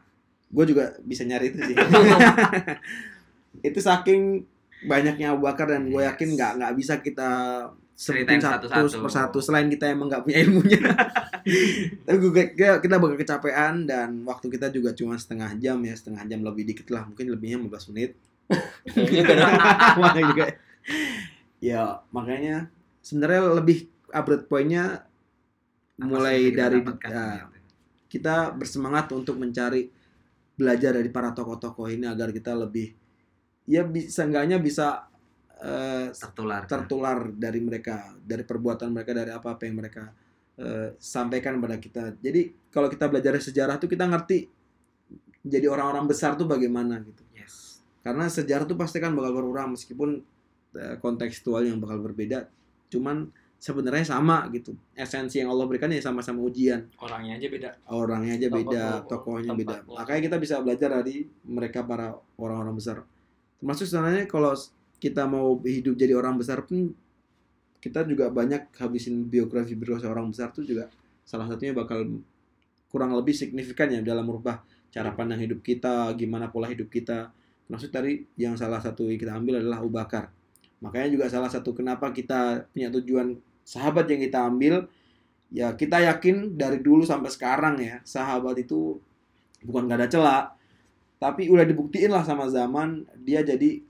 Gue 0.45 0.65
juga 0.65 0.93
bisa 1.01 1.23
nyari 1.23 1.49
itu 1.49 1.59
sih. 1.59 1.75
itu 3.63 3.79
saking 3.79 4.45
banyaknya 4.83 5.31
Abu 5.31 5.43
Bakar 5.43 5.67
dan 5.67 5.87
gue 5.87 5.97
Yes. 5.97 6.09
yakin 6.11 6.29
nggak 6.35 6.51
nggak 6.57 6.73
bisa 6.75 6.93
kita 6.99 7.29
sebutin 7.95 8.43
satu 8.43 8.67
satu-satu. 8.67 9.03
persatu 9.07 9.37
selain 9.39 9.71
kita 9.71 9.87
emang 9.87 10.11
nggak 10.11 10.27
punya 10.27 10.37
ilmunya. 10.43 10.83
Tapi 12.05 12.17
gue 12.19 12.31
kita, 12.57 12.95
bakal 12.99 13.15
kecapean 13.15 13.87
dan 13.87 14.27
waktu 14.27 14.51
kita 14.51 14.67
juga 14.67 14.91
cuma 14.91 15.15
setengah 15.15 15.55
jam 15.55 15.79
ya 15.79 15.95
setengah 15.95 16.27
jam 16.27 16.43
lebih 16.43 16.67
dikit 16.67 16.91
lah 16.91 17.07
mungkin 17.07 17.31
lebihnya 17.31 17.57
15 17.63 17.91
menit. 17.95 18.19
Juga. 20.29 20.45
Ya 21.63 22.03
makanya 22.13 22.69
sebenarnya 23.01 23.41
lebih 23.57 23.89
upgrade 24.13 24.45
poinnya 24.45 25.07
mulai 25.97 26.51
dari 26.51 26.83
gitu? 26.83 26.93
kita 28.11 28.53
bersemangat 28.53 29.09
untuk 29.15 29.39
mencari 29.39 29.89
belajar 30.55 30.95
dari 30.95 31.09
para 31.09 31.33
tokoh-tokoh 31.33 31.89
ini 31.89 32.05
agar 32.07 32.31
kita 32.31 32.55
lebih 32.55 32.95
ya 33.65 33.81
bisa 33.83 34.23
enggaknya 34.23 34.61
bisa 34.61 35.09
eh, 35.57 36.07
tertular. 36.11 36.61
tertular 36.65 37.17
dari 37.29 37.59
mereka 37.59 38.15
dari 38.17 38.41
perbuatan 38.41 38.89
mereka 38.89 39.11
dari 39.11 39.29
apa 39.29 39.53
apa 39.53 39.63
yang 39.63 39.75
mereka 39.77 40.11
eh, 40.55 40.95
sampaikan 40.97 41.57
pada 41.57 41.77
kita 41.77 42.15
jadi 42.17 42.41
kalau 42.69 42.87
kita 42.87 43.07
belajar 43.07 43.35
sejarah 43.37 43.75
tuh 43.75 43.87
kita 43.87 44.03
ngerti 44.03 44.47
jadi 45.41 45.67
orang-orang 45.67 46.05
besar 46.05 46.33
tuh 46.33 46.45
bagaimana 46.45 46.99
gitu 47.01 47.21
Yes. 47.31 47.79
karena 48.01 48.25
sejarah 48.25 48.65
tuh 48.65 48.73
pasti 48.73 48.97
kan 48.97 49.11
bakal 49.11 49.35
berulang 49.35 49.71
meskipun 49.71 50.23
eh, 50.73 50.95
kontekstual 50.97 51.61
yang 51.61 51.77
bakal 51.77 52.01
berbeda 52.01 52.49
cuman 52.87 53.29
sebenarnya 53.55 54.05
sama 54.05 54.45
gitu 54.51 54.75
esensi 54.93 55.41
yang 55.41 55.49
Allah 55.49 55.65
berikan 55.65 55.89
ya 55.89 55.97
sama-sama 55.99 56.41
ujian 56.41 56.85
Orangnya 56.97 57.35
aja 57.35 57.47
beda. 57.47 57.69
orangnya 57.87 58.33
aja 58.35 58.47
beda, 58.47 58.83
Tokoh- 59.05 59.41
tokohnya 59.41 59.51
beda. 59.53 59.77
Makanya 59.87 60.21
kita 60.21 60.37
bisa 60.37 60.55
belajar 60.59 60.89
dari 60.93 61.25
mereka 61.41 61.81
para 61.81 62.13
orang-orang 62.37 62.75
besar. 62.75 63.01
Termasuk 63.57 63.89
sebenarnya 63.89 64.29
kalau 64.29 64.53
kita 64.97 65.27
mau 65.27 65.59
hidup 65.61 65.95
jadi 65.97 66.15
orang 66.15 66.39
besar 66.39 66.63
pun 66.63 66.93
kita 67.83 68.01
juga 68.07 68.33
banyak 68.33 68.73
habisin 68.81 69.29
biografi 69.29 69.77
biografi 69.77 70.09
orang 70.09 70.33
besar 70.33 70.49
tuh 70.49 70.65
juga 70.65 70.89
salah 71.21 71.45
satunya 71.45 71.73
bakal 71.73 72.21
kurang 72.89 73.11
lebih 73.13 73.35
signifikan 73.35 73.91
ya 73.91 73.99
dalam 74.01 74.25
merubah 74.25 74.63
cara 74.95 75.11
pandang 75.11 75.43
hidup 75.43 75.59
kita, 75.59 76.15
gimana 76.15 76.47
pola 76.47 76.71
hidup 76.71 76.87
kita. 76.87 77.27
Maksud 77.67 77.91
tadi 77.91 78.23
yang 78.39 78.55
salah 78.55 78.79
satu 78.79 79.11
yang 79.11 79.19
kita 79.19 79.35
ambil 79.35 79.59
adalah 79.59 79.83
Abu 79.83 79.91
makanya 80.83 81.09
juga 81.09 81.25
salah 81.31 81.49
satu 81.49 81.73
kenapa 81.73 82.13
kita 82.13 82.67
punya 82.69 82.93
tujuan 82.93 83.39
sahabat 83.65 84.05
yang 84.11 84.21
kita 84.21 84.39
ambil 84.45 84.85
ya 85.49 85.73
kita 85.73 86.03
yakin 86.03 86.53
dari 86.53 86.77
dulu 86.83 87.01
sampai 87.01 87.31
sekarang 87.31 87.81
ya 87.81 88.03
sahabat 88.05 88.59
itu 88.59 88.99
bukan 89.65 89.89
gak 89.89 90.03
ada 90.03 90.09
celah 90.11 90.43
tapi 91.17 91.49
udah 91.49 91.65
dibuktiin 91.65 92.11
lah 92.11 92.21
sama 92.21 92.45
zaman 92.51 93.07
dia 93.23 93.41
jadi 93.41 93.81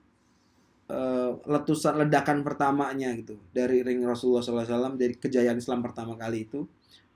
eh, 0.90 1.32
letusan 1.46 1.98
ledakan 2.06 2.46
pertamanya 2.46 3.10
gitu 3.18 3.38
dari 3.52 3.82
ring 3.82 4.02
Rasulullah 4.06 4.46
SAW 4.46 4.98
dari 4.98 5.16
kejayaan 5.18 5.58
Islam 5.58 5.82
pertama 5.82 6.14
kali 6.18 6.46
itu 6.46 6.66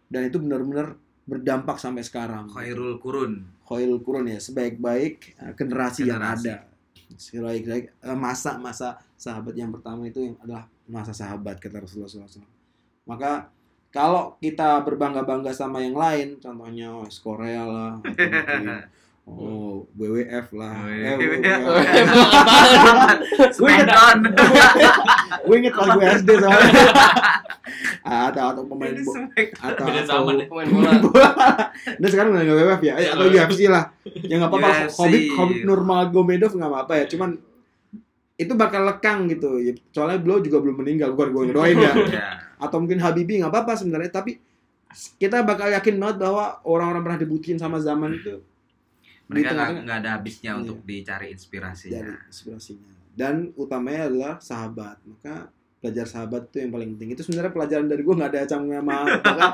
dan 0.10 0.26
itu 0.26 0.42
benar-benar 0.42 0.98
berdampak 1.30 1.78
sampai 1.78 2.02
sekarang 2.02 2.50
Khairul 2.50 2.98
Kurun. 2.98 3.46
Khairul 3.70 4.02
Qurun 4.02 4.26
ya 4.26 4.42
sebaik-baik 4.42 5.38
eh, 5.38 5.54
generasi, 5.54 6.10
yang 6.10 6.18
Generasi. 6.18 6.50
ada 6.50 6.56
sebaik-baik 7.14 7.86
eh, 8.02 8.18
masa-masa 8.18 8.98
sahabat 9.14 9.54
yang 9.54 9.70
pertama 9.70 10.10
itu 10.10 10.22
yang 10.26 10.36
adalah 10.42 10.66
masa 10.90 11.14
sahabat 11.14 11.62
kata 11.62 11.86
Rasulullah 11.86 12.10
SAW 12.10 12.46
maka 13.06 13.54
kalau 13.90 14.38
kita 14.38 14.86
berbangga-bangga 14.86 15.50
sama 15.50 15.82
yang 15.82 15.98
lain 15.98 16.38
contohnya 16.38 16.94
oh, 16.94 17.10
Korea 17.22 17.66
lah 17.66 17.94
atau 18.02 18.78
oh 19.38 19.86
WWF 19.94 20.48
lah 20.58 20.74
eh, 20.90 21.18
Smackdown. 23.54 24.18
gue 25.46 25.56
inget 25.56 25.74
pas 25.74 25.88
gue 25.94 26.06
SD 26.20 26.30
soalnya 26.42 26.84
atau 28.04 28.46
atau 28.56 28.64
pemain 28.66 28.94
atau 28.94 29.84
Beda 29.88 30.02
zaman 30.04 30.42
ya. 30.42 30.46
pemain 30.50 30.68
bola 30.70 31.30
Dan 32.00 32.10
sekarang 32.14 32.34
udah 32.34 32.44
nggak 32.44 32.58
WWF 32.58 32.82
ya, 32.82 32.94
Eh, 32.98 33.08
atau 33.14 33.26
UFC 33.30 33.62
lah. 33.70 33.94
Ya 34.26 34.36
nggak 34.42 34.50
apa-apa. 34.52 34.70
Hobbit 34.98 35.24
Hobbit 35.38 35.60
Nurmagomedov 35.66 36.52
nggak 36.58 36.72
apa-apa 36.72 36.94
ya. 37.04 37.06
Cuman 37.10 37.30
itu 38.40 38.54
bakal 38.56 38.88
lekang 38.88 39.28
gitu. 39.30 39.60
Ya, 39.62 39.74
soalnya 39.94 40.18
beliau 40.18 40.40
juga 40.42 40.58
belum 40.64 40.82
meninggal. 40.82 41.14
Bukan 41.14 41.30
gue 41.34 41.44
ngedoain 41.52 41.78
ya. 41.78 41.94
Ya. 42.20 42.28
Atau 42.60 42.82
mungkin 42.84 43.00
Habibie 43.00 43.40
nggak 43.40 43.54
apa-apa 43.54 43.78
sebenarnya. 43.78 44.12
Tapi 44.12 44.42
kita 45.22 45.46
bakal 45.46 45.70
yakin 45.70 45.96
banget 46.02 46.18
bahwa 46.18 46.58
orang-orang 46.66 47.02
pernah 47.06 47.20
dibuktiin 47.22 47.62
sama 47.62 47.78
zaman 47.78 48.18
itu 48.18 48.42
Mereka 49.30 49.52
nggak 49.86 49.98
ada 50.00 50.10
habisnya 50.12 50.52
Iya. 50.52 50.60
untuk 50.60 50.78
dicari 50.84 51.28
inspirasinya. 51.30 52.02
dari 52.02 52.14
inspirasinya. 52.28 52.92
Dan 53.14 53.54
utamanya 53.54 54.08
adalah 54.08 54.34
sahabat. 54.40 54.98
Maka 55.04 55.48
belajar 55.80 56.06
sahabat 56.06 56.50
itu 56.50 56.58
yang 56.60 56.72
paling 56.72 56.90
penting. 56.94 57.14
Itu 57.14 57.22
sebenarnya 57.22 57.54
pelajaran 57.54 57.86
dari 57.86 58.02
gue 58.02 58.12
nggak 58.12 58.32
ada 58.32 58.42
camnya 58.46 58.80
sama 58.80 58.96
apa 59.06 59.32
kan. 59.40 59.52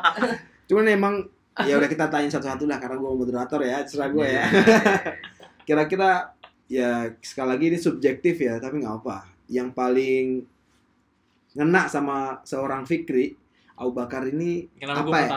Cuman 0.65 0.85
emang 0.87 1.15
ya 1.61 1.75
udah 1.75 1.87
kita 1.87 2.07
tanya 2.07 2.27
satu-satu 2.29 2.63
lah 2.63 2.77
karena 2.77 2.95
gue 2.95 3.11
moderator 3.11 3.59
ya, 3.59 3.79
terserah 3.81 4.09
gue 4.09 4.23
ya. 4.25 4.43
Iya. 4.43 4.45
kira-kira 5.67 6.31
ya 6.65 6.89
sekali 7.19 7.49
lagi 7.51 7.65
ini 7.67 7.77
subjektif 7.77 8.37
ya 8.37 8.57
tapi 8.57 8.79
nggak 8.79 8.95
apa 8.99 9.17
yang 9.47 9.69
paling 9.69 10.41
ngena 11.53 11.85
sama 11.85 12.37
seorang 12.41 12.83
Fikri 12.83 13.33
Abu 13.75 13.91
Bakar 13.91 14.23
ini 14.25 14.65
Kenapa 14.75 15.03
apa 15.03 15.17
ya? 15.19 15.29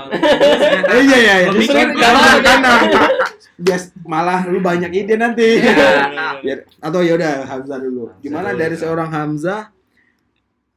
iya 1.00 1.16
iya 1.18 1.34
iya. 1.42 1.50
Justru 1.50 1.74
karena- 1.74 3.17
bias 3.54 3.94
malah 4.02 4.44
lu 4.44 4.58
banyak 4.58 4.90
ide 4.90 5.14
nanti. 5.14 5.58
Iya. 5.58 6.38
Biar 6.44 6.58
atau 6.78 7.00
ya 7.00 7.14
udah 7.14 7.34
Hamzah 7.44 7.78
dulu. 7.78 8.10
Gimana 8.18 8.50
dulu, 8.50 8.60
dari 8.60 8.74
ya. 8.74 8.80
seorang 8.82 9.08
Hamzah 9.08 9.60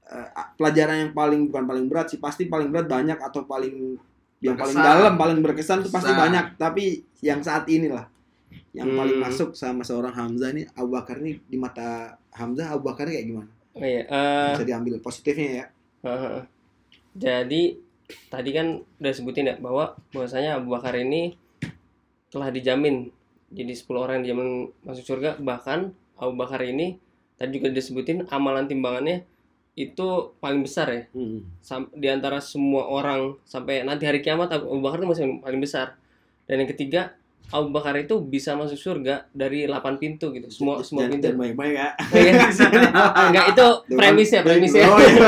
eh, 0.06 0.28
pelajaran 0.56 0.98
yang 1.00 1.12
paling 1.12 1.48
bukan 1.48 1.64
paling 1.66 1.86
berat 1.88 2.08
sih 2.10 2.20
pasti 2.20 2.46
paling 2.46 2.70
berat 2.70 2.86
banyak 2.86 3.18
atau 3.18 3.44
paling 3.44 3.98
yang 4.40 4.58
paling 4.58 4.74
dalam 4.74 5.14
paling 5.16 5.38
berkesan 5.40 5.86
tuh 5.86 5.92
pasti 5.92 6.10
Berkesan. 6.10 6.24
banyak 6.26 6.46
tapi 6.58 6.86
yang 7.22 7.40
saat 7.40 7.66
inilah 7.68 8.10
yang 8.72 8.90
paling 8.90 9.20
Hmm. 9.20 9.26
masuk 9.26 9.54
sama 9.54 9.84
seorang 9.84 10.12
Hamzah 10.12 10.50
ini 10.50 10.64
Abu 10.74 10.92
Bakar 10.92 11.20
ini 11.20 11.40
di 11.44 11.56
mata 11.56 12.16
Hamzah 12.32 12.74
Abu 12.74 12.88
Bakar 12.88 13.06
kayak 13.06 13.22
gimana 13.24 13.52
oh 13.72 13.86
iya 13.86 14.04
eh, 14.04 14.50
bisa 14.52 14.66
diambil 14.66 14.98
positifnya 14.98 15.50
ya 15.54 15.66
Heeh. 16.02 16.40
Jadi 17.14 17.78
tadi 18.28 18.50
kan 18.50 18.68
udah 18.98 19.14
sebutin 19.14 19.46
ya 19.46 19.56
bahwa 19.56 19.94
bahwasanya 20.10 20.58
Abu 20.58 20.74
Bakar 20.74 20.98
ini 20.98 21.38
telah 22.32 22.48
dijamin. 22.48 23.12
Jadi 23.52 23.76
10 23.76 23.92
orang 23.94 24.14
yang 24.18 24.26
dijamin 24.26 24.50
masuk 24.82 25.04
surga 25.06 25.36
bahkan 25.38 25.92
Abu 26.16 26.34
Bakar 26.34 26.64
ini 26.64 26.96
tadi 27.36 27.60
juga 27.60 27.68
disebutin 27.68 28.26
amalan 28.28 28.66
timbangannya 28.66 29.28
itu 29.74 30.08
paling 30.38 30.62
besar 30.62 30.88
ya. 30.88 31.04
Sam- 31.60 31.92
di 31.92 32.08
antara 32.08 32.40
semua 32.40 32.86
orang 32.86 33.36
sampai 33.44 33.82
nanti 33.82 34.04
hari 34.04 34.20
kiamat 34.20 34.52
Abu 34.52 34.80
Bakar 34.80 35.00
itu 35.00 35.10
masih 35.10 35.24
paling 35.40 35.60
besar. 35.60 36.00
Dan 36.48 36.64
yang 36.64 36.70
ketiga 36.70 37.16
Abu 37.50 37.68
Bakar 37.70 37.96
itu 37.98 38.20
bisa 38.22 38.56
masuk 38.56 38.76
surga 38.76 39.28
dari 39.32 39.68
8 39.68 39.96
pintu 39.98 40.32
gitu. 40.32 40.48
Semua 40.48 40.80
semua 40.82 41.04
Jangan- 41.04 41.12
pintu. 41.12 41.26
jangan 41.28 41.40
banyak-banyak 41.42 41.76
ya. 41.76 41.90
Iya. 42.16 42.34
Enggak 43.28 43.46
itu 43.50 43.68
premisnya 43.92 44.42
premisnya. 44.42 44.84
Oh, 44.88 45.00
iya. 45.00 45.28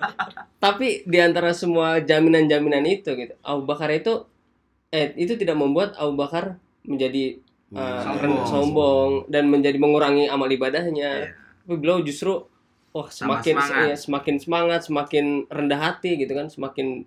tapi 0.64 1.04
di 1.04 1.18
antara 1.20 1.52
semua 1.52 2.00
jaminan-jaminan 2.00 2.84
itu 2.84 3.12
gitu 3.12 3.36
Abu 3.40 3.64
Bakar 3.64 3.92
itu 3.92 4.24
eh 4.94 5.10
itu 5.18 5.34
tidak 5.34 5.58
membuat 5.58 5.98
Abu 5.98 6.14
Bakar 6.14 6.54
menjadi 6.86 7.42
eh, 7.74 8.00
Sombong. 8.06 8.46
sombong 8.46 9.10
dan 9.26 9.50
menjadi 9.50 9.74
mengurangi 9.74 10.30
amal 10.30 10.46
ibadahnya 10.46 11.10
Iya. 11.26 11.34
tapi 11.66 11.74
beliau 11.74 11.98
justru 12.00 12.46
wah 12.90 13.10
semakin 13.10 13.54
semangat. 13.58 13.82
iya, 13.82 13.94
semakin 13.98 14.34
semangat 14.38 14.80
semakin 14.86 15.24
rendah 15.50 15.80
hati 15.82 16.14
gitu 16.14 16.30
kan 16.30 16.46
semakin 16.46 17.02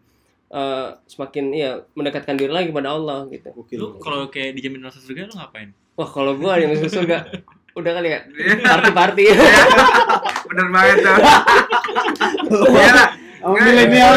eh, 0.49 0.87
semakin 1.07 1.45
ya 1.51 1.69
mendekatkan 1.93 2.35
diri 2.35 2.51
lagi 2.51 2.67
kepada 2.69 2.91
Allah 2.91 3.23
gitu. 3.27 3.55
Lu 3.73 3.95
kalau 3.97 4.27
kayak 4.27 4.51
dijamin 4.53 4.83
masuk 4.83 4.99
surga 5.01 5.25
lu 5.25 5.35
ngapain? 5.35 5.71
wah 5.95 6.05
kalau 6.05 6.35
gua 6.35 6.55
yang 6.55 6.69
masuk 6.71 6.91
surga 6.93 7.25
udah 7.79 7.91
kali 7.93 8.09
ya 8.09 8.19
party 8.61 8.91
party 8.91 9.23
Bener 10.45 10.67
banget 10.69 10.97
tuh. 10.99 11.15
Iya 12.73 12.91
lah. 12.91 13.09
Oh, 13.39 13.53
milenial. 13.53 14.13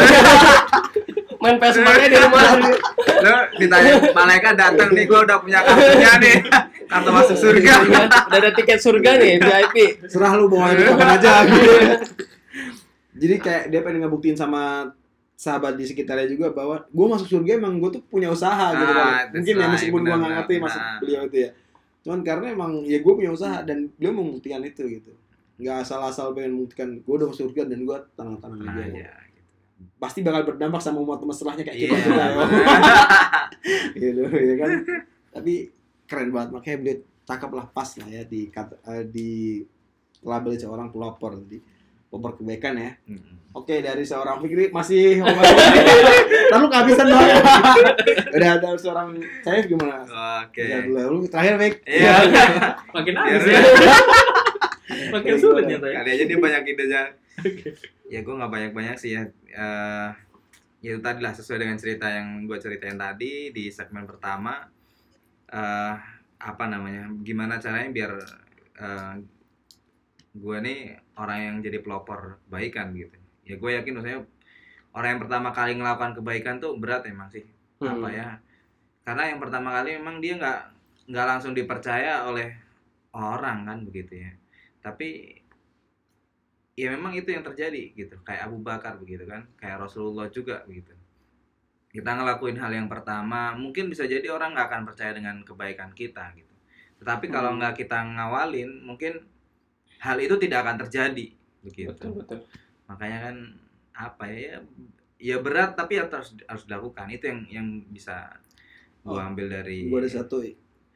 Main 1.41 1.57
PS 1.57 1.75
nya 1.77 2.05
di 2.05 2.17
rumah 2.17 2.41
Lo 3.25 3.35
ditanya 3.53 3.91
malaikat 4.11 4.53
datang 4.55 4.89
nih, 4.91 5.05
gua 5.05 5.21
udah 5.21 5.37
punya 5.37 5.59
kartunya 5.59 6.13
nih. 6.17 6.37
Kartu 6.91 7.09
masuk 7.09 7.37
surga. 7.39 7.73
udah 7.81 8.03
ada 8.29 8.49
tiket 8.51 8.77
surga 8.77 9.11
nih 9.15 9.33
VIP 9.37 9.75
Serah 10.05 10.35
lu 10.35 10.45
bawa 10.45 10.71
itu 10.71 10.83
kapan 10.85 11.07
aja 11.15 11.33
gitu. 11.45 11.71
Jadi 13.21 13.35
kayak 13.37 13.63
dia 13.67 13.79
pengen 13.79 14.01
ngebuktiin 14.01 14.33
sama 14.33 14.91
sahabat 15.33 15.73
di 15.73 15.83
sekitarnya 15.83 16.27
juga 16.27 16.51
bahwa 16.51 16.83
gue 16.83 17.07
masuk 17.07 17.27
surga 17.29 17.57
emang 17.57 17.77
gue 17.77 17.89
tuh 17.91 18.01
punya 18.03 18.27
usaha 18.27 18.73
gitu 18.73 18.91
Ah, 18.91 18.97
kan. 19.23 19.25
Mungkin 19.33 19.53
ya 19.55 19.67
meskipun 19.67 20.01
gue 20.01 20.13
nggak 20.13 20.31
ngerti 20.35 20.53
maksud 20.57 20.81
beliau 20.99 21.21
itu 21.25 21.37
ya. 21.39 21.49
Cuman 22.01 22.19
karena 22.21 22.45
emang 22.51 22.71
ya 22.83 22.97
gue 22.97 23.13
punya 23.13 23.31
usaha 23.31 23.61
dan 23.61 23.89
beliau 23.93 24.13
membuktikan 24.13 24.61
itu 24.61 24.83
gitu. 24.91 25.11
Nggak 25.57 25.77
asal-asal 25.81 26.33
pengen 26.33 26.57
membuktikan 26.57 26.89
gue 26.97 27.13
udah 27.13 27.27
masuk 27.29 27.41
surga 27.47 27.63
dan 27.67 27.79
gue 27.81 27.97
tenang-tenang 28.11 28.59
Nah, 28.59 28.73
aja. 28.73 28.85
iya. 28.89 29.11
Pasti 29.97 30.19
bakal 30.21 30.45
berdampak 30.45 30.81
sama 30.81 30.99
umat 30.99 31.21
setelahnya 31.29 31.63
kayak 31.63 31.77
kita 31.79 31.93
Iya. 31.93 32.03
juga 32.03 32.23
ya. 32.23 32.43
gitu 34.01 34.21
ya 34.27 34.55
kan. 34.57 34.69
Tapi 35.31 35.53
keren 36.05 36.29
banget 36.29 36.49
makanya 36.51 36.77
beliau 36.79 36.97
cakep 37.21 37.51
lah 37.53 37.65
pas 37.69 37.89
lah 37.95 38.07
ya 38.09 38.21
di 38.25 38.41
kata, 38.47 38.75
eh, 38.83 39.03
di 39.05 39.29
label 40.21 40.53
seorang 40.53 40.89
pelopor 40.89 41.39
di 41.45 41.57
pelopor 42.07 42.35
kebaikan 42.35 42.75
ya. 42.75 42.91
Oke 43.51 43.79
dari 43.79 44.03
seorang 44.03 44.39
Fikri 44.39 44.67
masih 44.67 45.23
lalu 46.51 46.65
kehabisan 46.67 47.07
banget. 47.07 47.43
Udah 48.35 48.49
ada 48.59 48.69
seorang 48.75 49.15
saya 49.41 49.63
gimana? 49.63 50.03
Oke. 50.43 50.63
Ya, 50.63 50.83
dulu. 50.83 51.23
Lu 51.23 51.27
terakhir 51.27 51.55
Fik. 51.55 51.75
Iya. 51.83 52.13
Makin 52.91 53.13
habis 53.15 53.43
ya. 53.47 53.59
Makin 55.11 55.35
sulit 55.35 55.65
ya 55.67 55.77
Kali 55.79 56.09
aja 56.11 56.23
dia 56.27 56.37
banyak 56.39 56.63
ide 56.67 56.83
aja. 56.87 57.01
Ya 58.11 58.19
gue 58.25 58.33
nggak 58.37 58.51
banyak 58.55 58.71
banyak 58.77 58.95
sih 59.01 59.11
ya. 59.15 59.23
Eh, 59.63 60.09
ya 60.83 60.89
itu 60.95 61.01
tadi 61.07 61.19
lah 61.25 61.33
sesuai 61.37 61.59
dengan 61.63 61.77
cerita 61.83 62.07
yang 62.17 62.27
gue 62.49 62.57
ceritain 62.65 62.97
tadi 63.05 63.31
di 63.55 63.63
segmen 63.77 64.05
pertama. 64.11 64.53
eh 65.59 65.95
apa 66.51 66.63
namanya? 66.73 67.03
Gimana 67.27 67.53
caranya 67.63 67.89
biar 67.97 68.11
eh, 68.85 69.13
gue 70.31 70.57
nih 70.65 70.79
orang 71.19 71.39
yang 71.45 71.55
jadi 71.65 71.79
pelopor 71.83 72.39
kebaikan 72.47 72.87
gitu. 72.95 73.17
Ya 73.47 73.55
gue 73.61 73.69
yakin 73.77 73.91
maksudnya 73.95 74.19
orang 74.95 75.09
yang 75.17 75.21
pertama 75.23 75.49
kali 75.57 75.71
melakukan 75.79 76.13
kebaikan 76.17 76.55
tuh 76.63 76.71
berat 76.81 77.03
emang 77.07 77.29
sih. 77.35 77.45
Apa 77.83 78.07
Hmm. 78.09 78.17
ya? 78.19 78.27
Karena 79.05 79.23
yang 79.33 79.39
pertama 79.43 79.69
kali 79.75 79.89
memang 79.99 80.17
dia 80.23 80.33
nggak 80.39 80.59
nggak 81.11 81.27
langsung 81.31 81.53
dipercaya 81.57 82.23
oleh 82.29 82.47
orang 83.15 83.67
kan 83.67 83.77
begitu 83.87 84.23
ya 84.23 84.31
tapi 84.85 85.40
ya 86.73 86.87
memang 86.89 87.11
itu 87.13 87.29
yang 87.29 87.43
terjadi 87.43 87.91
gitu 87.93 88.15
kayak 88.21 88.47
Abu 88.47 88.57
Bakar 88.59 88.95
begitu 88.95 89.27
kan 89.27 89.43
kayak 89.55 89.83
Rasulullah 89.83 90.31
juga 90.31 90.63
begitu 90.63 90.95
kita 91.91 92.07
ngelakuin 92.07 92.55
hal 92.55 92.71
yang 92.71 92.87
pertama 92.87 93.51
mungkin 93.53 93.91
bisa 93.91 94.07
jadi 94.07 94.31
orang 94.31 94.55
nggak 94.55 94.67
akan 94.71 94.81
percaya 94.87 95.11
dengan 95.11 95.43
kebaikan 95.43 95.91
kita 95.91 96.31
gitu 96.33 96.53
tetapi 97.03 97.27
kalau 97.27 97.51
Hmm. 97.51 97.59
nggak 97.59 97.75
kita 97.77 97.97
ngawalin 97.99 98.71
mungkin 98.81 99.19
hal 99.99 100.17
itu 100.17 100.39
tidak 100.39 100.63
akan 100.63 100.75
terjadi 100.87 101.27
begitu 101.61 101.91
betul 101.91 102.11
betul 102.17 102.39
makanya 102.87 103.19
kan 103.29 103.35
apa 103.91 104.23
ya 104.25 104.37
ya, 104.39 104.57
ya 105.19 105.37
berat 105.37 105.75
tapi 105.75 105.99
harus 105.99 106.33
harus 106.47 106.63
dilakukan 106.65 107.11
itu 107.11 107.27
yang 107.27 107.39
yang 107.51 107.67
bisa 107.91 108.31
gua 109.03 109.19
Oh, 109.19 109.27
ambil 109.27 109.49
dari 109.49 109.89
Gue 109.89 109.99
ada 109.99 110.09
satu. 110.09 110.41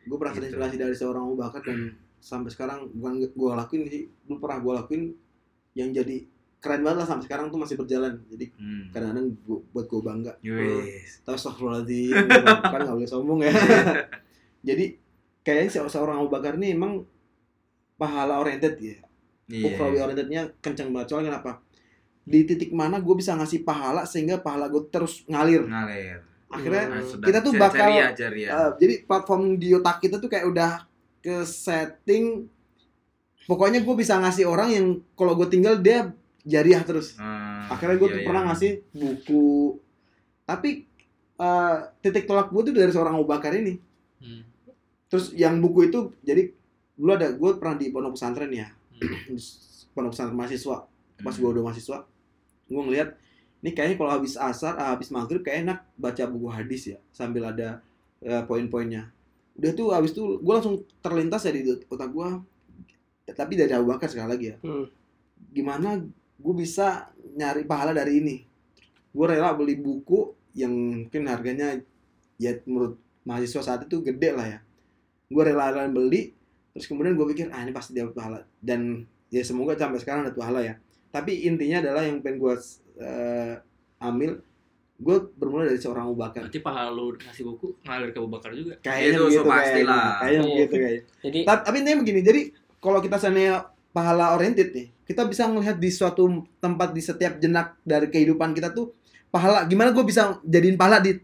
Gue 0.05 0.17
pernah 0.21 0.37
Gitu. 0.37 0.53
terinspirasi 0.53 0.77
dari 0.77 0.93
seorang 0.93 1.25
Abu 1.25 1.35
Bakar 1.35 1.61
dan 1.61 1.97
sampai 2.21 2.49
sekarang 2.49 2.93
bukan 2.93 3.17
gue 3.25 3.51
lakuin 3.51 3.81
sih. 3.89 4.03
Dulu 4.23 4.37
pernah 4.37 4.61
gue 4.61 4.73
lakuin 4.77 5.03
yang 5.75 5.91
jadi 5.91 6.23
keren 6.57 6.81
banget 6.81 6.97
lah 6.97 7.07
sampai 7.07 7.25
sekarang 7.25 7.45
tuh 7.47 7.59
masih 7.59 7.75
berjalan 7.75 8.15
jadi 8.25 8.45
Hmm. 8.55 8.89
kadang-kadang 8.89 9.27
gua, 9.43 9.59
buat 9.69 9.85
gue 9.85 10.01
bangga 10.01 10.33
Wis. 10.41 11.21
Tapi 11.21 11.35
astagfirullahaladzim 11.35 12.15
kan 12.71 12.79
nggak 12.81 12.95
boleh 12.95 13.05
sombong 13.07 13.39
ya 13.39 13.53
jadi 14.67 14.85
kayaknya 15.41 15.69
se- 15.69 15.91
seorang 15.91 16.17
Abu 16.17 16.29
Bakar 16.29 16.55
ini 16.55 16.73
emang 16.73 17.05
pahala 17.95 18.39
oriented 18.39 18.75
ya 18.77 18.97
Iya. 19.45 19.61
Ukhrawi 19.69 20.01
orientednya 20.01 20.49
kenceng 20.57 20.89
banget 20.89 21.07
soalnya 21.07 21.29
kenapa 21.31 21.61
di 22.19 22.41
titik 22.43 22.73
mana 22.73 22.97
gue 22.97 23.13
bisa 23.13 23.37
ngasih 23.37 23.61
pahala 23.61 24.01
sehingga 24.03 24.41
pahala 24.41 24.65
gue 24.65 24.89
terus 24.89 25.21
ngalir 25.25 25.61
Ngalir. 25.63 26.17
akhirnya 26.47 26.83
Hmm. 26.87 26.97
Nah, 27.13 27.21
kita 27.21 27.39
tuh 27.39 27.53
bakal 27.53 27.85
jariah, 27.85 28.09
jariah. 28.11 28.49
Uh, 28.49 28.71
jadi 28.75 28.93
platform 29.03 29.41
di 29.55 29.69
otak 29.71 29.97
kita 29.99 30.17
tuh 30.17 30.25
kayak 30.25 30.47
udah 30.47 30.71
ke 31.19 31.41
setting 31.43 32.49
pokoknya 33.45 33.81
gue 33.81 33.95
bisa 33.95 34.17
ngasih 34.17 34.45
orang 34.45 34.69
yang 34.71 34.85
kalau 35.13 35.33
gue 35.33 35.47
tinggal 35.47 35.77
dia 35.79 36.11
jariah 36.41 36.81
terus 36.81 37.17
Hmm, 37.17 37.69
akhirnya 37.69 37.97
gue 37.97 38.07
iya, 38.07 38.13
tuh 38.13 38.21
iya. 38.21 38.27
pernah 38.29 38.41
ngasih 38.49 38.71
buku 38.93 39.81
tapi 40.45 40.85
uh, 41.37 41.89
titik 41.99 42.25
tolak 42.25 42.53
gue 42.53 42.61
tuh 42.61 42.73
dari 42.73 42.91
seorang 42.93 43.17
Abu 43.17 43.25
Bakar 43.25 43.53
ini 43.53 43.81
Hmm. 44.15 44.41
terus 45.05 45.35
yang 45.35 45.59
buku 45.59 45.89
itu 45.89 46.09
jadi 46.21 46.49
dulu 46.95 47.11
ada 47.13 47.27
gue 47.29 47.49
pernah 47.59 47.75
di 47.75 47.89
pondok 47.89 48.15
pesantren 48.17 48.49
ya 48.49 48.69
Hmm. 48.95 49.35
Pondok 49.95 50.11
pesantren 50.15 50.37
mahasiswa 50.37 50.77
pas 51.19 51.33
Hmm. 51.33 51.41
gue 51.41 51.49
udah 51.55 51.63
mahasiswa 51.65 51.97
gue 52.65 52.81
ngeliat 52.81 53.09
ini 53.61 53.73
kayaknya 53.73 53.97
kalau 53.97 54.11
habis 54.13 54.37
asar 54.37 54.77
ah, 54.77 54.93
habis 54.93 55.09
maghrib 55.09 55.41
kayak 55.41 55.65
enak 55.65 55.79
baca 55.97 56.23
buku 56.25 56.47
hadis 56.49 56.93
ya 56.93 56.97
sambil 57.09 57.49
ada 57.49 57.81
eh, 58.21 58.43
poin-poinnya 58.45 59.09
udah 59.55 59.71
tuh 59.73 59.87
habis 59.89 60.11
tuh 60.11 60.37
gue 60.37 60.53
langsung 60.53 60.83
terlintas 61.01 61.41
ya 61.43 61.51
di 61.55 61.61
otak 61.89 62.09
gue 62.11 62.27
tapi 63.33 63.57
dari 63.57 63.73
Abu 63.73 63.89
Bakar 63.89 64.11
sekali 64.11 64.29
lagi 64.29 64.45
ya. 64.53 64.57
Hmm. 64.61 64.85
gimana 65.55 65.99
gue 66.35 66.55
bisa 66.55 67.09
nyari 67.35 67.63
pahala 67.63 67.95
dari 67.95 68.19
ini? 68.19 68.35
Gue 69.15 69.25
rela 69.31 69.55
beli 69.55 69.79
buku 69.79 70.35
yang 70.51 70.71
mungkin 71.07 71.27
harganya 71.31 71.79
ya 72.35 72.59
menurut 72.67 72.99
mahasiswa 73.23 73.63
saat 73.63 73.87
itu 73.87 74.03
gede 74.03 74.35
lah 74.35 74.47
ya. 74.47 74.59
Gue 75.31 75.43
rela 75.47 75.71
rela 75.71 75.87
beli 75.87 76.35
terus 76.75 76.91
kemudian 76.91 77.15
gue 77.15 77.23
pikir 77.31 77.47
ah 77.55 77.63
ini 77.63 77.71
pasti 77.71 77.95
dapat 77.95 78.13
pahala. 78.13 78.39
Dan 78.59 79.07
ya 79.31 79.41
semoga 79.47 79.79
sampai 79.79 80.03
sekarang 80.03 80.27
dapat 80.27 80.39
pahala 80.39 80.59
ya. 80.61 80.75
Tapi 81.09 81.47
intinya 81.47 81.79
adalah 81.79 82.03
yang 82.03 82.19
pengen 82.19 82.37
gue 82.43 82.55
eh, 82.99 83.55
ambil 84.03 84.43
gue 84.95 85.17
bermula 85.35 85.67
dari 85.67 85.79
seorang 85.79 86.07
Abu 86.07 86.15
Bakar. 86.19 86.47
Berarti 86.47 86.59
pahala 86.63 86.87
lu 86.91 87.15
ngasih 87.19 87.43
buku 87.43 87.75
ngalir 87.83 88.15
ke 88.15 88.19
Abu 88.19 88.31
Bakar 88.31 88.51
juga. 88.55 88.79
kayaknya 88.79 89.11
Itu 89.11 89.23
begitu 89.27 89.43
so 89.43 89.51
pasti 89.51 89.71
kayaknya. 89.71 89.91
lah. 89.91 90.11
kayaknya 90.19 90.41
begitu 90.47 90.75
kayaknya. 90.75 91.03
Jadi 91.19 91.39
tapi, 91.43 91.61
tapi 91.67 91.75
intinya 91.83 91.97
begini 91.99 92.19
jadi 92.23 92.41
kalau 92.85 93.01
kita 93.01 93.17
seandainya 93.17 93.65
pahala 93.89 94.37
oriented 94.37 94.69
nih 94.69 94.93
kita 95.03 95.25
bisa 95.25 95.49
melihat 95.49 95.75
di 95.75 95.89
suatu 95.89 96.29
tempat 96.61 96.93
di 96.93 97.01
setiap 97.01 97.41
jenak 97.41 97.73
dari 97.81 98.07
kehidupan 98.07 98.53
kita 98.53 98.69
tuh 98.69 98.93
pahala 99.33 99.65
gimana 99.65 99.89
gue 99.89 100.05
bisa 100.05 100.37
jadiin 100.45 100.77
pahala 100.77 101.01
di 101.01 101.17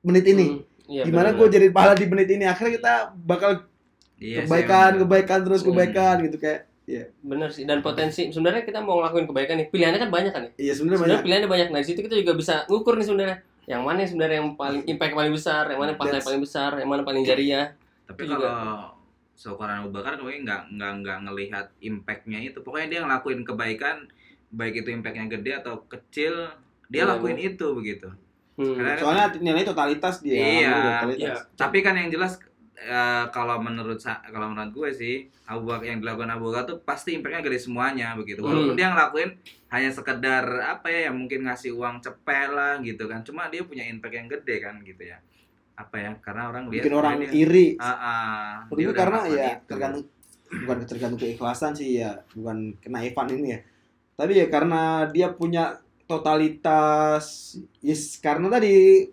menit 0.00 0.24
ini? 0.26 0.46
Hmm, 0.48 0.60
iya, 0.84 1.02
gimana 1.04 1.32
gue 1.32 1.46
jadiin 1.46 1.72
pahala 1.72 1.92
di 1.96 2.04
menit 2.04 2.28
ini? 2.28 2.44
Akhirnya 2.44 2.72
kita 2.76 2.94
bakal 3.14 3.50
Iya, 4.14 4.46
kebaikan 4.46 5.02
kebaikan 5.04 5.38
terus 5.42 5.60
Hmm. 5.60 5.74
kebaikan 5.74 6.16
gitu 6.24 6.36
kayak 6.38 6.70
bener 7.24 7.48
sih 7.48 7.64
dan 7.64 7.80
potensi 7.80 8.28
sebenarnya 8.28 8.60
kita 8.68 8.84
mau 8.84 9.00
ngelakuin 9.00 9.24
kebaikan 9.24 9.56
nih 9.56 9.66
pilihannya 9.72 10.00
kan 10.04 10.10
banyak 10.12 10.32
kan 10.36 10.42
ya 10.44 10.50
iya 10.60 10.72
sebenarnya 10.76 11.00
banyak. 11.00 11.20
pilihannya 11.24 11.48
banyak. 11.48 11.68
Nah 11.72 11.80
di 11.80 11.86
situ 11.88 12.00
kita 12.04 12.14
juga 12.20 12.32
bisa 12.36 12.54
ngukur 12.68 13.00
nih 13.00 13.06
sebenarnya 13.08 13.36
yang 13.64 13.80
mana 13.80 14.04
yang 14.04 14.10
sebenarnya 14.12 14.36
yang 14.44 14.48
paling 14.52 14.82
impact 14.84 15.14
paling 15.16 15.32
besar 15.32 15.64
yang 15.72 15.80
mana 15.80 15.90
yang 15.96 16.20
paling 16.28 16.42
besar 16.44 16.70
yang 16.76 16.88
mana 16.92 17.02
paling 17.02 17.24
jariah. 17.24 17.72
Tapi 18.04 18.20
Itu 18.28 18.36
juga. 18.36 18.50
Seukuran 19.34 19.82
Abu 19.82 19.90
Bakar 19.90 20.14
kayaknya 20.14 20.40
nggak 20.40 20.62
nggak 20.72 20.92
nggak 21.00 21.18
ngelihat 21.24 21.66
impactnya 21.80 22.38
itu. 22.40 22.58
Pokoknya 22.60 22.88
dia 22.88 23.00
ngelakuin 23.02 23.42
kebaikan, 23.42 24.06
baik 24.48 24.80
itu 24.80 24.88
impactnya 24.90 25.26
gede 25.28 25.52
atau 25.56 25.82
kecil, 25.84 26.48
dia 26.86 27.02
Iya, 27.02 27.10
lakuin 27.10 27.36
itu 27.36 27.66
begitu. 27.72 28.08
hmm. 28.54 28.74
Karena 28.74 28.94
soalnya 28.96 29.26
nilai 29.36 29.62
totalitas 29.62 30.20
dia 30.20 30.38
Iya, 30.38 30.74
totalitas. 31.02 31.18
iya. 31.18 31.34
Tapi 31.54 31.78
kan 31.80 31.94
yang 31.94 32.08
jelas 32.08 32.38
eh, 32.76 33.24
kalau 33.30 33.58
menurut 33.58 33.96
kalau 34.02 34.50
menurut 34.50 34.70
gue 34.70 34.90
sih 34.92 35.14
Abu 35.44 35.64
Bakar 35.64 35.86
yang 35.88 35.98
dilakukan 35.98 36.28
Abu 36.28 36.50
Bakar 36.50 36.62
tuh 36.64 36.78
pasti 36.80 37.14
impactnya 37.14 37.40
gede 37.40 37.58
semuanya 37.58 38.14
begitu. 38.14 38.38
Walaupun 38.38 38.74
Hmm. 38.74 38.78
dia 38.78 38.88
ngelakuin 38.88 39.30
hanya 39.68 39.90
sekedar 39.90 40.44
apa 40.60 40.86
ya 40.86 41.08
yang 41.08 41.16
mungkin 41.16 41.42
ngasih 41.42 41.72
uang 41.72 41.98
cepet 41.98 42.48
lah 42.48 42.78
gitu 42.78 43.06
kan. 43.06 43.22
Cuma 43.22 43.48
dia 43.48 43.62
punya 43.62 43.82
impact 43.82 44.14
yang 44.14 44.28
gede 44.28 44.56
kan 44.60 44.78
gitu 44.80 45.02
ya. 45.02 45.18
Apa 45.74 45.96
ya? 45.96 46.10
Karena 46.18 46.48
orang 46.48 46.64
lihat 46.68 46.80
bikin 46.80 46.94
orang 46.94 47.14
dia- 47.20 47.32
iri 47.32 47.66
ah, 47.76 48.62
Menurut 48.66 48.78
dia 48.78 48.90
karena 48.94 49.18
ya 49.26 49.48
itu. 49.52 49.66
tergantung 49.66 50.04
bukan 50.54 50.76
tergantung 50.84 51.18
keikhlasan 51.18 51.72
sih 51.72 51.98
ya 51.98 52.14
bukan 52.30 52.78
kenaifan 52.78 53.26
ini 53.28 53.48
ya 53.48 53.60
tapi 54.14 54.38
ya 54.38 54.46
karena 54.46 54.82
dia 55.08 55.26
punya 55.28 55.82
totalitas 56.06 57.24
yes 57.80 58.18
karena 58.18 58.46
tadi 58.48 59.08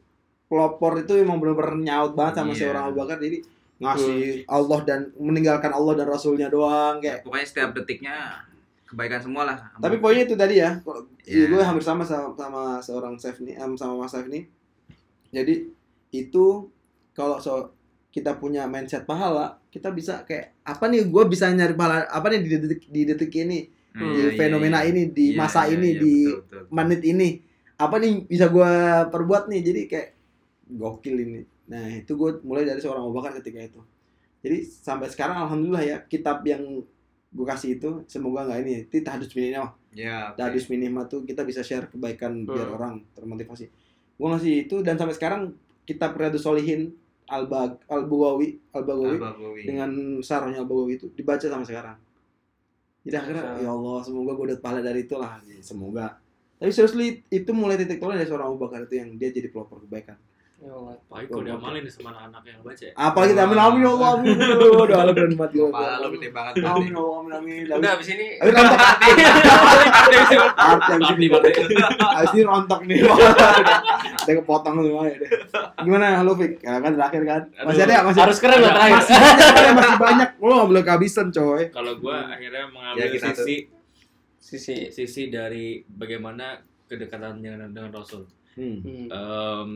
pelopor 0.45 0.99
itu 0.99 1.15
emang 1.15 1.39
benar-benar 1.39 1.77
nyaut 1.77 2.13
banget 2.13 2.33
sama 2.37 2.51
Iya. 2.51 2.59
seorang 2.61 2.83
Abu 2.85 2.95
Bakar 2.99 3.17
jadi 3.17 3.37
ngasih 3.79 4.21
Allah 4.45 4.79
dan 4.83 4.99
meninggalkan 5.15 5.71
Allah 5.71 5.93
dan 5.95 6.05
Rasulnya 6.05 6.45
doang 6.47 6.99
kayak 6.99 7.23
pokoknya 7.23 7.47
setiap 7.47 7.69
detiknya 7.73 8.45
kebaikan 8.85 9.17
semua 9.17 9.41
lah. 9.43 9.57
tapi 9.73 9.97
poinnya 9.97 10.27
itu 10.27 10.35
tadi 10.35 10.59
ya 10.59 10.77
kalau 10.77 11.07
Iya. 11.23 11.47
ya, 11.47 11.49
gue 11.49 11.61
hampir 11.63 11.81
sama 11.81 12.03
sama, 12.03 12.35
sama 12.35 12.61
seorang 12.77 13.15
Chef 13.15 13.39
nih 13.39 13.55
sama 13.73 13.97
Mas 13.97 14.11
Chef 14.11 14.27
nih 14.27 14.45
jadi 15.31 15.65
itu 16.11 16.69
kalau 17.11 17.39
so 17.39 17.71
kita 18.11 18.35
punya 18.35 18.67
mindset 18.67 19.07
pahala 19.07 19.59
kita 19.71 19.87
bisa 19.89 20.23
kayak 20.27 20.51
apa 20.63 20.83
nih 20.87 21.07
gue 21.07 21.23
bisa 21.25 21.47
nyari 21.47 21.71
pahala 21.73 22.03
apa 22.07 22.27
nih 22.27 22.39
di 22.43 22.49
detik 22.59 22.81
di 22.87 23.01
detik 23.07 23.33
ini 23.37 23.59
Nah, 23.91 24.07
di 24.07 24.23
iya, 24.23 24.31
iya, 24.31 24.39
fenomena 24.39 24.79
iya. 24.83 24.87
ini 24.87 25.01
di 25.11 25.35
Iya, 25.35 25.37
masa 25.37 25.67
iya, 25.67 25.75
ini 25.75 25.89
iya, 25.91 25.99
di 25.99 26.13
betul, 26.23 26.39
betul. 26.47 26.63
menit 26.71 27.01
ini 27.03 27.29
apa 27.75 27.95
nih 27.99 28.11
bisa 28.23 28.47
gue 28.47 28.71
perbuat 29.11 29.51
nih 29.51 29.59
jadi 29.59 29.81
kayak 29.83 30.07
gokil 30.71 31.15
ini 31.17 31.41
nah 31.67 31.83
itu 31.91 32.15
gue 32.15 32.39
mulai 32.43 32.63
dari 32.63 32.79
seorang 32.79 33.03
Abu 33.03 33.11
Bakar 33.11 33.35
ketika 33.39 33.59
itu 33.59 33.79
jadi 34.39 34.63
sampai 34.63 35.11
sekarang 35.11 35.43
alhamdulillah 35.43 35.83
ya 35.83 35.97
kitab 36.07 36.39
yang 36.47 36.63
gue 37.31 37.45
kasih 37.45 37.79
itu 37.79 37.89
semoga 38.07 38.47
nggak 38.47 38.59
ini 38.63 38.71
itu 38.87 39.03
tahadus 39.03 39.31
minimah 39.35 39.75
Ya, 39.91 40.31
oke. 40.31 40.39
tahadus 40.39 40.71
minimah 40.71 41.03
tuh 41.05 41.27
kita 41.27 41.43
bisa 41.43 41.59
share 41.59 41.91
kebaikan 41.91 42.47
biar 42.47 42.71
Hmm. 42.71 42.75
orang 42.79 42.93
termotivasi 43.11 43.67
gue 44.15 44.27
ngasih 44.27 44.53
itu 44.67 44.75
dan 44.87 44.95
sampai 44.95 45.19
sekarang 45.19 45.51
kitab 45.85 46.15
Riyadus 46.17 46.43
Solihin 46.45 46.93
al 47.31 47.47
bag 47.47 47.79
al 47.87 48.03
Al-Baghawi. 48.03 49.63
dengan 49.63 50.19
sarahnya 50.19 50.61
al 50.61 50.67
bagawi 50.67 50.99
itu 50.99 51.07
dibaca 51.15 51.47
sama 51.47 51.63
sekarang. 51.63 51.97
Jadi 53.01 53.15
akhirnya 53.17 53.43
ya 53.65 53.69
Allah 53.73 53.97
semoga 54.05 54.37
gue 54.37 54.45
dapat 54.53 54.61
pahala 54.61 54.81
dari 54.85 55.09
itu 55.09 55.15
lah 55.17 55.41
Ya, 55.49 55.57
semoga. 55.63 56.21
Tapi 56.61 56.69
seriously 56.69 57.25
itu 57.33 57.49
mulai 57.57 57.73
titik 57.73 57.97
tolak 57.97 58.21
dari 58.21 58.29
seorang 58.29 58.53
Abu 58.53 58.61
Bakar 58.61 58.85
itu 58.85 59.01
yang 59.01 59.17
dia 59.17 59.33
jadi 59.33 59.49
pelopor 59.49 59.81
kebaikan. 59.81 60.13
Ya 60.61 60.69
Allah. 60.77 60.93
Baik 61.09 61.33
kalau 61.33 61.41
diamalin 61.41 61.89
sama 61.89 62.13
anak-anak 62.13 62.45
yang 62.45 62.61
baca 62.61 62.83
ya. 62.85 62.93
apalagi 62.93 63.33
kita 63.33 63.41
amin 63.49 63.57
amin 63.57 63.81
ya 63.81 63.89
Allah 63.97 64.09
amin. 64.13 64.35
Doa 64.37 65.01
lo 65.09 65.11
berat 65.17 65.33
banget 65.33 65.51
lo 65.57 65.73
amin. 65.73 66.13
gede 66.21 66.29
banget 66.29 66.53
amin 66.61 66.93
ya 66.93 66.99
Allah 67.01 67.17
amin 67.17 67.33
amin. 67.33 67.65
Udah 67.81 67.91
abis 67.97 68.07
ini 68.13 68.27
rontok. 68.37 68.79
Abis 70.85 71.29
berarti 71.33 71.51
abis 71.97 72.31
ini 72.37 72.43
rontok 72.45 72.81
nih 72.85 72.97
udah 74.21 74.35
kepotong 74.37 74.75
semua 74.79 75.03
ya 75.03 75.15
deh 75.17 75.29
gimana 75.81 76.05
halo 76.15 76.31
Fik 76.33 76.53
ya, 76.59 76.77
kan 76.77 76.91
terakhir 76.93 77.21
kan 77.23 77.41
masih 77.63 77.81
ada 77.81 77.93
ya 77.93 78.01
masih 78.03 78.21
harus 78.21 78.37
keren 78.37 78.59
lah 78.59 78.71
terakhir. 78.71 78.93
masih 78.95 79.15
banyak 79.15 79.73
masih 79.73 79.97
banyak 79.97 80.29
lo 80.37 80.51
nggak 80.51 80.69
boleh 80.69 80.83
kehabisan 80.83 81.27
coy 81.29 81.63
kalau 81.69 81.93
gua 81.97 82.17
akhirnya 82.29 82.65
mengambil 82.67 83.01
Ya, 83.01 83.07
sisi 83.27 83.55
Sisi. 84.41 84.75
sisi 84.89 85.23
dari 85.27 85.65
bagaimana 85.85 86.59
kedekatan 86.85 87.39
dengan 87.39 87.69
dengan 87.69 87.87
Rasul. 87.89 88.27
hmm. 88.51 88.77
Hmm. 88.77 89.07
Em, 89.07 89.69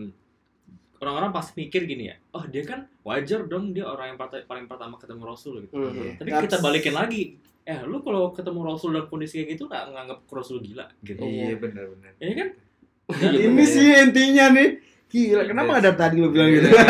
orang-orang 0.97 1.31
pasti 1.31 1.53
mikir 1.55 1.85
gini 1.85 2.09
ya, 2.09 2.15
oh 2.31 2.43
dia 2.43 2.59
kan 2.61 2.83
wajar 3.01 3.45
dong 3.45 3.71
dia 3.71 3.85
orang 3.85 4.11
yang 4.11 4.19
paling 4.19 4.65
pertama 4.65 4.97
ketemu 4.97 5.23
Rasul 5.23 5.63
gitu. 5.63 5.75
Hmm. 5.75 6.17
Tapi 6.17 6.27
That's- 6.27 6.43
kita 6.49 6.57
balikin 6.59 6.91
lagi, 6.91 7.37
eh 7.61 7.79
lu 7.83 8.01
kalau 8.01 8.29
ketemu 8.29 8.59
Rasul 8.65 8.89
dalam 8.91 9.07
kondisi 9.07 9.39
kayak 9.39 9.53
gitu 9.53 9.63
nggak 9.65 9.83
nganggap 9.87 10.19
Rasul 10.27 10.57
gila 10.59 10.85
gitu. 10.99 11.21
Iya 11.21 11.55
benar-benar. 11.55 12.11
Ini 12.17 12.33
kan 12.33 12.49
Iya, 12.51 12.64
ini 13.07 13.45
bener. 13.47 13.65
sih 13.65 13.85
intinya 13.99 14.45
nih 14.51 14.69
gila 15.07 15.43
kenapa 15.45 15.71
ada 15.77 15.91
tadi 15.91 16.17
lo 16.17 16.27
bilang 16.27 16.49
gitu 16.49 16.67
Ini 16.67 16.81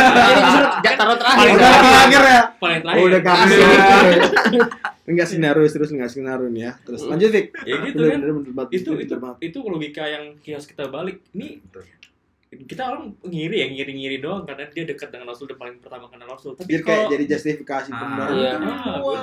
justru 0.41 0.65
ja- 0.81 0.95
taruh 0.95 1.13
terakhir. 1.13 1.37
Paling 1.37 1.55
udah 1.55 1.71
terakhir 1.77 2.21
ya 2.23 2.41
paling 2.57 2.79
terakhir. 2.81 3.03
udah 3.05 3.21
kasih 3.21 3.59
enggak 5.05 5.27
skenario 5.27 5.61
terus 5.67 5.89
enggak 5.91 6.09
skenario 6.09 6.47
nih 6.47 6.63
ya 6.63 6.71
terus 6.81 7.01
lanjut 7.03 7.29
Fik 7.29 7.45
Ya 7.63 7.75
gitu 7.83 8.01
kan. 8.01 8.17
bener, 8.17 8.31
bener 8.33 8.53
banget. 8.55 8.69
Itu 8.73 8.89
itu 8.97 9.13
itu 9.39 9.57
logika 9.61 10.03
yang 10.05 10.23
harus 10.39 10.65
kita 10.65 10.83
balik. 10.87 11.21
Ini 11.31 11.61
kita 12.57 12.87
orang 12.87 13.13
ngiri 13.21 13.57
ya 13.57 13.67
ngiri-ngiri 13.67 14.17
doang 14.17 14.41
karena 14.41 14.63
dia 14.67 14.83
dekat 14.85 15.11
dengan 15.11 15.27
Rasul 15.27 15.45
dan 15.45 15.59
paling 15.59 15.75
pertama 15.77 16.07
kenal 16.07 16.25
Rasul. 16.25 16.55
Tapi 16.55 16.71
jadi 16.71 16.81
kayak 16.81 16.97
kalau 16.97 17.11
jadi 17.11 17.25
justifikasi 17.27 17.89
Ah, 17.89 17.97
pembenaran 17.99 18.33
iya. 18.33 18.51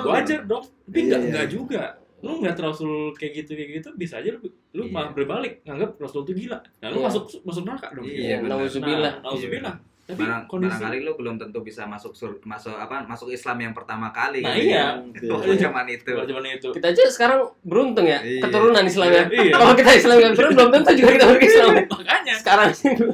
wajar 0.05 0.41
dong. 0.45 0.63
Tapi 0.63 0.93
Iya, 0.93 1.03
enggak 1.03 1.19
iya. 1.19 1.27
enggak 1.27 1.47
juga. 1.49 1.83
Lu 2.23 2.39
ngeliat 2.39 2.55
Rasul 2.55 3.11
kayak 3.11 3.31
gitu 3.37 3.51
kayak 3.51 3.69
gitu 3.77 3.89
bisa 3.93 4.17
aja 4.17 4.31
lu, 4.31 4.39
lu 4.71 4.81
Iya. 4.81 4.91
malah 4.91 5.11
berbalik 5.11 5.59
nganggap 5.61 5.99
Rasul 5.99 6.23
itu 6.23 6.33
gila. 6.39 6.55
Nah, 6.79 6.87
lu 6.87 6.97
Iya. 6.97 7.05
masuk 7.05 7.23
masuk 7.43 7.63
neraka 7.63 7.87
dong. 7.91 8.03
Iya, 8.03 8.35
benar. 8.39 8.57
Nauzubillah. 8.57 9.13
Nah, 9.13 9.27
nauzubillah. 9.27 9.75
tapi 10.03 10.19
Barang, 10.19 10.43
kondisi 10.45 10.67
barangkali 10.73 10.97
lu 10.99 11.11
belum 11.15 11.35
tentu 11.37 11.59
bisa 11.61 11.87
masuk 11.87 12.11
sur, 12.11 12.35
masuk 12.43 12.75
apa 12.75 13.03
masuk 13.05 13.31
Islam 13.31 13.55
yang 13.57 13.71
pertama 13.71 14.11
kali 14.11 14.39
Nah, 14.39 14.51
iya. 14.51 14.99
ya. 14.99 15.31
Waktu 15.31 15.55
zaman 15.57 15.87
itu. 15.87 16.11
Kalau 16.11 16.27
zaman 16.27 16.43
itu 16.49 16.69
Kita 16.69 16.87
aja 16.89 17.03
sekarang 17.07 17.39
beruntung 17.61 18.03
ya 18.03 18.19
Iya. 18.19 18.43
keturunan 18.43 18.83
Islamnya. 18.83 19.23
Iya. 19.25 19.51
Kalau 19.55 19.71
kita 19.73 19.91
Islam 19.93 20.17
yang 20.17 20.33
turun 20.33 20.51
belum 20.53 20.69
tentu 20.73 20.91
juga 20.93 21.09
kita 21.09 21.25
masuk 21.25 21.43
Islam. 21.45 21.69
makanya 21.87 22.33
Sekarang 22.35 22.69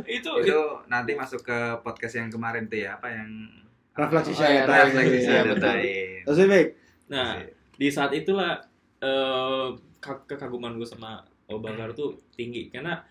itu 0.08 0.32
Itu 0.42 0.58
nanti 0.86 1.12
masuk 1.14 1.42
ke 1.42 1.58
podcast 1.80 2.14
yang 2.16 2.26
kemarin 2.28 2.66
tuh 2.66 2.80
ya, 2.80 2.94
apa 2.96 3.06
yang 3.08 3.30
Refleksi 3.92 4.32
iya, 4.32 4.64
saya 4.64 4.82
refleksi 4.82 5.14
Iya, 5.14 5.22
saya 5.22 5.42
betul. 5.44 5.58
datain. 5.62 6.22
Terus 6.24 6.38
baik. 6.48 6.68
nah 7.06 7.30
di 7.76 7.88
saat 7.90 8.12
itulah 8.14 8.52
ke- 9.98 10.24
kekaguman 10.28 10.76
gue 10.76 10.86
sama 10.86 11.20
Abu 11.46 11.60
Bakar 11.60 11.92
tuh 11.92 12.20
tinggi 12.32 12.70
karena 12.70 13.02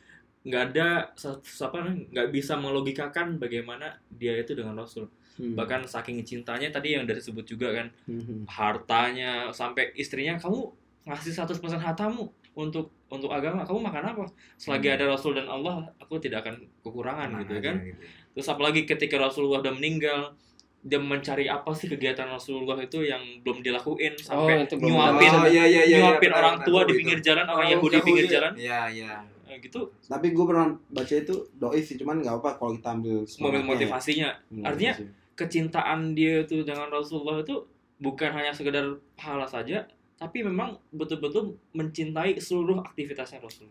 nggak 0.41 0.63
ada 0.73 0.89
sa- 1.13 1.37
apa 1.41 1.79
nggak 2.09 2.29
bisa 2.31 2.55
melogikakan 2.55 3.37
bagaimana 3.37 3.99
dia 4.09 4.33
itu 4.35 4.53
dengan 4.53 4.77
Rasul 4.77 5.09
Hmm. 5.35 5.55
bahkan 5.55 5.83
saking 5.83 6.19
cintanya 6.23 6.67
tadi 6.69 6.93
yang 6.93 7.07
dari 7.07 7.19
sebut 7.19 7.45
juga 7.45 7.71
kan 7.73 7.87
Hmm. 8.05 8.43
hartanya 8.49 9.51
sampai 9.51 9.95
istrinya 9.95 10.35
kamu 10.35 10.67
ngasih 11.05 11.31
100% 11.33 11.79
hartamu 11.79 12.27
untuk 12.53 12.91
untuk 13.07 13.31
agama 13.31 13.63
kamu 13.63 13.81
makan 13.81 14.05
apa 14.09 14.25
selagi 14.57 14.89
Hmm. 14.89 14.97
ada 14.97 15.05
Rasul 15.09 15.33
dan 15.33 15.47
Allah 15.47 15.95
aku 15.97 16.19
tidak 16.19 16.43
akan 16.43 16.55
kekurangan 16.83 17.29
Tenang 17.29 17.41
gitu 17.41 17.53
aja 17.55 17.63
kan 17.63 17.77
gitu. 17.81 17.99
terus 18.35 18.49
apalagi 18.49 18.81
ketika 18.83 19.17
Rasulullah 19.17 19.63
udah 19.63 19.73
meninggal 19.73 20.35
dia 20.81 20.97
mencari 20.97 21.45
apa 21.45 21.71
sih 21.71 21.87
kegiatan 21.87 22.25
Rasulullah 22.25 22.79
itu 22.79 23.03
yang 23.03 23.19
belum 23.41 23.61
dilakuin 23.61 24.15
sampai 24.17 24.63
itu 24.63 24.75
belum 24.75 24.95
nyuapin 24.95 25.31
Oh, 25.33 25.45
iya, 25.45 25.65
iya, 25.65 25.83
iya, 25.85 25.97
nyuapin 25.99 26.31
iya, 26.31 26.39
orang 26.39 26.55
benar, 26.57 26.67
tua 26.67 26.81
di 26.81 26.87
itu. 26.87 26.99
pinggir 26.99 27.19
jalan 27.21 27.47
orang 27.47 27.67
Oh, 27.67 27.73
Yahudi 27.73 27.91
di 27.91 28.01
pinggir 28.01 28.25
Yahudi. 28.25 28.37
jalan 28.37 28.53
Iya, 28.55 28.81
iya. 28.89 29.13
Eh, 29.45 29.57
gitu 29.59 29.81
Tapi 30.03 30.27
gue 30.31 30.45
pernah 30.45 30.67
baca 30.89 31.15
itu 31.15 31.35
doif 31.53 31.83
sih, 31.83 31.97
cuman 31.97 32.21
nggak 32.21 32.35
apa 32.37 32.51
kalau 32.55 32.73
kita 32.73 32.89
ambil 32.93 33.17
momen 33.17 33.27
semangatnya. 33.27 33.65
motivasinya 33.65 34.29
Hmm, 34.47 34.63
Artinya, 34.63 34.93
sih. 34.95 35.09
kecintaan 35.35 36.01
dia 36.13 36.43
itu 36.43 36.63
dengan 36.63 36.87
Rasulullah 36.89 37.39
itu 37.39 37.57
bukan 37.99 38.31
hanya 38.31 38.51
sekedar 38.51 38.85
pahala 39.15 39.45
saja 39.45 39.83
tapi 40.15 40.43
memang 40.43 40.79
betul-betul 40.91 41.45
mencintai 41.73 42.37
seluruh 42.37 42.79
aktivitasnya 42.81 43.39
Rasul 43.39 43.67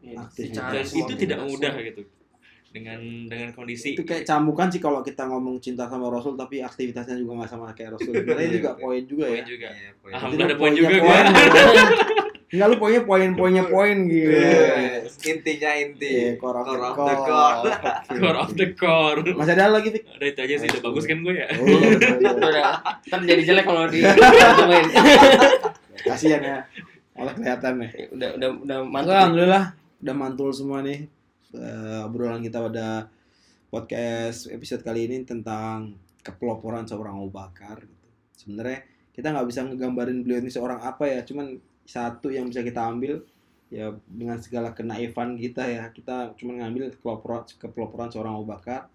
Iya, 0.00 0.20
Aktif. 0.20 0.50
secara 0.50 0.70
dan 0.74 0.84
itu 0.84 1.12
tidak 1.14 1.38
aktivitas. 1.40 1.50
mudah 1.50 1.74
gitu 1.82 2.02
dengan 2.74 2.98
dengan 3.24 3.54
kondisi 3.54 3.94
itu 3.94 4.02
kayak 4.02 4.26
cambukan 4.26 4.66
sih 4.66 4.82
kalau 4.82 4.98
kita 4.98 5.22
ngomong 5.24 5.62
cinta 5.62 5.86
sama 5.86 6.10
Rasul 6.10 6.34
tapi 6.34 6.58
aktivitasnya 6.58 7.14
juga 7.14 7.38
nggak 7.38 7.48
sama 7.48 7.70
kayak 7.70 7.94
Rasul. 7.94 8.10
Sebenarnya 8.12 8.44
Iya, 8.44 8.56
juga 8.56 8.70
poin 8.82 9.02
juga 9.04 9.24
poin 9.24 9.38
ya. 9.38 9.44
juga 9.46 9.68
Iya, 9.70 9.90
poin. 9.96 10.12
Alhamdulillah 10.12 10.44
ada 10.44 10.50
Itu 10.50 10.58
poin 10.58 10.72
poinnya 10.72 10.82
juga 10.82 10.96
poin. 11.00 11.24
gua. 11.24 11.86
Enggak 12.54 12.68
lu 12.68 12.76
poinnya 12.78 13.02
poin-poinnya 13.02 13.64
poin 13.66 13.96
gitu. 14.06 14.30
Iya, 14.30 15.02
Intinya 15.24 15.70
inti. 15.74 16.10
Iya, 16.12 16.30
core 16.36 16.54
of 16.56 16.64
the 16.64 16.74
Core 16.74 16.86
of 16.86 16.94
core. 16.94 17.10
the 17.10 17.16
core. 17.18 17.62
Core 18.14 18.38
of 18.38 18.50
the 18.52 18.66
core 18.72 19.20
Masih 19.32 19.52
ada 19.54 19.64
lagi, 19.70 19.88
Fik? 19.90 20.02
udah 20.08 20.28
itu 20.28 20.40
aja 20.40 20.54
sih 20.56 20.68
udah 20.68 20.82
bagus 20.84 21.04
kan 21.04 21.18
gue 21.20 21.34
ya 21.34 21.46
Oh, 21.50 21.66
iya, 21.66 21.88
iya. 22.14 22.30
Udah, 22.44 22.74
ntar 23.06 23.18
jadi 23.24 23.42
jelek 23.44 23.64
kalau 23.64 23.86
di. 23.86 24.02
Kasihan 26.00 26.42
ya. 26.42 26.58
Malah 27.14 27.32
kelihatan 27.32 27.72
nih. 27.76 27.90
udah 28.10 28.28
udah 28.34 28.48
udah 28.60 28.78
Mantap. 28.80 28.92
mantap. 28.92 29.14
Alhamdulillah 29.16 29.64
udah 29.98 30.14
mantul 30.14 30.50
semua 30.50 30.78
nih 30.80 30.98
eh, 31.54 32.06
obrolan 32.06 32.42
kita 32.42 32.58
pada 32.58 33.08
podcast 33.70 34.46
episode 34.50 34.86
kali 34.86 35.10
ini 35.10 35.26
tentang 35.26 35.98
kepeloporan 36.22 36.86
seorang 36.86 37.18
Abu 37.18 37.30
Bakar. 37.30 37.82
Gitu. 37.82 38.08
Sebenarnya 38.34 38.86
kita 39.14 39.30
nggak 39.30 39.46
bisa 39.46 39.60
ngegambarin 39.66 40.22
beliau 40.22 40.42
ini 40.42 40.50
seorang 40.50 40.82
apa 40.82 41.06
ya, 41.06 41.22
cuman 41.22 41.58
satu 41.84 42.32
yang 42.32 42.48
bisa 42.48 42.64
kita 42.64 42.80
ambil 42.80 43.20
ya 43.72 43.90
dengan 44.06 44.38
segala 44.38 44.70
kenaifan 44.70 45.34
kita 45.34 45.66
ya 45.66 45.90
kita 45.90 46.36
cuma 46.38 46.54
ngambil 46.62 46.94
kepeloporan 46.94 47.42
kepeloporan 47.58 48.08
seorang 48.10 48.38
Abu 48.38 48.46
Bakar. 48.46 48.86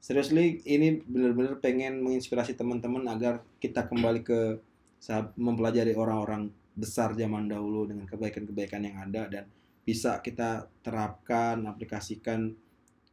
Seriously 0.00 0.64
ini 0.64 1.04
benar-benar 1.04 1.60
pengen 1.60 2.00
menginspirasi 2.00 2.56
teman-teman 2.56 3.04
agar 3.04 3.44
kita 3.60 3.84
kembali 3.84 4.24
ke 4.24 4.60
saat 5.00 5.32
mempelajari 5.36 5.92
orang-orang 5.92 6.52
besar 6.72 7.12
zaman 7.12 7.48
dahulu 7.48 7.84
dengan 7.84 8.08
kebaikan-kebaikan 8.08 8.80
yang 8.80 8.96
ada 9.00 9.28
dan 9.28 9.44
bisa 9.90 10.18
kita 10.18 10.48
terapkan, 10.80 11.66
aplikasikan, 11.66 12.54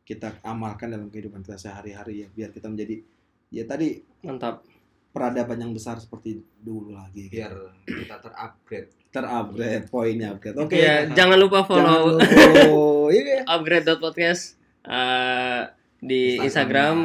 kita 0.03 0.37
amalkan 0.41 0.87
dalam 0.87 1.09
kehidupan 1.09 1.41
kita 1.41 1.57
sehari-hari 1.57 2.21
ya 2.21 2.27
biar 2.29 2.49
kita 2.49 2.69
menjadi 2.69 3.01
ya 3.49 3.63
tadi 3.63 3.97
Mantap. 4.21 4.61
peradaban 5.09 5.57
yang 5.57 5.73
besar 5.73 5.97
seperti 5.97 6.37
dulu 6.57 6.93
lagi 6.93 7.27
Biar 7.27 7.49
kita 7.83 8.21
terupgrade. 8.21 8.93
terupgrade 9.09 9.85
poinnya 9.87 10.31
upgrade 10.31 10.55
oke 10.55 10.71
Ya, 10.71 11.09
jangan 11.09 11.35
lupa 11.35 11.59
Jangan 11.59 11.67
follow 11.67 12.03
lupa 12.13 12.23
follow 12.23 13.09
iya 13.09 13.41
upgrade.podcast 13.43 14.55
eh, 14.85 15.61
di 15.97 16.37
Instagram. 16.37 16.45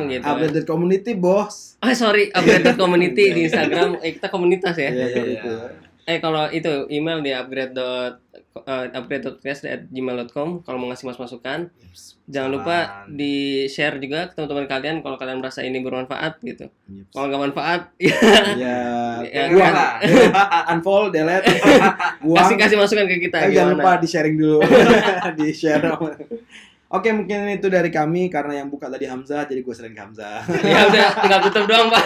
Instagram 0.04 0.12
gitu. 0.12 0.24
upgrade 0.28 0.66
community 0.68 1.12
bos 1.16 1.80
Oh 1.80 1.90
sorry, 1.92 2.28
upgrade.community 2.30 3.24
di 3.32 3.40
Instagram. 3.48 3.98
Eh, 3.98 4.14
kita 4.14 4.28
komunitas 4.28 4.76
ya. 4.76 4.90
Iya, 4.92 5.06
iya, 5.08 5.22
Iya. 5.34 5.58
Eh 6.12 6.20
kalau 6.20 6.44
itu 6.52 6.84
email 6.92 7.24
di 7.24 7.32
upgrade 7.32 7.72
dot 7.72 8.20
eh, 8.68 8.86
upgrade.podcast@gmail.com 8.92 10.60
kalau 10.60 10.76
mau 10.76 10.92
ngasih 10.92 11.08
mas 11.08 11.16
masukan. 11.16 11.72
Jangan 12.28 12.50
lupa 12.52 12.76
di 13.08 13.64
share 13.66 13.96
juga 13.96 14.28
ke 14.28 14.36
teman-teman 14.36 14.68
kalian 14.68 14.96
kalau 15.00 15.16
kalian 15.16 15.40
merasa 15.40 15.64
ini 15.64 15.80
bermanfaat 15.80 16.36
gitu. 16.44 16.68
Yep. 16.68 17.16
Kalau 17.16 17.26
nggak 17.32 17.42
manfaat, 17.48 17.80
ya 18.60 18.76
ya 19.24 19.32
Ya, 19.32 19.42
buang 19.56 19.72
lah. 19.72 19.92
unfollow 20.76 21.08
delete 21.08 21.48
buang 22.20 22.36
kasih 22.44 22.56
kasih 22.60 22.76
masukan 22.76 23.08
ke 23.08 23.16
kita. 23.28 23.48
Tapi 23.48 23.56
jangan 23.56 23.72
lupa 23.80 23.96
di 23.96 24.08
sharing 24.08 24.36
dulu 24.36 24.60
di 25.40 25.48
share 25.56 25.82
Oke 26.92 27.08
mungkin 27.08 27.48
itu 27.48 27.72
dari 27.72 27.88
kami 27.88 28.28
karena 28.28 28.60
yang 28.60 28.68
buka 28.68 28.92
tadi 28.92 29.08
Hamzah 29.08 29.48
jadi 29.48 29.64
gue 29.64 29.72
sering 29.72 29.96
ke 29.96 30.02
Hamzah. 30.04 30.44
ya 30.60 30.92
udah 30.92 31.08
tinggal 31.24 31.40
tutup 31.48 31.64
doang 31.64 31.88
pak. 31.88 32.04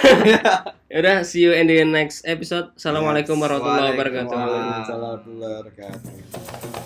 ya 0.94 0.96
udah 1.02 1.16
see 1.26 1.42
you 1.42 1.50
in 1.50 1.66
the 1.66 1.82
next 1.82 2.22
episode. 2.22 2.70
Assalamualaikum 2.78 3.34
warahmatullahi 3.34 3.98
wabarakatuh. 3.98 4.30
Waalaikumsalam 4.30 5.02
warahmatullahi 5.02 5.52
wabarakatuh. 5.58 6.85